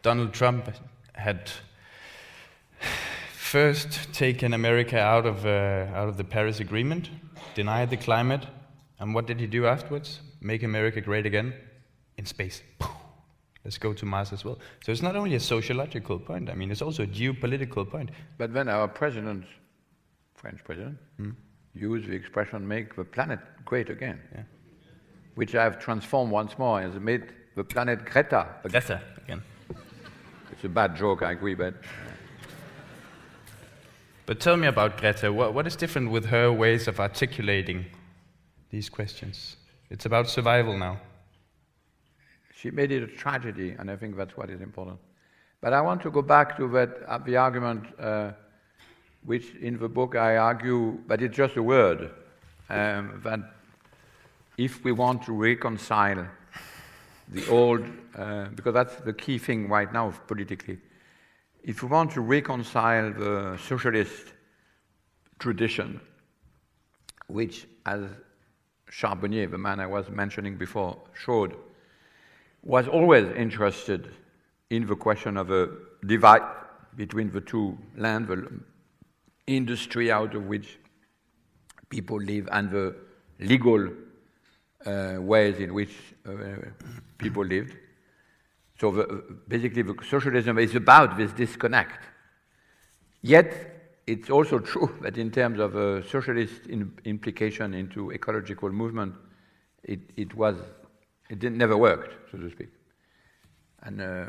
Donald 0.00 0.32
Trump 0.32 0.66
had 1.12 1.50
first 3.34 4.14
taken 4.14 4.54
America 4.54 4.98
out 4.98 5.26
of, 5.26 5.44
uh, 5.44 5.88
out 5.94 6.08
of 6.08 6.16
the 6.16 6.24
Paris 6.24 6.58
Agreement, 6.58 7.10
denied 7.54 7.90
the 7.90 7.98
climate, 7.98 8.46
and 8.98 9.14
what 9.14 9.26
did 9.26 9.40
he 9.40 9.46
do 9.46 9.66
afterwards? 9.66 10.20
Make 10.40 10.62
America 10.62 11.02
great 11.02 11.26
again 11.26 11.52
in 12.16 12.24
space. 12.24 12.62
Let's 13.62 13.76
go 13.76 13.92
to 13.92 14.06
Mars 14.06 14.32
as 14.32 14.42
well. 14.42 14.58
So 14.84 14.90
it's 14.90 15.02
not 15.02 15.16
only 15.16 15.34
a 15.34 15.40
sociological 15.40 16.18
point, 16.18 16.48
I 16.48 16.54
mean, 16.54 16.70
it's 16.70 16.80
also 16.80 17.02
a 17.02 17.06
geopolitical 17.06 17.86
point. 17.86 18.08
But 18.38 18.52
when 18.54 18.70
our 18.70 18.88
president, 18.88 19.44
French 20.34 20.64
president, 20.64 20.96
hmm? 21.18 21.32
used 21.74 22.08
the 22.08 22.14
expression 22.14 22.66
make 22.66 22.96
the 22.96 23.04
planet 23.04 23.40
great 23.66 23.90
again, 23.90 24.18
yeah. 24.34 24.44
Which 25.34 25.54
I 25.54 25.64
have 25.64 25.78
transformed 25.78 26.30
once 26.30 26.58
more 26.58 26.80
as 26.80 26.94
made 26.94 27.32
the 27.54 27.64
planet 27.64 28.04
Greta. 28.04 28.46
Greta 28.62 29.00
again. 29.24 29.42
It's 30.50 30.64
a 30.64 30.68
bad 30.68 30.96
joke, 30.96 31.22
I 31.22 31.32
agree, 31.32 31.54
but. 31.54 31.74
But 34.26 34.40
tell 34.40 34.56
me 34.56 34.68
about 34.68 34.98
Greta. 34.98 35.32
What, 35.32 35.52
what 35.54 35.66
is 35.66 35.76
different 35.76 36.10
with 36.10 36.26
her 36.26 36.52
ways 36.52 36.86
of 36.88 37.00
articulating 37.00 37.86
these 38.70 38.88
questions. 38.88 39.56
It's 39.90 40.06
about 40.06 40.28
survival 40.28 40.78
now. 40.78 41.00
She 42.54 42.70
made 42.70 42.92
it 42.92 43.02
a 43.02 43.06
tragedy, 43.06 43.74
and 43.78 43.90
I 43.90 43.96
think 43.96 44.16
that's 44.16 44.36
what 44.36 44.48
is 44.48 44.60
important. 44.60 44.98
But 45.60 45.72
I 45.72 45.80
want 45.80 46.02
to 46.02 46.10
go 46.10 46.22
back 46.22 46.56
to 46.56 46.68
that, 46.68 46.90
uh, 47.06 47.18
the 47.18 47.36
argument 47.36 47.84
uh, 47.98 48.32
which 49.24 49.54
in 49.56 49.78
the 49.78 49.88
book 49.88 50.16
I 50.16 50.36
argue, 50.36 50.98
but 51.06 51.22
it's 51.22 51.36
just 51.36 51.56
a 51.56 51.62
word, 51.62 52.10
um, 52.68 53.20
that 53.24 53.40
if 54.56 54.84
we 54.84 54.92
want 54.92 55.22
to 55.24 55.32
reconcile 55.32 56.26
the 57.28 57.48
old, 57.48 57.84
uh, 58.16 58.46
because 58.54 58.74
that's 58.74 58.96
the 58.96 59.12
key 59.12 59.38
thing 59.38 59.68
right 59.68 59.92
now 59.92 60.12
politically, 60.26 60.78
if 61.62 61.82
we 61.82 61.88
want 61.88 62.10
to 62.12 62.20
reconcile 62.20 63.12
the 63.12 63.58
socialist 63.66 64.32
tradition, 65.38 66.00
which, 67.28 67.66
as 67.86 68.02
Charbonnier, 68.90 69.46
the 69.46 69.58
man 69.58 69.80
I 69.80 69.86
was 69.86 70.10
mentioning 70.10 70.56
before, 70.56 70.98
showed, 71.14 71.54
was 72.62 72.86
always 72.88 73.34
interested 73.36 74.10
in 74.70 74.86
the 74.86 74.94
question 74.94 75.36
of 75.36 75.50
a 75.50 75.70
divide 76.06 76.42
between 76.96 77.30
the 77.30 77.40
two 77.40 77.78
lands, 77.96 78.28
the 78.28 78.48
industry 79.46 80.12
out 80.12 80.34
of 80.34 80.46
which 80.46 80.78
people 81.88 82.20
live, 82.20 82.48
and 82.52 82.70
the 82.70 82.94
legal 83.40 83.88
uh, 84.86 85.20
ways 85.20 85.58
in 85.58 85.74
which 85.74 85.94
uh, 86.26 86.32
people 87.18 87.44
lived. 87.44 87.76
So 88.80 88.90
the, 88.90 89.38
basically, 89.46 89.82
the 89.82 89.94
socialism 90.08 90.58
is 90.58 90.74
about 90.74 91.16
this 91.16 91.32
disconnect. 91.32 92.04
Yet, 93.22 94.00
it's 94.06 94.30
also 94.30 94.58
true 94.72 94.96
that 95.02 95.18
in 95.18 95.30
terms 95.30 95.60
of 95.60 95.76
a 95.76 96.06
socialist 96.08 96.66
in 96.66 96.92
implication 97.04 97.74
into 97.74 98.12
ecological 98.12 98.70
movement, 98.70 99.14
it, 99.84 100.00
it 100.16 100.34
was, 100.34 100.56
it 101.28 101.42
never 101.42 101.76
worked, 101.76 102.30
so 102.30 102.38
to 102.38 102.50
speak. 102.50 102.70
And 103.82 104.00
uh, 104.00 104.26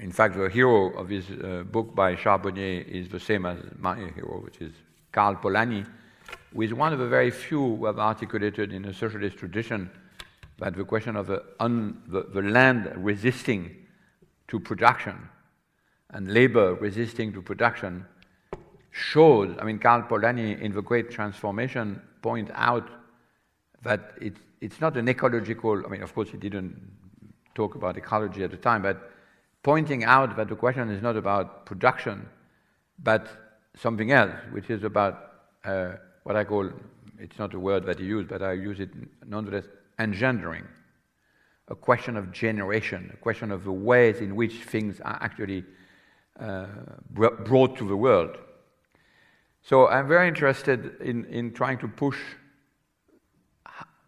in 0.00 0.12
fact, 0.12 0.36
the 0.36 0.48
hero 0.48 0.96
of 0.98 1.08
this 1.08 1.24
uh, 1.30 1.62
book 1.64 1.94
by 1.94 2.14
Charbonnier 2.16 2.82
is 2.82 3.08
the 3.08 3.20
same 3.20 3.46
as 3.46 3.58
my 3.78 3.96
hero, 3.96 4.40
which 4.44 4.60
is 4.60 4.72
Karl 5.12 5.36
Polanyi, 5.36 5.86
who 6.52 6.62
is 6.62 6.72
one 6.72 6.92
of 6.92 6.98
the 6.98 7.08
very 7.08 7.30
few 7.30 7.76
who 7.76 7.86
have 7.86 7.98
articulated 7.98 8.72
in 8.72 8.84
a 8.86 8.94
socialist 8.94 9.36
tradition 9.36 9.90
that 10.58 10.74
the 10.74 10.84
question 10.84 11.16
of 11.16 11.26
the, 11.26 11.42
un, 11.60 12.02
the, 12.08 12.22
the 12.32 12.42
land 12.42 12.90
resisting 12.96 13.74
to 14.48 14.58
production 14.58 15.28
and 16.10 16.32
labor 16.32 16.74
resisting 16.74 17.32
to 17.32 17.42
production 17.42 18.06
shows, 18.90 19.54
I 19.60 19.64
mean, 19.64 19.78
Karl 19.78 20.02
Polanyi 20.02 20.60
in 20.60 20.72
The 20.72 20.80
Great 20.80 21.10
Transformation 21.10 22.00
point 22.22 22.50
out 22.54 22.88
that 23.82 24.12
it, 24.20 24.36
it's 24.60 24.80
not 24.80 24.96
an 24.96 25.08
ecological, 25.08 25.84
I 25.84 25.88
mean, 25.88 26.02
of 26.02 26.14
course, 26.14 26.30
he 26.30 26.38
didn't 26.38 26.74
talk 27.54 27.74
about 27.74 27.96
ecology 27.98 28.42
at 28.42 28.50
the 28.50 28.56
time, 28.56 28.82
but 28.82 29.10
pointing 29.62 30.04
out 30.04 30.36
that 30.36 30.48
the 30.48 30.56
question 30.56 30.90
is 30.90 31.02
not 31.02 31.16
about 31.16 31.66
production, 31.66 32.26
but 33.02 33.26
something 33.76 34.12
else, 34.12 34.32
which 34.52 34.70
is 34.70 34.84
about 34.84 35.32
uh, 35.64 35.92
what 36.26 36.34
I 36.34 36.42
call, 36.42 36.68
it's 37.20 37.38
not 37.38 37.54
a 37.54 37.60
word 37.60 37.86
that 37.86 38.00
he 38.00 38.04
used, 38.04 38.28
but 38.28 38.42
I 38.42 38.54
use 38.54 38.80
it 38.80 38.90
nonetheless, 39.24 39.62
engendering. 40.00 40.64
A 41.68 41.76
question 41.76 42.16
of 42.16 42.32
generation, 42.32 43.12
a 43.14 43.16
question 43.16 43.52
of 43.52 43.62
the 43.62 43.70
ways 43.70 44.16
in 44.18 44.34
which 44.34 44.54
things 44.54 45.00
are 45.02 45.18
actually 45.20 45.62
uh, 46.40 46.66
brought 47.10 47.78
to 47.78 47.86
the 47.86 47.96
world. 47.96 48.38
So 49.62 49.86
I'm 49.86 50.08
very 50.08 50.26
interested 50.26 51.00
in, 51.00 51.26
in 51.26 51.52
trying 51.52 51.78
to 51.78 51.86
push 51.86 52.18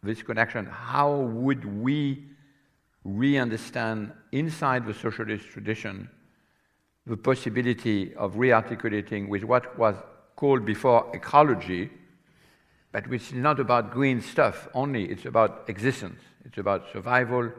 this 0.03 0.21
connection. 0.21 0.67
How 0.67 1.19
would 1.19 1.65
we 1.65 2.25
re 3.05 3.39
understand 3.39 4.11
inside 4.33 4.87
the 4.87 4.95
socialist 4.95 5.45
tradition 5.47 6.11
the 7.07 7.17
possibility 7.17 8.13
of 8.17 8.37
re 8.37 8.51
articulating 8.51 9.29
with 9.29 9.45
what 9.45 9.79
was 9.79 9.95
called 10.35 10.65
before 10.65 11.11
ecology, 11.15 11.91
but 12.93 13.07
which 13.09 13.29
is 13.29 13.35
not 13.35 13.61
about 13.61 13.91
green 13.91 14.21
stuff 14.21 14.69
only, 14.75 15.05
it's 15.05 15.27
about 15.27 15.65
existence, 15.69 16.21
it's 16.45 16.59
about 16.59 16.85
survival, 16.93 17.51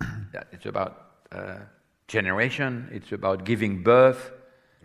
it's 0.52 0.66
about 0.66 1.12
uh, 1.30 1.56
generation, 2.08 2.88
it's 2.92 3.12
about 3.12 3.44
giving 3.44 3.82
birth. 3.82 4.32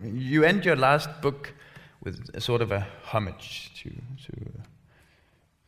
You 0.02 0.44
end 0.44 0.64
your 0.64 0.76
last 0.76 1.08
book 1.20 1.52
with 2.04 2.30
a 2.34 2.40
sort 2.40 2.62
of 2.62 2.70
a 2.70 2.86
homage 3.02 3.72
to, 3.82 3.90
to, 3.90 4.52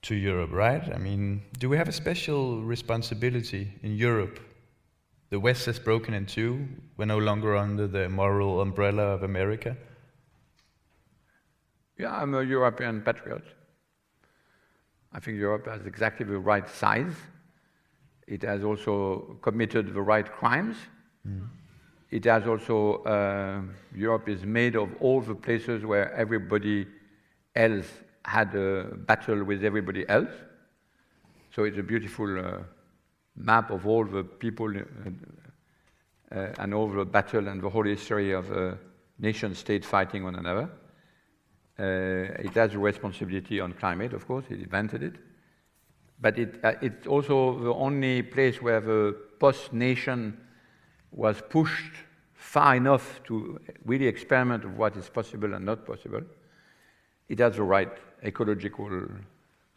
to 0.02 0.14
Europe, 0.14 0.52
right? 0.52 0.94
I 0.94 0.98
mean, 0.98 1.42
do 1.58 1.68
we 1.68 1.76
have 1.76 1.88
a 1.88 1.92
special 1.92 2.62
responsibility 2.62 3.72
in 3.82 3.96
Europe? 3.96 4.38
The 5.30 5.40
West 5.40 5.66
has 5.66 5.78
broken 5.78 6.14
in 6.14 6.26
two. 6.26 6.66
We're 6.96 7.06
no 7.06 7.18
longer 7.18 7.56
under 7.56 7.86
the 7.86 8.08
moral 8.08 8.60
umbrella 8.60 9.02
of 9.02 9.22
America. 9.22 9.76
Yeah, 11.98 12.16
I'm 12.16 12.34
a 12.34 12.42
European 12.42 13.02
patriot. 13.02 13.44
I 15.12 15.20
think 15.20 15.38
Europe 15.38 15.66
has 15.66 15.86
exactly 15.86 16.24
the 16.26 16.38
right 16.38 16.68
size. 16.68 17.14
It 18.26 18.42
has 18.42 18.62
also 18.62 19.38
committed 19.42 19.92
the 19.92 20.00
right 20.00 20.30
crimes. 20.30 20.76
Mm. 21.26 21.48
It 22.10 22.24
has 22.24 22.46
also, 22.46 23.02
uh, 23.04 23.62
Europe 23.94 24.28
is 24.28 24.44
made 24.44 24.76
of 24.76 24.90
all 25.00 25.20
the 25.20 25.34
places 25.34 25.84
where 25.84 26.12
everybody 26.14 26.86
else 27.56 27.86
had 28.24 28.54
a 28.54 28.84
battle 29.06 29.42
with 29.44 29.64
everybody 29.64 30.08
else. 30.08 30.30
So 31.54 31.64
it's 31.64 31.78
a 31.78 31.82
beautiful 31.82 32.38
uh, 32.38 32.58
map 33.36 33.70
of 33.70 33.86
all 33.86 34.04
the 34.04 34.22
people 34.24 34.68
uh, 34.76 34.80
uh 36.32 36.52
and 36.58 36.74
all 36.74 36.88
the 36.88 37.04
battle 37.04 37.48
and 37.48 37.60
the 37.60 37.68
whole 37.68 37.84
history 37.84 38.32
of 38.32 38.50
a 38.52 38.78
nation 39.18 39.54
state 39.54 39.84
fighting 39.84 40.22
one 40.22 40.36
another. 40.36 40.68
Uh, 41.80 42.44
it 42.44 42.52
has 42.54 42.74
a 42.74 42.78
responsibility 42.78 43.58
on 43.58 43.72
climate, 43.72 44.12
of 44.12 44.26
course, 44.26 44.44
it 44.50 44.60
invented 44.60 45.02
it. 45.02 45.14
But 46.20 46.38
it, 46.38 46.60
uh, 46.62 46.74
it's 46.82 47.06
also 47.06 47.58
the 47.58 47.72
only 47.72 48.22
place 48.22 48.60
where 48.60 48.80
the 48.80 49.16
post 49.38 49.72
nation 49.72 50.36
was 51.10 51.40
pushed 51.48 51.94
far 52.34 52.76
enough 52.76 53.22
to 53.24 53.58
really 53.86 54.06
experiment 54.06 54.64
of 54.64 54.76
what 54.76 54.94
is 54.96 55.08
possible 55.08 55.54
and 55.54 55.64
not 55.64 55.86
possible. 55.86 56.20
It 57.28 57.38
has 57.38 57.56
the 57.56 57.62
right 57.62 57.92
ecological 58.22 59.08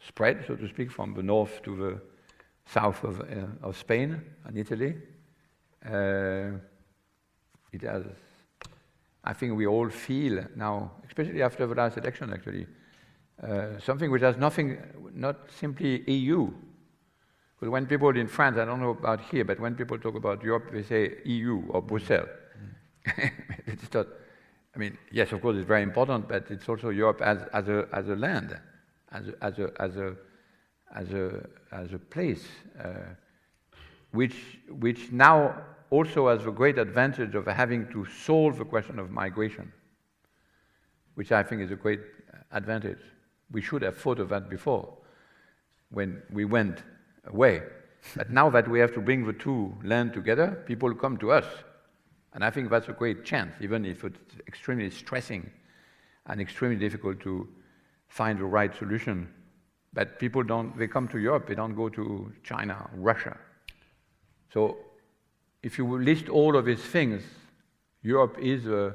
spread, 0.06 0.44
so 0.46 0.56
to 0.56 0.68
speak, 0.68 0.90
from 0.90 1.14
the 1.14 1.22
north 1.22 1.62
to 1.62 1.76
the 1.76 2.00
south 2.66 3.02
of, 3.04 3.20
uh, 3.20 3.46
of 3.62 3.76
Spain 3.78 4.20
and 4.44 4.58
Italy. 4.58 4.96
Uh, 5.84 6.58
it 7.72 7.82
has, 7.82 8.04
I 9.24 9.32
think 9.32 9.56
we 9.56 9.66
all 9.66 9.88
feel 9.88 10.44
now, 10.54 10.92
especially 11.06 11.42
after 11.42 11.66
the 11.66 11.74
last 11.74 11.96
election 11.96 12.32
actually, 12.32 12.66
uh, 13.42 13.78
something 13.80 14.10
which 14.10 14.22
has 14.22 14.36
nothing, 14.36 14.78
not 15.14 15.50
simply 15.50 16.08
EU, 16.10 16.52
but 17.58 17.70
when 17.70 17.86
people 17.86 18.10
in 18.10 18.28
France, 18.28 18.58
I 18.58 18.66
don't 18.66 18.80
know 18.80 18.90
about 18.90 19.22
here, 19.22 19.44
but 19.44 19.58
when 19.58 19.74
people 19.74 19.98
talk 19.98 20.14
about 20.14 20.42
Europe, 20.42 20.70
they 20.70 20.82
say 20.82 21.14
EU 21.24 21.62
or 21.70 21.80
Brussels. 21.80 22.28
Mm. 23.06 23.30
it's 23.66 23.92
not, 23.94 24.06
I 24.74 24.78
mean, 24.78 24.98
yes, 25.10 25.32
of 25.32 25.40
course, 25.40 25.56
it's 25.56 25.66
very 25.66 25.82
important, 25.82 26.28
but 26.28 26.50
it's 26.50 26.68
also 26.68 26.90
Europe 26.90 27.22
as, 27.22 27.38
as, 27.54 27.68
a, 27.68 27.88
as 27.92 28.08
a 28.08 28.16
land, 28.16 28.60
as 29.12 29.28
a, 29.28 29.34
as 29.42 29.58
a, 29.58 29.72
as 29.80 29.96
a, 29.96 30.16
as 30.94 31.12
a, 31.12 31.48
as 31.72 31.92
a 31.94 31.98
place, 31.98 32.44
uh, 32.78 33.14
which, 34.12 34.36
which 34.68 35.10
now 35.10 35.56
also 35.90 36.28
has 36.28 36.44
the 36.44 36.50
great 36.50 36.78
advantage 36.78 37.34
of 37.34 37.46
having 37.46 37.90
to 37.92 38.04
solve 38.04 38.58
the 38.58 38.64
question 38.64 38.98
of 38.98 39.10
migration, 39.10 39.72
which 41.14 41.32
I 41.32 41.42
think 41.42 41.62
is 41.62 41.70
a 41.70 41.76
great 41.76 42.00
advantage. 42.52 43.00
We 43.50 43.60
should 43.60 43.82
have 43.82 43.96
thought 43.96 44.18
of 44.18 44.28
that 44.30 44.48
before 44.48 44.96
when 45.90 46.22
we 46.32 46.44
went 46.44 46.82
away. 47.26 47.62
But 48.16 48.30
now 48.30 48.50
that 48.50 48.68
we 48.68 48.80
have 48.80 48.92
to 48.94 49.00
bring 49.00 49.26
the 49.26 49.32
two 49.32 49.74
land 49.82 50.12
together, 50.12 50.62
people 50.66 50.94
come 50.94 51.16
to 51.18 51.32
us. 51.32 51.46
And 52.32 52.44
I 52.44 52.50
think 52.50 52.68
that's 52.68 52.88
a 52.88 52.92
great 52.92 53.24
chance, 53.24 53.54
even 53.60 53.84
if 53.84 54.04
it's 54.04 54.18
extremely 54.48 54.90
stressing 54.90 55.50
and 56.26 56.40
extremely 56.40 56.76
difficult 56.76 57.20
to 57.20 57.48
find 58.08 58.38
the 58.38 58.44
right 58.44 58.74
solution. 58.76 59.28
But 59.92 60.18
people 60.18 60.42
don't, 60.42 60.76
they 60.76 60.88
come 60.88 61.06
to 61.08 61.18
Europe, 61.18 61.46
they 61.46 61.54
don't 61.54 61.74
go 61.74 61.88
to 61.88 62.32
China, 62.42 62.90
Russia. 62.96 63.36
So 64.52 64.78
if 65.64 65.78
you 65.78 65.98
list 65.98 66.28
all 66.28 66.56
of 66.56 66.66
these 66.66 66.82
things, 66.82 67.22
Europe 68.02 68.36
is 68.38 68.66
uh, 68.66 68.92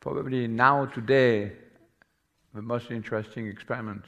probably 0.00 0.48
now, 0.48 0.86
today, 0.86 1.52
the 2.54 2.62
most 2.62 2.90
interesting 2.90 3.46
experiment 3.46 4.02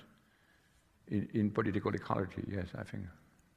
in, 1.08 1.28
in 1.34 1.50
political 1.50 1.94
ecology, 1.94 2.42
yes, 2.50 2.68
I 2.78 2.82
think. 2.82 3.04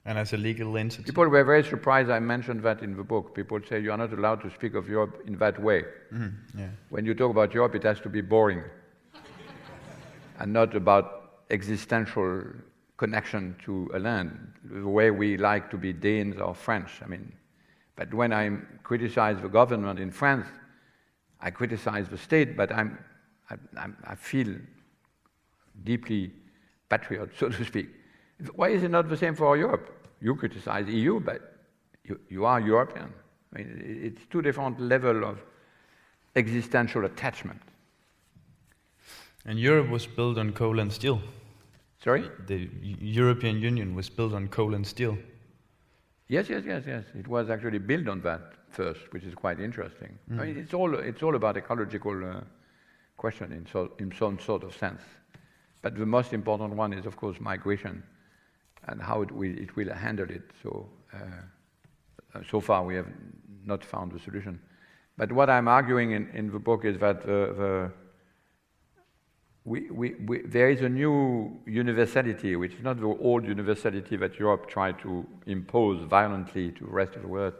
And 0.06 0.18
as 0.18 0.34
a 0.34 0.38
legal 0.38 0.78
entity? 0.78 1.04
People 1.04 1.28
were 1.28 1.44
very 1.46 1.64
surprised 1.64 2.10
I 2.10 2.20
mentioned 2.20 2.62
that 2.64 2.82
in 2.82 2.98
the 2.98 3.04
book. 3.04 3.34
People 3.34 3.60
say 3.68 3.80
you 3.80 3.92
are 3.92 3.98
not 3.98 4.12
allowed 4.12 4.42
to 4.42 4.50
speak 4.52 4.74
of 4.76 4.90
Europe 4.90 5.24
in 5.26 5.38
that 5.38 5.62
way. 5.62 5.84
Mm, 6.14 6.34
yeah. 6.58 6.70
When 6.90 7.06
you 7.06 7.14
talk 7.14 7.32
about 7.32 7.54
Europe, 7.54 7.76
it 7.76 7.84
has 7.84 8.02
to 8.02 8.10
be 8.10 8.22
boring 8.22 8.64
and 10.40 10.52
not 10.52 10.76
about 10.76 11.44
existential 11.50 12.44
connection 12.98 13.56
to 13.64 13.90
a 13.94 14.00
land, 14.00 14.54
the 14.66 14.88
way 14.88 15.10
we 15.10 15.38
like 15.38 15.72
to 15.72 15.78
be 15.78 15.94
Danes 15.94 16.42
or 16.42 16.54
French. 16.54 17.02
I 17.04 17.08
mean, 17.08 17.32
but 18.00 18.14
when 18.14 18.32
I 18.32 18.50
criticize 18.82 19.42
the 19.42 19.50
government 19.50 20.00
in 20.00 20.10
France, 20.10 20.48
I 21.42 21.52
criticize 21.52 22.08
the 22.08 22.18
state, 22.18 22.56
but 22.56 22.72
I'm, 22.72 22.98
I, 23.50 23.56
I'm, 23.78 23.98
I 24.06 24.16
feel 24.16 24.56
deeply 25.84 26.32
patriot, 26.88 27.32
so 27.38 27.50
to 27.50 27.66
speak. 27.66 27.90
Why 28.56 28.70
is 28.70 28.84
it 28.84 28.92
not 28.92 29.10
the 29.10 29.18
same 29.18 29.36
for 29.36 29.58
Europe? 29.58 30.08
You 30.22 30.34
criticize 30.38 30.86
the 30.86 30.94
EU, 30.94 31.20
but 31.20 31.42
you, 32.06 32.18
you 32.30 32.46
are 32.46 32.62
European. 32.62 33.12
I 33.54 33.58
mean, 33.58 34.02
it's 34.02 34.22
two 34.30 34.42
different 34.42 34.80
levels 34.80 35.22
of 35.26 35.44
existential 36.38 37.04
attachment. 37.04 37.60
And 39.46 39.60
Europe 39.60 39.90
was 39.90 40.08
built 40.08 40.38
on 40.38 40.54
coal 40.54 40.80
and 40.80 40.94
steel. 40.94 41.22
Sorry? 42.02 42.30
The 42.48 42.70
European 42.82 43.60
Union 43.60 43.94
was 43.94 44.10
built 44.10 44.32
on 44.32 44.48
coal 44.48 44.74
and 44.74 44.88
steel. 44.88 45.18
Yes, 46.30 46.48
yes, 46.48 46.64
yes, 46.66 46.84
yes. 46.86 47.04
It 47.16 47.28
was 47.28 47.50
actually 47.50 47.80
built 47.80 48.08
on 48.08 48.22
that 48.22 48.54
first, 48.70 49.12
which 49.12 49.24
is 49.24 49.34
quite 49.34 49.60
interesting. 49.60 50.18
Mm. 50.32 50.40
I 50.40 50.46
mean, 50.46 50.58
it's 50.58 50.74
all 50.74 50.94
it's 50.94 51.24
all 51.24 51.36
about 51.36 51.58
ecological 51.58 52.24
uh, 52.24 52.42
question 53.18 53.52
in, 53.52 53.66
so, 53.66 53.92
in 53.98 54.14
some 54.18 54.40
sort 54.40 54.64
of 54.64 54.76
sense. 54.76 55.02
But 55.82 55.96
the 55.98 56.06
most 56.06 56.32
important 56.34 56.76
one 56.76 56.94
is, 56.94 57.06
of 57.06 57.18
course, 57.18 57.40
migration 57.40 58.04
and 58.88 59.02
how 59.02 59.22
it 59.24 59.32
will, 59.32 59.58
it 59.58 59.76
will 59.76 59.92
handle 59.92 60.30
it. 60.30 60.44
So, 60.62 60.88
uh, 61.14 62.42
so 62.50 62.62
far, 62.62 62.84
we 62.84 62.96
have 62.96 63.08
not 63.66 63.84
found 63.84 64.12
the 64.12 64.20
solution. 64.20 64.60
But 65.18 65.32
what 65.32 65.50
I'm 65.50 65.68
arguing 65.68 66.12
in, 66.12 66.30
in 66.30 66.52
the 66.52 66.60
book 66.60 66.86
is 66.86 67.00
that 67.00 67.22
the, 67.22 67.54
the 67.58 67.92
we, 69.66 69.90
we, 69.92 70.16
we, 70.26 70.42
there 70.44 70.70
is 70.70 70.82
a 70.82 70.90
new 70.90 71.60
universality, 71.66 72.56
which 72.56 72.74
is 72.74 72.84
not 72.84 73.00
the 73.00 73.06
old 73.06 73.46
universality 73.46 74.16
that 74.18 74.40
Europe 74.40 74.68
tried 74.68 75.00
to 75.00 75.26
impose 75.46 76.04
violently 76.08 76.72
to 76.72 76.86
the 76.86 76.92
rest 76.92 77.16
of 77.16 77.24
the 77.24 77.28
world, 77.28 77.54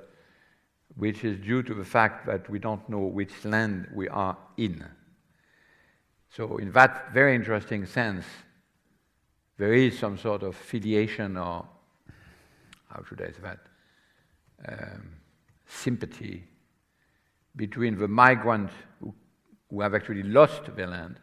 which 0.96 1.24
is 1.24 1.38
due 1.40 1.62
to 1.64 1.74
the 1.74 1.84
fact 1.84 2.26
that 2.26 2.50
we 2.50 2.58
don't 2.58 2.88
know 2.90 3.00
which 3.00 3.46
land 3.46 3.88
we 3.94 4.08
are 4.10 4.38
in. 4.58 4.84
So, 6.32 6.58
in 6.58 6.72
that 6.72 7.14
very 7.14 7.36
interesting 7.36 7.86
sense, 7.86 8.26
there 9.58 9.74
is 9.74 9.98
some 10.00 10.18
sort 10.18 10.44
of 10.44 10.56
filiation 10.56 11.38
or, 11.38 11.68
how 12.88 13.04
should 13.08 13.22
I 13.22 13.32
say 13.32 13.42
that, 13.44 13.60
um, 14.68 15.10
sympathy 15.66 16.44
between 17.56 17.98
the 17.98 18.08
migrants 18.08 18.74
who, 19.02 19.14
who 19.70 19.82
have 19.82 19.94
actually 19.94 20.24
lost 20.24 20.76
their 20.76 20.88
land, 20.88 21.20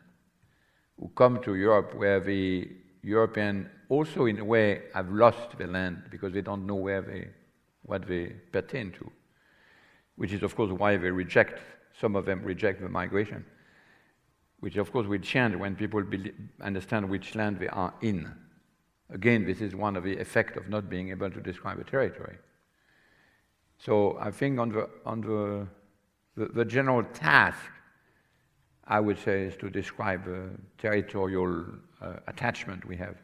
who 0.98 1.08
come 1.14 1.40
to 1.42 1.54
Europe, 1.54 1.94
where 1.94 2.20
the 2.20 2.68
European 3.02 3.70
also, 3.88 4.26
in 4.26 4.38
a 4.38 4.44
way, 4.44 4.82
have 4.94 5.10
lost 5.10 5.56
their 5.58 5.68
land 5.68 6.04
because 6.10 6.32
they 6.32 6.40
don't 6.40 6.66
know 6.66 6.74
where 6.74 7.02
they, 7.02 7.28
what 7.82 8.06
they 8.08 8.26
pertain 8.50 8.90
to, 8.92 9.10
which 10.16 10.32
is, 10.32 10.42
of 10.42 10.56
course, 10.56 10.72
why 10.72 10.96
they 10.96 11.10
reject, 11.10 11.60
some 12.00 12.16
of 12.16 12.24
them 12.24 12.42
reject 12.42 12.80
the 12.80 12.88
migration 12.88 13.44
which 14.60 14.76
of 14.76 14.90
course 14.90 15.06
will 15.06 15.20
change 15.20 15.54
when 15.54 15.76
people 15.76 16.02
understand 16.60 17.08
which 17.08 17.34
land 17.34 17.58
they 17.58 17.68
are 17.68 17.92
in. 18.00 18.32
Again, 19.10 19.46
this 19.46 19.60
is 19.60 19.74
one 19.74 19.96
of 19.96 20.04
the 20.04 20.12
effects 20.12 20.56
of 20.56 20.68
not 20.68 20.88
being 20.88 21.10
able 21.10 21.30
to 21.30 21.40
describe 21.40 21.78
a 21.78 21.84
territory. 21.84 22.38
So 23.78 24.18
I 24.20 24.30
think 24.30 24.58
on 24.58 24.70
the, 24.70 24.88
on 25.04 25.20
the, 25.20 25.68
the, 26.36 26.52
the 26.52 26.64
general 26.64 27.04
task, 27.04 27.58
I 28.86 29.00
would 29.00 29.18
say, 29.18 29.44
is 29.44 29.56
to 29.56 29.70
describe 29.70 30.24
the 30.24 30.50
territorial 30.78 31.64
uh, 32.00 32.14
attachment 32.26 32.84
we 32.84 32.96
have, 32.96 33.16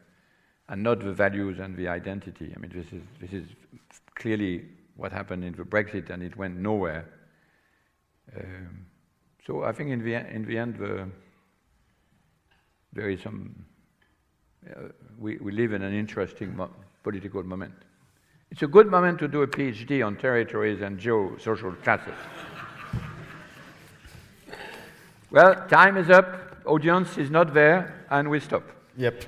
and 0.67 0.83
not 0.83 0.99
the 0.99 1.13
values 1.13 1.59
and 1.59 1.75
the 1.75 1.87
identity. 1.87 2.53
I 2.55 2.59
mean, 2.59 2.71
this 2.73 2.91
is, 2.91 3.01
this 3.19 3.33
is 3.33 3.47
clearly 4.15 4.65
what 4.95 5.11
happened 5.11 5.43
in 5.43 5.53
the 5.53 5.63
Brexit, 5.63 6.09
and 6.09 6.21
it 6.23 6.35
went 6.35 6.57
nowhere. 6.57 7.05
Um, 8.35 8.85
So 9.45 9.63
I 9.63 9.73
think 9.73 9.89
in 9.89 10.03
the, 10.03 10.15
in 10.35 10.45
the 10.45 10.57
end, 10.57 10.77
the, 10.77 11.05
there 12.93 13.09
is 13.09 13.21
some, 13.21 13.65
uh, 14.69 14.87
we, 15.19 15.37
we 15.37 15.51
live 15.51 15.75
in 15.75 15.81
an 15.81 15.93
interesting 15.93 16.55
mo- 16.55 16.71
political 17.03 17.43
moment. 17.43 17.73
It's 18.51 18.63
a 18.63 18.67
good 18.67 18.87
moment 18.87 19.19
to 19.19 19.27
do 19.27 19.41
a 19.41 19.47
PhD 19.47 20.01
on 20.05 20.15
territories 20.15 20.81
and 20.81 20.97
geo-social 20.97 21.73
classes. 21.83 22.15
Well, 25.33 25.55
time 25.67 25.97
is 25.97 26.11
up, 26.11 26.57
audience 26.63 27.17
is 27.17 27.31
not 27.31 27.55
there, 27.55 28.05
and 28.11 28.29
we 28.29 28.39
stop. 28.39 28.63
Yep. 28.97 29.25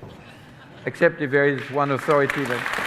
Except 0.86 1.20
if 1.20 1.32
there 1.32 1.48
is 1.48 1.60
one 1.72 1.90
authority 1.90 2.44
that... 2.44 2.85